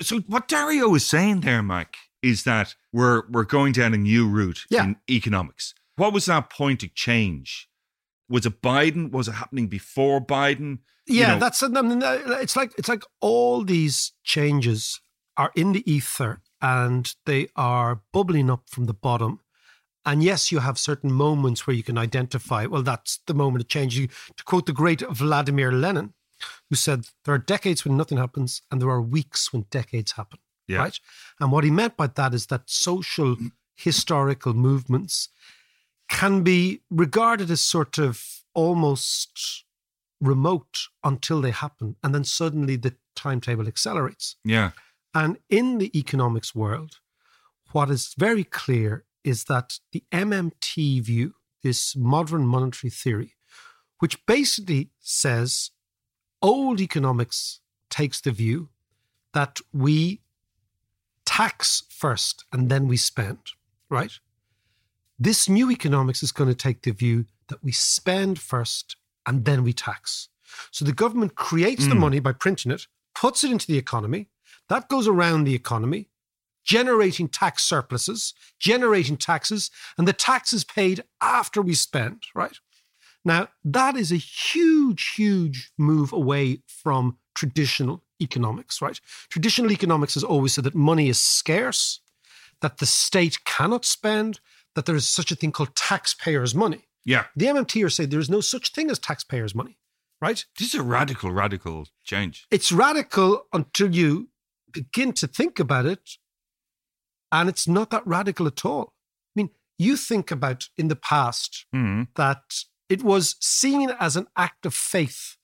So 0.00 0.20
what 0.20 0.48
Dario 0.48 0.94
is 0.94 1.06
saying 1.06 1.40
there, 1.40 1.62
Mike, 1.62 1.96
is 2.22 2.44
that 2.44 2.74
we're 2.92 3.22
we're 3.28 3.44
going 3.44 3.72
down 3.72 3.94
a 3.94 3.98
new 3.98 4.28
route 4.28 4.64
yeah. 4.70 4.84
in 4.84 4.96
economics. 5.10 5.74
What 5.96 6.12
was 6.12 6.26
that 6.26 6.50
point 6.50 6.82
of 6.82 6.94
change? 6.94 7.68
Was 8.28 8.46
it 8.46 8.62
Biden? 8.62 9.10
Was 9.10 9.28
it 9.28 9.32
happening 9.32 9.66
before 9.68 10.20
Biden? 10.20 10.78
you 11.06 11.20
Yeah, 11.20 11.34
know- 11.34 11.40
that's 11.40 11.62
it's 11.62 12.56
like 12.56 12.72
it's 12.78 12.88
like 12.88 13.04
all 13.20 13.64
these 13.64 14.12
changes 14.22 15.00
are 15.36 15.52
in 15.54 15.72
the 15.72 15.90
ether 15.90 16.40
and 16.60 17.14
they 17.26 17.48
are 17.56 18.02
bubbling 18.12 18.50
up 18.50 18.64
from 18.68 18.86
the 18.86 18.94
bottom. 18.94 19.40
And 20.04 20.22
yes, 20.22 20.50
you 20.50 20.60
have 20.60 20.78
certain 20.78 21.12
moments 21.12 21.66
where 21.66 21.76
you 21.76 21.82
can 21.82 21.98
identify, 21.98 22.66
well, 22.66 22.82
that's 22.82 23.20
the 23.26 23.34
moment 23.34 23.62
of 23.62 23.68
change. 23.68 23.98
You, 23.98 24.08
to 24.36 24.44
quote 24.44 24.66
the 24.66 24.72
great 24.72 25.00
Vladimir 25.00 25.70
Lenin, 25.70 26.14
who 26.68 26.76
said, 26.76 27.06
there 27.24 27.34
are 27.34 27.38
decades 27.38 27.84
when 27.84 27.96
nothing 27.96 28.18
happens 28.18 28.62
and 28.70 28.80
there 28.80 28.90
are 28.90 29.02
weeks 29.02 29.52
when 29.52 29.66
decades 29.70 30.12
happen. 30.12 30.38
Yeah. 30.66 30.78
Right. 30.78 31.00
And 31.40 31.50
what 31.50 31.64
he 31.64 31.70
meant 31.70 31.96
by 31.96 32.08
that 32.08 32.34
is 32.34 32.46
that 32.46 32.62
social 32.66 33.36
historical 33.76 34.52
movements 34.54 35.28
can 36.10 36.42
be 36.42 36.82
regarded 36.90 37.50
as 37.50 37.60
sort 37.60 37.98
of 37.98 38.22
almost 38.54 39.64
remote 40.20 40.88
until 41.04 41.40
they 41.40 41.52
happen. 41.52 41.96
And 42.02 42.14
then 42.14 42.24
suddenly 42.24 42.76
the 42.76 42.94
timetable 43.14 43.66
accelerates. 43.66 44.36
Yeah. 44.44 44.72
And 45.14 45.38
in 45.48 45.78
the 45.78 45.96
economics 45.98 46.54
world, 46.54 46.96
what 47.72 47.90
is 47.90 48.14
very 48.18 48.44
clear 48.44 49.04
is 49.24 49.44
that 49.44 49.78
the 49.92 50.04
MMT 50.12 51.02
view, 51.02 51.34
this 51.62 51.96
modern 51.96 52.46
monetary 52.46 52.90
theory, 52.90 53.34
which 53.98 54.24
basically 54.26 54.90
says 55.00 55.70
old 56.42 56.80
economics 56.80 57.60
takes 57.90 58.20
the 58.20 58.30
view 58.30 58.68
that 59.32 59.60
we 59.72 60.20
tax 61.24 61.84
first 61.88 62.44
and 62.52 62.70
then 62.70 62.88
we 62.88 62.96
spend, 62.96 63.38
right? 63.90 64.12
This 65.18 65.48
new 65.48 65.70
economics 65.70 66.22
is 66.22 66.32
going 66.32 66.48
to 66.48 66.54
take 66.54 66.82
the 66.82 66.92
view 66.92 67.26
that 67.48 67.62
we 67.62 67.72
spend 67.72 68.38
first 68.38 68.96
and 69.26 69.44
then 69.44 69.62
we 69.64 69.72
tax. 69.72 70.28
So 70.70 70.84
the 70.84 70.92
government 70.92 71.34
creates 71.34 71.86
the 71.86 71.94
Mm. 71.94 72.00
money 72.00 72.20
by 72.20 72.32
printing 72.32 72.72
it, 72.72 72.86
puts 73.14 73.44
it 73.44 73.50
into 73.50 73.66
the 73.66 73.78
economy, 73.78 74.28
that 74.68 74.88
goes 74.88 75.06
around 75.06 75.44
the 75.44 75.54
economy, 75.54 76.08
generating 76.64 77.28
tax 77.28 77.62
surpluses, 77.64 78.34
generating 78.58 79.16
taxes, 79.16 79.70
and 79.96 80.06
the 80.06 80.12
tax 80.12 80.52
is 80.52 80.64
paid 80.64 81.02
after 81.20 81.60
we 81.62 81.74
spend, 81.74 82.24
right? 82.34 82.58
Now, 83.24 83.48
that 83.64 83.96
is 83.96 84.12
a 84.12 84.16
huge, 84.16 85.12
huge 85.16 85.72
move 85.76 86.12
away 86.12 86.62
from 86.66 87.18
traditional 87.34 88.04
economics, 88.20 88.80
right? 88.80 89.00
Traditional 89.28 89.70
economics 89.72 90.14
has 90.14 90.24
always 90.24 90.54
said 90.54 90.64
that 90.64 90.74
money 90.74 91.08
is 91.08 91.20
scarce, 91.20 92.00
that 92.60 92.78
the 92.78 92.86
state 92.86 93.44
cannot 93.44 93.84
spend, 93.84 94.40
that 94.74 94.86
there 94.86 94.96
is 94.96 95.08
such 95.08 95.30
a 95.30 95.36
thing 95.36 95.52
called 95.52 95.74
taxpayers' 95.76 96.54
money. 96.54 96.86
Yeah. 97.04 97.26
The 97.36 97.46
MMT 97.46 97.84
are 97.84 97.90
saying 97.90 98.10
there 98.10 98.20
is 98.20 98.30
no 98.30 98.40
such 98.40 98.72
thing 98.72 98.90
as 98.90 98.98
taxpayers' 98.98 99.54
money, 99.54 99.78
right? 100.20 100.44
This 100.58 100.74
is 100.74 100.80
a 100.80 100.82
radical, 100.82 101.30
radical 101.30 101.86
change. 102.04 102.46
It's 102.50 102.72
radical 102.72 103.46
until 103.52 103.94
you 103.94 104.28
begin 104.72 105.12
to 105.14 105.26
think 105.26 105.58
about 105.58 105.86
it, 105.86 106.10
and 107.30 107.48
it's 107.48 107.68
not 107.68 107.90
that 107.90 108.06
radical 108.06 108.46
at 108.46 108.64
all. 108.64 108.94
I 109.36 109.40
mean, 109.42 109.50
you 109.78 109.96
think 109.96 110.30
about 110.30 110.68
in 110.76 110.88
the 110.88 110.96
past 110.96 111.66
Mm. 111.74 112.08
that 112.16 112.42
it 112.88 113.02
was 113.02 113.36
seen 113.40 113.90
as 114.00 114.16
an 114.16 114.26
act 114.36 114.66
of 114.66 114.74
faith 114.74 115.36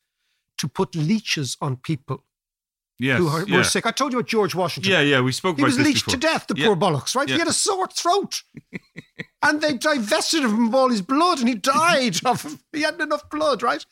to 0.59 0.68
put 0.68 0.95
leeches 0.95 1.57
on 1.61 1.76
people 1.76 2.24
Yes. 2.99 3.18
who 3.18 3.26
are, 3.28 3.45
yeah. 3.47 3.57
were 3.57 3.64
sick. 3.64 3.86
I 3.86 3.90
told 3.90 4.12
you 4.12 4.20
about 4.20 4.28
George 4.28 4.55
Washington. 4.55 4.92
Yeah, 4.92 5.01
yeah, 5.01 5.20
we 5.20 5.32
spoke 5.32 5.57
He 5.59 5.64
was 5.64 5.78
leeched 5.80 6.09
to 6.11 6.16
death, 6.16 6.47
the 6.47 6.55
Yeah. 6.57 6.66
poor 6.66 6.76
bollocks, 6.76 7.16
right? 7.16 7.28
Yeah. 7.28 7.34
He 7.34 7.38
had 7.40 7.49
a 7.49 7.53
sore 7.53 7.88
throat. 7.88 8.42
and 9.42 9.61
they 9.61 9.76
divested 9.76 10.45
him 10.45 10.68
of 10.68 10.74
all 10.74 10.88
his 10.90 11.03
blood 11.03 11.40
and 11.40 11.49
he 11.49 11.57
died 11.57 12.24
of 12.24 12.61
he 12.72 12.82
hadn't 12.82 13.01
enough 13.01 13.28
blood, 13.30 13.62
right? 13.62 13.84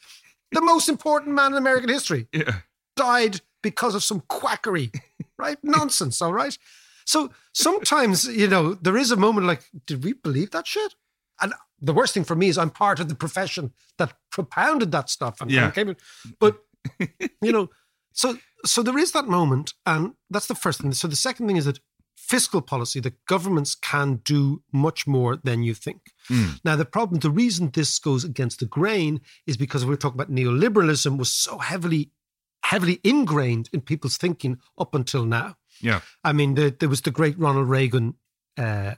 The 0.52 0.60
most 0.60 0.88
important 0.88 1.34
man 1.34 1.52
in 1.52 1.58
American 1.58 1.88
history 1.88 2.28
Yeah. 2.32 2.60
died 2.96 3.40
because 3.60 3.94
of 3.96 4.04
some 4.04 4.22
quackery, 4.28 4.92
right? 5.36 5.58
Nonsense, 5.64 6.22
all 6.22 6.32
right? 6.32 6.56
So 7.04 7.32
sometimes, 7.52 8.24
you 8.26 8.46
know, 8.46 8.74
there 8.74 8.96
is 8.96 9.10
a 9.10 9.16
moment 9.16 9.48
like, 9.48 9.64
did 9.86 10.04
we 10.04 10.12
believe 10.12 10.52
that 10.52 10.68
shit? 10.68 10.94
And 11.40 11.52
the 11.82 11.92
worst 11.92 12.14
thing 12.14 12.24
for 12.24 12.36
me 12.36 12.48
is 12.48 12.56
I'm 12.56 12.70
part 12.70 13.00
of 13.00 13.08
the 13.08 13.14
profession 13.14 13.72
that 13.98 14.14
propounded 14.30 14.92
that 14.92 15.10
stuff. 15.10 15.40
And, 15.40 15.50
Yeah. 15.50 15.70
came 15.70 15.88
in- 15.90 15.96
but, 16.38 16.54
you 17.42 17.52
know, 17.52 17.68
so 18.12 18.38
so 18.64 18.82
there 18.82 18.98
is 18.98 19.10
that 19.12 19.26
moment, 19.26 19.74
and 19.84 20.12
that's 20.30 20.46
the 20.46 20.54
first 20.54 20.80
thing. 20.80 20.92
So 20.92 21.08
the 21.08 21.16
second 21.16 21.48
thing 21.48 21.56
is 21.56 21.64
that 21.64 21.80
fiscal 22.16 22.62
policy, 22.62 23.00
the 23.00 23.14
governments 23.26 23.74
can 23.74 24.20
do 24.24 24.62
much 24.72 25.06
more 25.06 25.36
than 25.36 25.64
you 25.64 25.74
think. 25.74 26.12
Mm. 26.30 26.60
Now, 26.64 26.76
the 26.76 26.84
problem, 26.84 27.18
the 27.20 27.30
reason 27.30 27.70
this 27.72 27.98
goes 27.98 28.22
against 28.24 28.60
the 28.60 28.66
grain 28.66 29.20
is 29.46 29.56
because 29.56 29.84
we're 29.84 29.96
talking 29.96 30.20
about 30.20 30.30
neoliberalism 30.32 31.18
was 31.18 31.32
so 31.32 31.58
heavily, 31.58 32.12
heavily 32.64 33.00
ingrained 33.02 33.68
in 33.72 33.80
people's 33.80 34.16
thinking 34.16 34.60
up 34.78 34.94
until 34.94 35.24
now. 35.24 35.56
Yeah. 35.80 36.00
I 36.22 36.32
mean, 36.32 36.54
the, 36.54 36.70
there 36.78 36.88
was 36.88 37.00
the 37.00 37.10
great 37.10 37.36
Ronald 37.38 37.68
Reagan, 37.68 38.14
uh, 38.56 38.94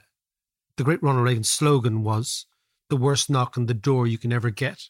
the 0.77 0.83
great 0.83 1.01
Ronald 1.01 1.25
Reagan 1.25 1.43
slogan 1.43 2.03
was, 2.03 2.45
"The 2.89 2.97
worst 2.97 3.29
knock 3.29 3.57
on 3.57 3.65
the 3.65 3.73
door 3.73 4.07
you 4.07 4.17
can 4.17 4.31
ever 4.33 4.49
get 4.49 4.89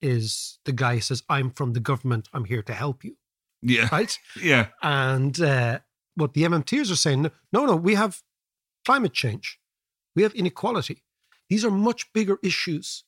is 0.00 0.58
the 0.64 0.72
guy 0.72 0.94
who 0.96 1.00
says, 1.00 1.22
I'm 1.28 1.50
from 1.50 1.72
the 1.72 1.80
government, 1.80 2.28
I'm 2.32 2.44
here 2.44 2.62
to 2.62 2.72
help 2.74 3.04
you." 3.04 3.16
Yeah. 3.62 3.88
Right? 3.90 4.16
Yeah. 4.40 4.68
And 4.82 5.40
uh, 5.40 5.80
what 6.14 6.34
the 6.34 6.44
MMTers 6.44 6.92
are 6.92 6.96
saying, 6.96 7.22
no, 7.52 7.66
no, 7.66 7.76
we 7.76 7.94
have 7.96 8.22
climate 8.84 9.12
change, 9.12 9.58
we 10.14 10.22
have 10.22 10.34
inequality. 10.34 11.02
These 11.48 11.64
are 11.64 11.70
much 11.70 12.12
bigger 12.12 12.38
issues 12.42 13.04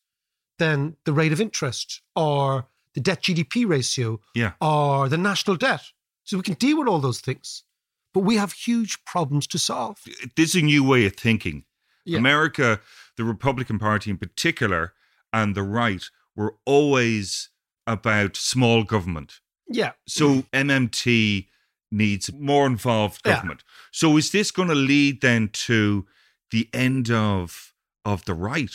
than 0.58 0.96
the 1.04 1.12
rate 1.12 1.32
of 1.32 1.40
interest 1.40 2.02
or 2.16 2.66
the 2.94 3.00
debt 3.00 3.22
GDP 3.22 3.68
ratio 3.68 4.20
Yeah. 4.34 4.52
or 4.60 5.08
the 5.08 5.18
national 5.18 5.56
debt. 5.56 5.82
So 6.24 6.36
we 6.36 6.42
can 6.42 6.54
deal 6.54 6.78
with 6.78 6.88
all 6.88 7.00
those 7.00 7.20
things. 7.20 7.64
But 8.12 8.20
we 8.24 8.36
have 8.36 8.52
huge 8.52 9.04
problems 9.04 9.46
to 9.48 9.58
solve. 9.58 10.00
This 10.36 10.54
is 10.54 10.62
a 10.62 10.64
new 10.64 10.82
way 10.82 11.06
of 11.06 11.14
thinking. 11.14 11.64
Yeah. 12.04 12.18
America, 12.18 12.80
the 13.20 13.24
Republican 13.26 13.78
Party 13.78 14.10
in 14.10 14.16
particular, 14.16 14.94
and 15.30 15.54
the 15.54 15.62
right 15.62 16.02
were 16.34 16.54
always 16.64 17.50
about 17.86 18.34
small 18.34 18.82
government. 18.82 19.40
Yeah. 19.68 19.92
So 20.08 20.44
MMT 20.54 21.46
needs 21.92 22.32
more 22.32 22.66
involved 22.66 23.22
government. 23.22 23.62
Yeah. 23.62 23.72
So 23.92 24.16
is 24.16 24.30
this 24.30 24.50
going 24.50 24.68
to 24.68 24.74
lead 24.74 25.20
then 25.20 25.48
to 25.68 26.06
the 26.50 26.68
end 26.72 27.10
of 27.10 27.74
of 28.06 28.24
the 28.24 28.32
right? 28.34 28.72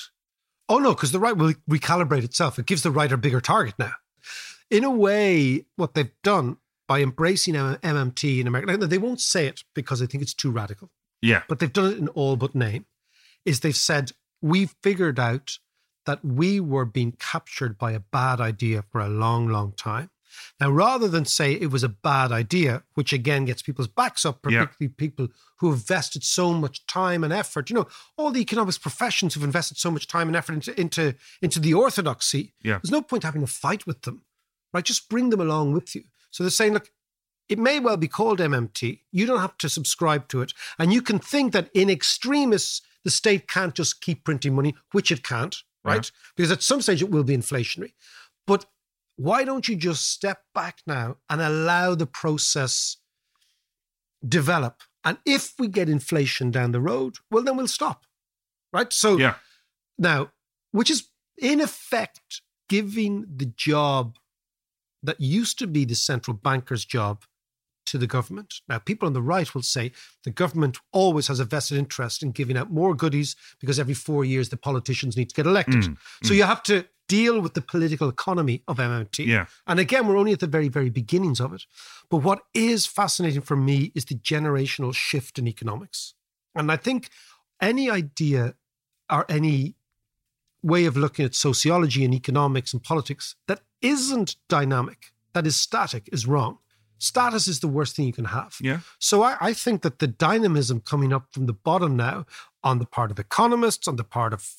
Oh 0.70 0.78
no, 0.78 0.93
because 0.93 1.12
the 1.12 1.20
right 1.20 1.36
will 1.36 1.54
recalibrate 1.68 2.24
itself. 2.24 2.60
It 2.60 2.68
gives 2.68 2.84
the 2.84 2.91
right 2.91 3.12
a 3.12 3.18
bigger 3.18 3.41
target 3.41 3.74
now. 3.80 3.93
In 4.70 4.84
a 4.84 4.91
way, 4.91 5.66
what 5.76 5.96
they've 5.96 6.12
done 6.24 6.58
by 6.88 7.02
embracing 7.02 7.56
M- 7.56 7.78
MMT 7.78 8.39
in 8.41 8.48
America, 8.48 8.78
now, 8.78 8.86
they 8.86 9.00
won't 9.00 9.22
say 9.22 9.48
it 9.48 9.64
because 9.74 10.00
they 10.00 10.06
think 10.06 10.22
it's 10.22 10.34
too 10.36 10.52
radical, 10.52 10.91
Yeah. 11.22 11.41
but 11.50 11.58
they've 11.58 11.74
done 11.74 11.91
it 11.91 11.98
in 11.98 12.10
all 12.10 12.36
but 12.36 12.54
name. 12.54 12.86
Is 13.43 13.60
they've 13.60 13.76
said 13.76 14.12
we've 14.46 14.76
figured 14.84 15.20
out 15.20 15.58
that 16.06 16.24
we 16.24 16.60
were 16.60 16.86
being 16.86 17.14
captured 17.14 17.78
by 17.80 17.91
a 17.91 18.00
bad 18.00 18.39
idea 18.39 18.84
for 18.91 19.02
a 19.02 19.10
long, 19.10 19.48
long 19.48 19.74
time. 19.74 20.12
Now, 20.60 20.70
rather 20.70 21.08
than 21.08 21.26
say 21.26 21.54
it 21.54 21.72
was 21.72 21.84
a 21.84 21.89
bad 21.89 22.32
idea, 22.32 22.84
which 22.93 23.12
again 23.14 23.46
gets 23.46 23.62
people's 23.64 23.88
backs 23.88 24.24
up, 24.26 24.39
Yeah. 24.48 24.66
particularly 24.66 24.93
people 24.93 25.28
who 25.58 25.70
have 25.72 25.80
invested 25.80 26.24
so 26.24 26.54
much 26.54 26.86
time 26.86 27.24
and 27.24 27.34
effort. 27.34 27.70
You 27.70 27.78
know, 27.78 27.88
all 28.18 28.32
the 28.32 28.41
economics 28.41 28.78
professions 28.78 29.34
who've 29.34 29.43
invested 29.43 29.78
so 29.78 29.89
much 29.89 30.08
time 30.08 30.28
and 30.28 30.36
effort 30.36 30.54
into 30.54 30.80
into, 30.80 31.16
into 31.41 31.60
the 31.60 31.74
orthodoxy. 31.74 32.54
Yeah. 32.62 32.74
There's 32.84 32.91
no 32.91 33.02
point 33.02 33.24
having 33.24 33.43
a 33.43 33.48
fight 33.48 33.88
with 33.88 34.02
them, 34.04 34.26
right? 34.74 34.84
Just 34.86 35.10
bring 35.10 35.30
them 35.32 35.41
along 35.41 35.74
with 35.74 35.96
you. 35.96 36.04
So 36.32 36.43
they're 36.43 36.52
saying, 36.52 36.74
look, 36.74 36.91
it 37.48 37.58
may 37.58 37.80
well 37.80 37.98
be 37.98 38.08
called 38.10 38.39
MMT. 38.39 39.00
You 39.12 39.26
don't 39.26 39.39
have 39.39 39.58
to 39.60 39.70
subscribe 39.70 40.28
to 40.30 40.41
it. 40.41 40.54
And 40.78 40.91
you 40.93 41.02
can 41.02 41.18
think 41.20 41.54
that 41.54 41.70
in 41.74 41.89
extremis, 41.89 42.82
the 43.06 43.12
state 43.12 43.47
can't 43.47 43.74
just 43.74 44.01
keep 44.01 44.26
printing 44.26 44.53
money, 44.56 44.76
which 44.91 45.12
it 45.12 45.24
can't, 45.24 45.56
right? 45.86 46.12
Because 46.36 46.51
at 46.51 46.62
some 46.64 46.82
stage 46.82 47.01
it 47.01 47.10
will 47.12 47.24
be 47.24 47.38
inflationary. 47.38 47.93
But 48.45 48.66
why 49.16 49.45
don't 49.45 49.70
you 49.70 49.78
just 49.78 50.12
step 50.12 50.39
back 50.53 50.80
now 50.86 51.18
and 51.30 51.39
allow 51.39 51.95
the 51.95 52.08
process 52.08 52.97
develop? 54.28 54.82
And 55.06 55.20
if 55.26 55.53
we 55.60 55.68
get 55.68 55.88
inflation 55.88 56.51
down 56.51 56.72
the 56.72 56.82
road, 56.82 57.18
well, 57.32 57.43
then 57.43 57.56
we'll 57.56 57.68
stop, 57.68 58.06
right? 58.74 58.91
So 58.91 59.18
Yeah. 59.18 59.36
now, 59.97 60.32
which 60.72 60.89
is 60.89 61.10
in 61.38 61.62
effect 61.62 62.41
giving 62.68 63.26
the 63.34 63.45
job 63.45 64.18
that 65.03 65.22
used 65.22 65.60
to 65.60 65.68
be 65.68 65.86
the 65.86 65.95
central 65.95 66.36
banker's 66.36 66.84
job 66.84 67.24
to 67.86 67.97
the 67.97 68.07
government. 68.07 68.55
Now, 68.67 68.79
people 68.79 69.07
on 69.07 69.13
the 69.13 69.21
right 69.21 69.53
will 69.53 69.61
say 69.61 69.91
the 70.23 70.31
government 70.31 70.77
always 70.91 71.27
has 71.27 71.39
a 71.39 71.45
vested 71.45 71.77
interest 71.77 72.23
in 72.23 72.31
giving 72.31 72.57
out 72.57 72.71
more 72.71 72.95
goodies 72.95 73.36
because 73.59 73.79
every 73.79 73.93
four 73.93 74.25
years 74.25 74.49
the 74.49 74.57
politicians 74.57 75.15
need 75.17 75.29
to 75.29 75.36
get 75.36 75.45
elected. 75.45 75.83
Mm, 75.83 75.97
So 76.23 76.33
you 76.33 76.43
have 76.43 76.63
to 76.63 76.86
deal 77.07 77.39
with 77.39 77.53
the 77.53 77.61
political 77.61 78.09
economy 78.09 78.63
of 78.67 78.77
MMT. 78.77 79.27
Yeah. 79.27 79.45
And 79.67 79.79
again, 79.79 80.07
we're 80.07 80.17
only 80.17 80.33
at 80.33 80.39
the 80.39 80.47
very, 80.47 80.69
very 80.69 80.89
beginnings 80.89 81.39
of 81.39 81.53
it. 81.53 81.65
But 82.09 82.17
what 82.17 82.41
is 82.53 82.86
fascinating 82.86 83.41
for 83.41 83.55
me 83.55 83.91
is 83.93 84.05
the 84.05 84.15
generational 84.15 84.93
shift 84.93 85.38
in 85.38 85.47
economics. 85.47 86.15
And 86.55 86.71
I 86.71 86.77
think 86.77 87.09
any 87.61 87.89
idea 87.89 88.55
or 89.11 89.25
any 89.29 89.75
way 90.63 90.86
of 90.86 90.97
looking 90.97 91.25
at 91.25 91.36
sociology 91.36 92.03
and 92.03 92.13
economics 92.13 92.73
and 92.73 92.81
politics 92.81 93.36
that 93.47 93.61
isn't 93.81 94.36
dynamic 94.49 95.13
that 95.36 95.45
is 95.45 95.55
static 95.55 96.09
is 96.11 96.25
wrong. 96.25 96.57
Status 96.98 97.48
is 97.48 97.60
the 97.60 97.68
worst 97.68 97.96
thing 97.96 98.06
you 98.06 98.14
can 98.14 98.26
have. 98.26 98.56
Yeah. 98.62 98.80
So 99.00 99.22
I, 99.24 99.38
I 99.41 99.54
think 99.54 99.82
that 99.82 100.00
the 100.00 100.08
dynamism 100.08 100.80
coming 100.80 101.12
up 101.14 101.28
from 101.32 101.46
the 101.46 101.54
bottom 101.54 101.96
now, 101.96 102.26
on 102.64 102.80
the 102.80 102.86
part 102.86 103.12
of 103.12 103.20
economists, 103.20 103.88
on 103.88 103.96
the 103.98 104.04
part 104.04 104.34
of 104.34 104.50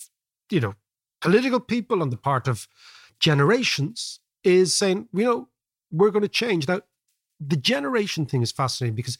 you 0.50 0.60
know 0.60 0.74
political 1.20 1.60
people, 1.60 2.02
on 2.02 2.10
the 2.10 2.16
part 2.16 2.46
of 2.46 2.68
generations, 3.18 4.20
is 4.44 4.74
saying, 4.74 5.08
you 5.12 5.24
know, 5.24 5.48
we're 5.90 6.10
going 6.10 6.22
to 6.22 6.28
change. 6.28 6.68
Now, 6.68 6.82
the 7.40 7.56
generation 7.56 8.26
thing 8.26 8.42
is 8.42 8.52
fascinating 8.52 8.94
because 8.94 9.18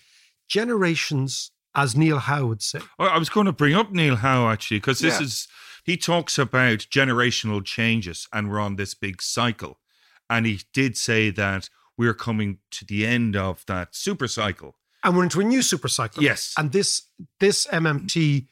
generations, 0.49 1.51
as 1.75 1.97
Neil 1.97 2.19
Howe 2.19 2.47
would 2.47 2.63
say, 2.63 2.81
I 2.99 3.19
was 3.19 3.29
going 3.29 3.47
to 3.47 3.53
bring 3.53 3.75
up 3.75 3.93
Neil 3.93 4.17
Howe 4.17 4.49
actually 4.49 4.79
because 4.79 5.01
this 5.01 5.19
Yeah. 5.21 5.27
is 5.27 5.49
he 5.85 5.97
talks 5.97 6.39
about 6.39 6.79
generational 6.91 7.65
changes 7.65 8.27
and 8.33 8.51
we're 8.51 8.59
on 8.61 8.77
this 8.77 8.95
big 8.95 9.23
cycle, 9.23 9.79
and 10.29 10.47
he 10.47 10.61
did 10.73 10.97
say 10.97 11.31
that 11.31 11.69
we're 11.99 12.15
coming 12.15 12.59
to 12.73 12.85
the 12.85 13.07
end 13.07 13.37
of 13.37 13.65
that 13.67 13.95
super 13.95 14.29
cycle. 14.29 14.77
and 15.05 15.17
we're 15.17 15.25
into 15.25 15.41
a 15.41 15.45
new 15.45 15.63
super 15.63 15.89
cycle. 15.89 16.23
Yes. 16.23 16.53
And 16.57 16.73
this 16.73 17.03
this 17.41 17.67
MMT 17.67 18.47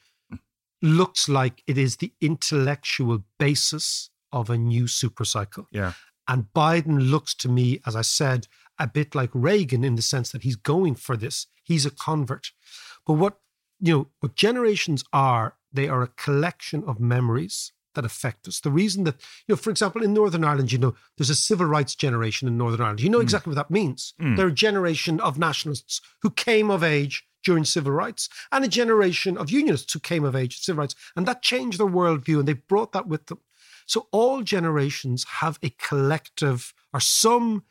looks 0.82 1.28
like 1.28 1.62
it 1.66 1.78
is 1.78 1.96
the 1.96 2.12
intellectual 2.20 3.24
basis 3.38 4.10
of 4.32 4.50
a 4.50 4.58
new 4.58 4.86
super 4.86 5.24
cycle. 5.24 5.66
Yeah. 5.70 5.92
And 6.28 6.46
Biden 6.54 7.10
looks 7.10 7.34
to 7.36 7.48
me, 7.48 7.80
as 7.86 7.96
I 7.96 8.02
said, 8.02 8.46
a 8.78 8.86
bit 8.86 9.14
like 9.14 9.30
Reagan 9.32 9.84
in 9.84 9.96
the 9.96 10.02
sense 10.02 10.32
that 10.32 10.42
he's 10.42 10.56
going 10.56 10.94
for 10.94 11.16
this. 11.16 11.46
He's 11.62 11.86
a 11.86 11.90
convert. 11.90 12.52
But 13.06 13.14
what 13.14 13.38
you 13.80 13.92
know, 13.92 14.08
what 14.20 14.34
generations 14.34 15.04
are, 15.12 15.56
they 15.72 15.88
are 15.88 16.02
a 16.02 16.08
collection 16.08 16.84
of 16.84 17.00
memories 17.00 17.72
that 17.94 18.04
affect 18.04 18.46
us. 18.48 18.60
The 18.60 18.70
reason 18.70 19.04
that, 19.04 19.16
you 19.46 19.52
know, 19.52 19.56
for 19.56 19.70
example, 19.70 20.02
in 20.02 20.12
Northern 20.12 20.44
Ireland, 20.44 20.72
you 20.72 20.78
know, 20.78 20.94
there's 21.16 21.30
a 21.30 21.34
civil 21.34 21.66
rights 21.66 21.94
generation 21.94 22.48
in 22.48 22.58
Northern 22.58 22.80
Ireland. 22.80 23.00
You 23.00 23.10
know 23.10 23.20
exactly 23.20 23.50
what 23.50 23.56
that 23.56 23.70
means. 23.70 24.14
Mm. 24.20 24.36
They're 24.36 24.48
a 24.48 24.52
generation 24.52 25.20
of 25.20 25.38
nationalists 25.38 26.00
who 26.22 26.30
came 26.30 26.70
of 26.70 26.82
age 26.82 27.24
during 27.44 27.64
civil 27.64 27.92
rights 27.92 28.28
and 28.50 28.64
a 28.64 28.68
generation 28.68 29.36
of 29.36 29.50
unionists 29.50 29.92
who 29.92 30.00
came 30.00 30.24
of 30.24 30.34
age 30.34 30.56
at 30.56 30.62
civil 30.62 30.80
rights. 30.80 30.94
And 31.14 31.26
that 31.26 31.42
changed 31.42 31.78
their 31.78 31.86
worldview 31.86 32.38
and 32.38 32.48
they 32.48 32.54
brought 32.54 32.92
that 32.92 33.06
with 33.06 33.26
them. 33.26 33.40
So 33.86 34.08
all 34.12 34.42
generations 34.42 35.24
have 35.40 35.58
a 35.62 35.70
collective 35.70 36.72
or 36.92 37.00
some 37.00 37.64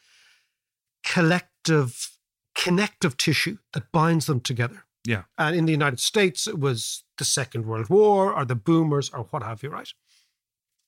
collective 1.04 2.12
connective 2.56 3.18
tissue 3.18 3.58
that 3.74 3.92
binds 3.92 4.28
them 4.28 4.40
together. 4.40 4.86
Yeah. 5.06 5.24
And 5.38 5.56
in 5.56 5.66
the 5.66 5.72
United 5.72 6.00
States, 6.00 6.48
it 6.48 6.60
was 6.60 7.04
the 7.18 7.26
Second 7.26 7.66
World 7.66 7.90
War 7.90 8.34
or 8.34 8.46
the 8.46 8.56
boomers 8.56 9.10
or 9.10 9.24
what 9.32 9.44
have 9.44 9.64
you, 9.64 9.70
right? 9.70 9.92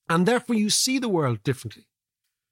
And 0.08 0.26
therefore, 0.28 0.56
you 0.56 0.70
see 0.70 1.00
the 1.00 1.10
world 1.10 1.42
differently 1.44 1.88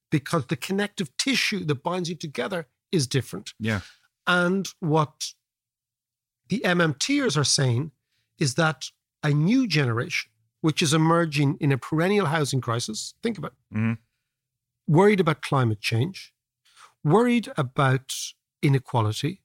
because 0.10 0.47
the 0.47 0.56
connective 0.56 1.16
tissue 1.18 1.64
that 1.66 1.84
binds 1.84 2.10
you 2.10 2.16
together 2.16 2.68
is 2.91 3.08
different. 3.08 3.54
Yeah. 3.60 3.82
And 4.26 4.68
what 4.80 5.34
the 6.49 6.62
MMTers 6.66 7.38
are 7.38 7.43
saying 7.43 7.91
is 8.39 8.56
that 8.56 8.89
a 9.22 9.30
new 9.30 9.68
generation, 9.68 10.32
which 10.62 10.82
is 10.82 10.93
emerging 10.93 11.58
in 11.60 11.72
a 11.72 11.78
perennial 11.78 12.28
housing 12.28 12.62
crisis, 12.62 13.14
think 13.22 13.38
about 13.38 13.54
it, 13.54 13.78
Mhm. 13.78 13.97
worried 14.88 15.20
about 15.20 15.41
climate 15.41 15.82
change, 15.82 16.34
worried 17.04 17.51
about 17.58 18.12
inequality, 18.62 19.42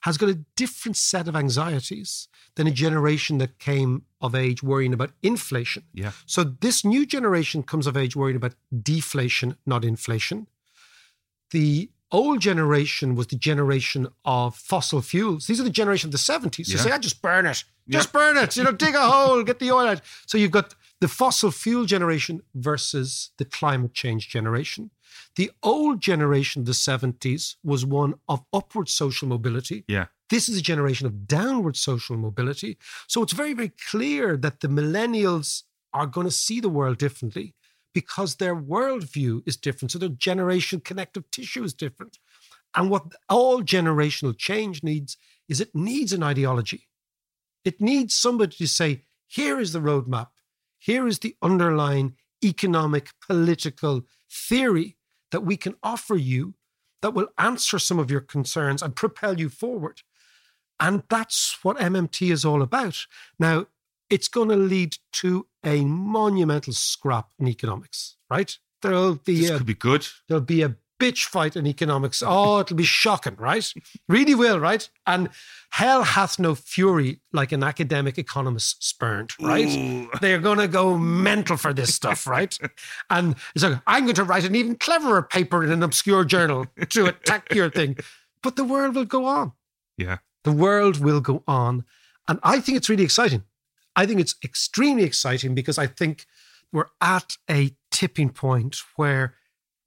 has 0.00 0.16
got 0.16 0.28
a 0.30 0.40
different 0.56 0.96
set 0.96 1.28
of 1.28 1.36
anxieties 1.36 2.28
than 2.56 2.66
a 2.66 2.70
generation 2.70 3.38
that 3.38 3.58
came 3.58 4.02
of 4.20 4.34
age 4.34 4.62
worrying 4.62 4.92
about 4.94 5.10
inflation. 5.22 5.82
Yeah. 5.92 6.12
So 6.26 6.42
this 6.44 6.84
new 6.84 7.04
generation 7.06 7.62
comes 7.62 7.86
of 7.86 7.96
age 7.96 8.16
worrying 8.16 8.36
about 8.36 8.54
deflation, 8.82 9.56
not 9.66 9.84
inflation. 9.84 10.46
The 11.50 11.90
old 12.12 12.40
generation 12.40 13.14
was 13.14 13.28
the 13.28 13.36
generation 13.36 14.08
of 14.24 14.56
fossil 14.56 15.00
fuels. 15.00 15.46
These 15.46 15.60
are 15.60 15.64
the 15.64 15.70
generation 15.70 16.08
of 16.08 16.12
the 16.12 16.18
70s. 16.18 16.68
who 16.68 16.74
Yeah. 16.76 16.82
say, 16.82 16.90
I 16.92 16.98
just 16.98 17.22
burn 17.22 17.46
it. 17.46 17.64
Just 17.88 18.08
Yeah. 18.08 18.12
burn 18.12 18.36
it. 18.36 18.56
You 18.56 18.64
know, 18.64 18.72
dig 18.72 18.94
a 18.94 19.08
hole, 19.08 19.42
get 19.42 19.58
the 19.58 19.70
oil 19.70 19.86
out. 19.88 20.00
So 20.26 20.38
you've 20.38 20.50
got 20.50 20.74
the 21.00 21.08
fossil 21.08 21.50
fuel 21.50 21.84
generation 21.86 22.42
versus 22.54 23.30
the 23.38 23.44
climate 23.44 23.94
change 23.94 24.28
generation. 24.28 24.90
The 25.36 25.50
old 25.62 26.00
generation 26.00 26.60
of 26.60 26.66
the 26.66 26.72
70s 26.72 27.56
was 27.64 27.86
one 27.86 28.14
of 28.28 28.44
upward 28.52 28.88
social 28.88 29.28
mobility. 29.28 29.84
Yeah. 29.88 30.06
This 30.28 30.48
is 30.48 30.58
a 30.58 30.62
generation 30.62 31.06
of 31.06 31.26
downward 31.26 31.76
social 31.76 32.16
mobility. 32.16 32.78
So 33.08 33.22
it's 33.22 33.32
very, 33.32 33.54
very 33.54 33.72
clear 33.90 34.36
that 34.36 34.60
the 34.60 34.68
millennials 34.68 35.64
are 35.92 36.06
going 36.06 36.26
to 36.26 36.32
see 36.32 36.60
the 36.60 36.68
world 36.68 36.98
differently 36.98 37.54
because 37.92 38.36
their 38.36 38.54
worldview 38.54 39.42
is 39.46 39.56
different. 39.56 39.90
So 39.90 39.98
their 39.98 40.08
generation 40.08 40.80
connective 40.80 41.28
tissue 41.30 41.64
is 41.64 41.74
different. 41.74 42.18
And 42.76 42.90
what 42.90 43.06
all 43.28 43.62
generational 43.62 44.36
change 44.36 44.84
needs 44.84 45.16
is 45.48 45.60
it 45.60 45.74
needs 45.74 46.12
an 46.12 46.22
ideology. 46.22 46.86
It 47.64 47.80
needs 47.80 48.14
somebody 48.14 48.56
to 48.56 48.68
say, 48.68 49.02
here 49.26 49.58
is 49.58 49.72
the 49.72 49.80
roadmap. 49.80 50.28
Here 50.80 51.06
is 51.06 51.18
the 51.20 51.36
underlying 51.42 52.16
economic, 52.42 53.10
political 53.24 54.02
theory 54.28 54.96
that 55.30 55.42
we 55.42 55.56
can 55.56 55.76
offer 55.82 56.16
you 56.16 56.54
that 57.02 57.14
will 57.14 57.28
answer 57.38 57.78
some 57.78 57.98
of 57.98 58.10
your 58.10 58.20
concerns 58.20 58.82
and 58.82 58.96
propel 58.96 59.38
you 59.38 59.48
forward. 59.48 60.00
And 60.80 61.02
that's 61.08 61.58
what 61.62 61.76
MMT 61.76 62.32
is 62.32 62.44
all 62.44 62.62
about. 62.62 63.06
Now, 63.38 63.66
it's 64.08 64.28
going 64.28 64.48
to 64.48 64.56
lead 64.56 64.96
to 65.12 65.46
a 65.64 65.84
monumental 65.84 66.72
scrap 66.72 67.28
in 67.38 67.46
economics, 67.46 68.16
right? 68.30 68.58
There'll 68.82 69.16
be 69.16 69.42
This 69.42 69.50
a, 69.50 69.58
could 69.58 69.66
be 69.66 69.74
good. 69.74 70.06
there'll 70.28 70.40
be 70.42 70.62
a 70.62 70.76
bitch 71.00 71.24
fight 71.24 71.56
in 71.56 71.66
economics. 71.66 72.22
Oh, 72.24 72.60
it'll 72.60 72.76
be 72.76 72.84
shocking, 72.84 73.34
right? 73.36 73.72
Really 74.08 74.34
will, 74.34 74.60
right? 74.60 74.88
And 75.06 75.30
hell 75.70 76.02
hath 76.02 76.38
no 76.38 76.54
fury 76.54 77.20
like 77.32 77.50
an 77.50 77.64
academic 77.64 78.18
economist 78.18 78.84
spurned, 78.84 79.30
right? 79.40 80.08
They're 80.20 80.38
going 80.38 80.58
to 80.58 80.68
go 80.68 80.98
mental 80.98 81.56
for 81.56 81.72
this 81.72 81.94
stuff, 81.94 82.26
right? 82.26 82.56
And 83.10 83.34
it's 83.54 83.64
like, 83.64 83.80
I'm 83.86 84.04
going 84.04 84.14
to 84.16 84.24
write 84.24 84.44
an 84.44 84.54
even 84.54 84.76
cleverer 84.76 85.22
paper 85.22 85.64
in 85.64 85.72
an 85.72 85.82
obscure 85.82 86.24
journal 86.24 86.66
to 86.90 87.06
attack 87.06 87.52
your 87.54 87.70
thing. 87.70 87.96
But 88.42 88.56
the 88.56 88.64
world 88.64 88.94
will 88.94 89.04
go 89.04 89.24
on. 89.24 89.52
Yeah. 89.96 90.18
The 90.44 90.52
world 90.52 91.00
will 91.00 91.20
go 91.20 91.42
on. 91.48 91.84
And 92.28 92.38
I 92.42 92.60
think 92.60 92.76
it's 92.76 92.88
really 92.88 93.04
exciting. 93.04 93.42
I 93.96 94.06
think 94.06 94.20
it's 94.20 94.36
extremely 94.44 95.02
exciting 95.02 95.54
because 95.54 95.78
I 95.78 95.86
think 95.86 96.26
we're 96.72 96.86
at 97.00 97.36
a 97.50 97.72
tipping 97.90 98.30
point 98.30 98.76
where 98.96 99.34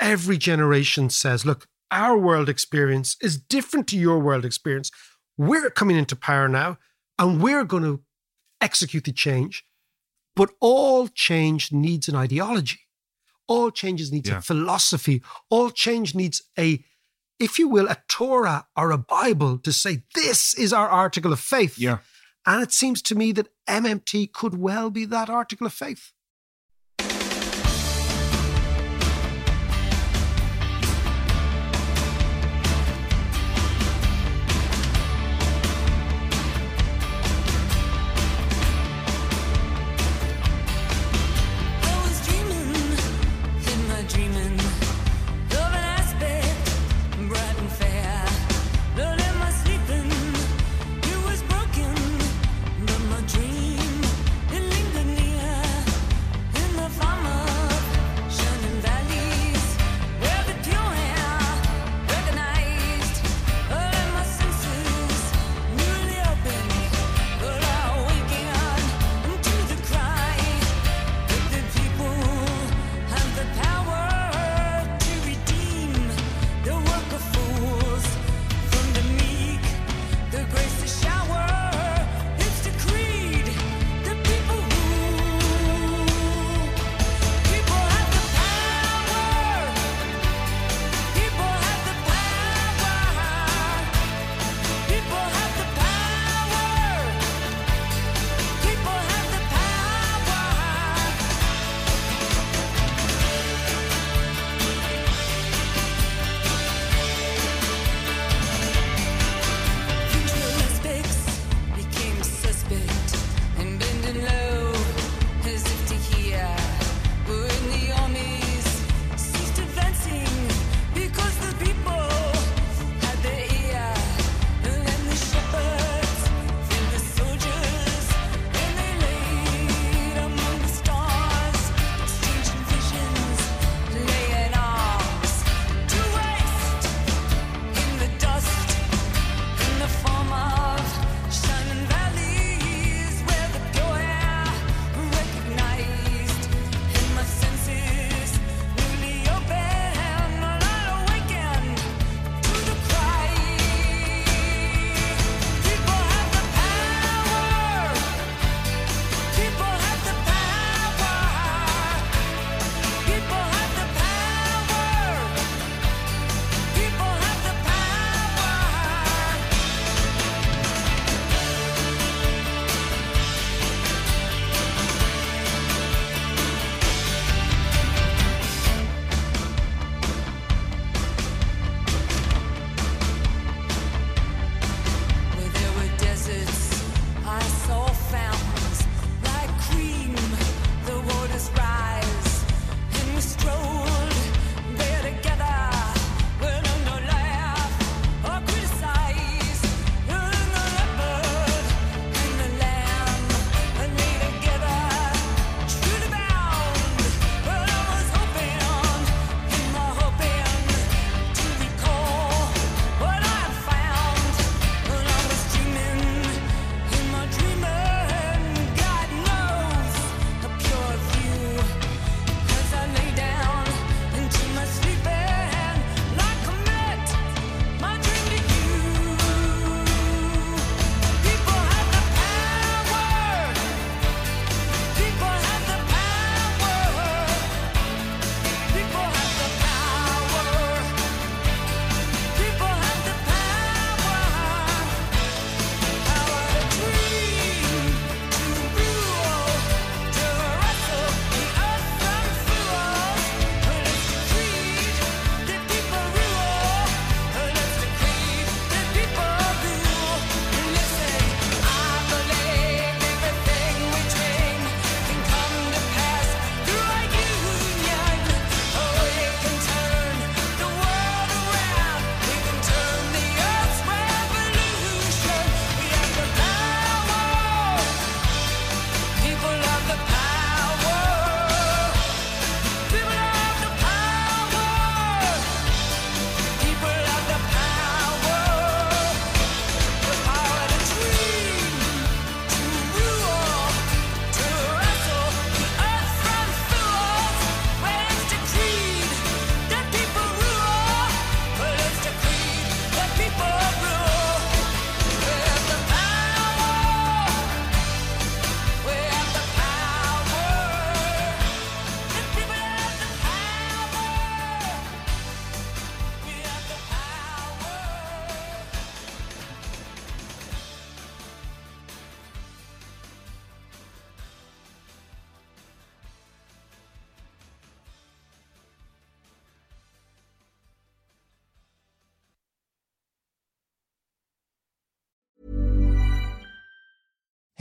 every 0.04 0.38
generation 0.38 1.10
says, 1.10 1.46
look, 1.46 1.68
our 1.90 2.18
world 2.18 2.50
experience 2.50 3.16
is 3.22 3.38
different 3.38 3.88
to 3.88 3.98
your 3.98 4.20
world 4.20 4.46
experience. 4.46 4.92
We're 5.38 5.70
coming 5.70 5.98
into 5.98 6.16
power 6.16 6.48
now 6.48 6.78
and 7.18 7.42
we're 7.42 7.64
going 7.64 7.84
to 7.84 8.02
execute 8.62 9.06
the 9.06 9.12
change. 9.12 9.64
But 10.36 10.52
all 10.60 11.08
change 11.08 11.72
needs 11.72 12.08
an 12.08 12.16
ideology. 12.16 12.80
All 13.48 13.72
changes 13.72 14.12
needs 14.12 14.30
Yeah. 14.30 14.40
a 14.40 14.42
philosophy. 14.42 15.22
All 15.50 15.70
change 15.70 16.16
needs 16.16 16.42
a, 16.58 16.84
if 17.40 17.60
you 17.60 17.68
will, 17.68 17.88
a 17.88 17.98
Torah 18.08 18.68
or 18.76 18.92
a 18.92 18.98
Bible 18.98 19.58
to 19.60 19.72
say, 19.72 20.04
this 20.16 20.54
is 20.56 20.74
our 20.74 20.90
article 20.90 21.32
of 21.34 21.40
faith. 21.40 21.78
Yeah. 21.78 22.00
And 22.46 22.62
it 22.64 22.72
seems 22.72 23.02
to 23.04 23.16
me 23.16 23.32
that 23.34 23.50
MMT 23.68 24.34
could 24.34 24.58
well 24.58 24.90
be 24.90 25.06
that 25.06 25.30
article 25.30 25.68
of 25.68 25.74
faith. 25.74 26.12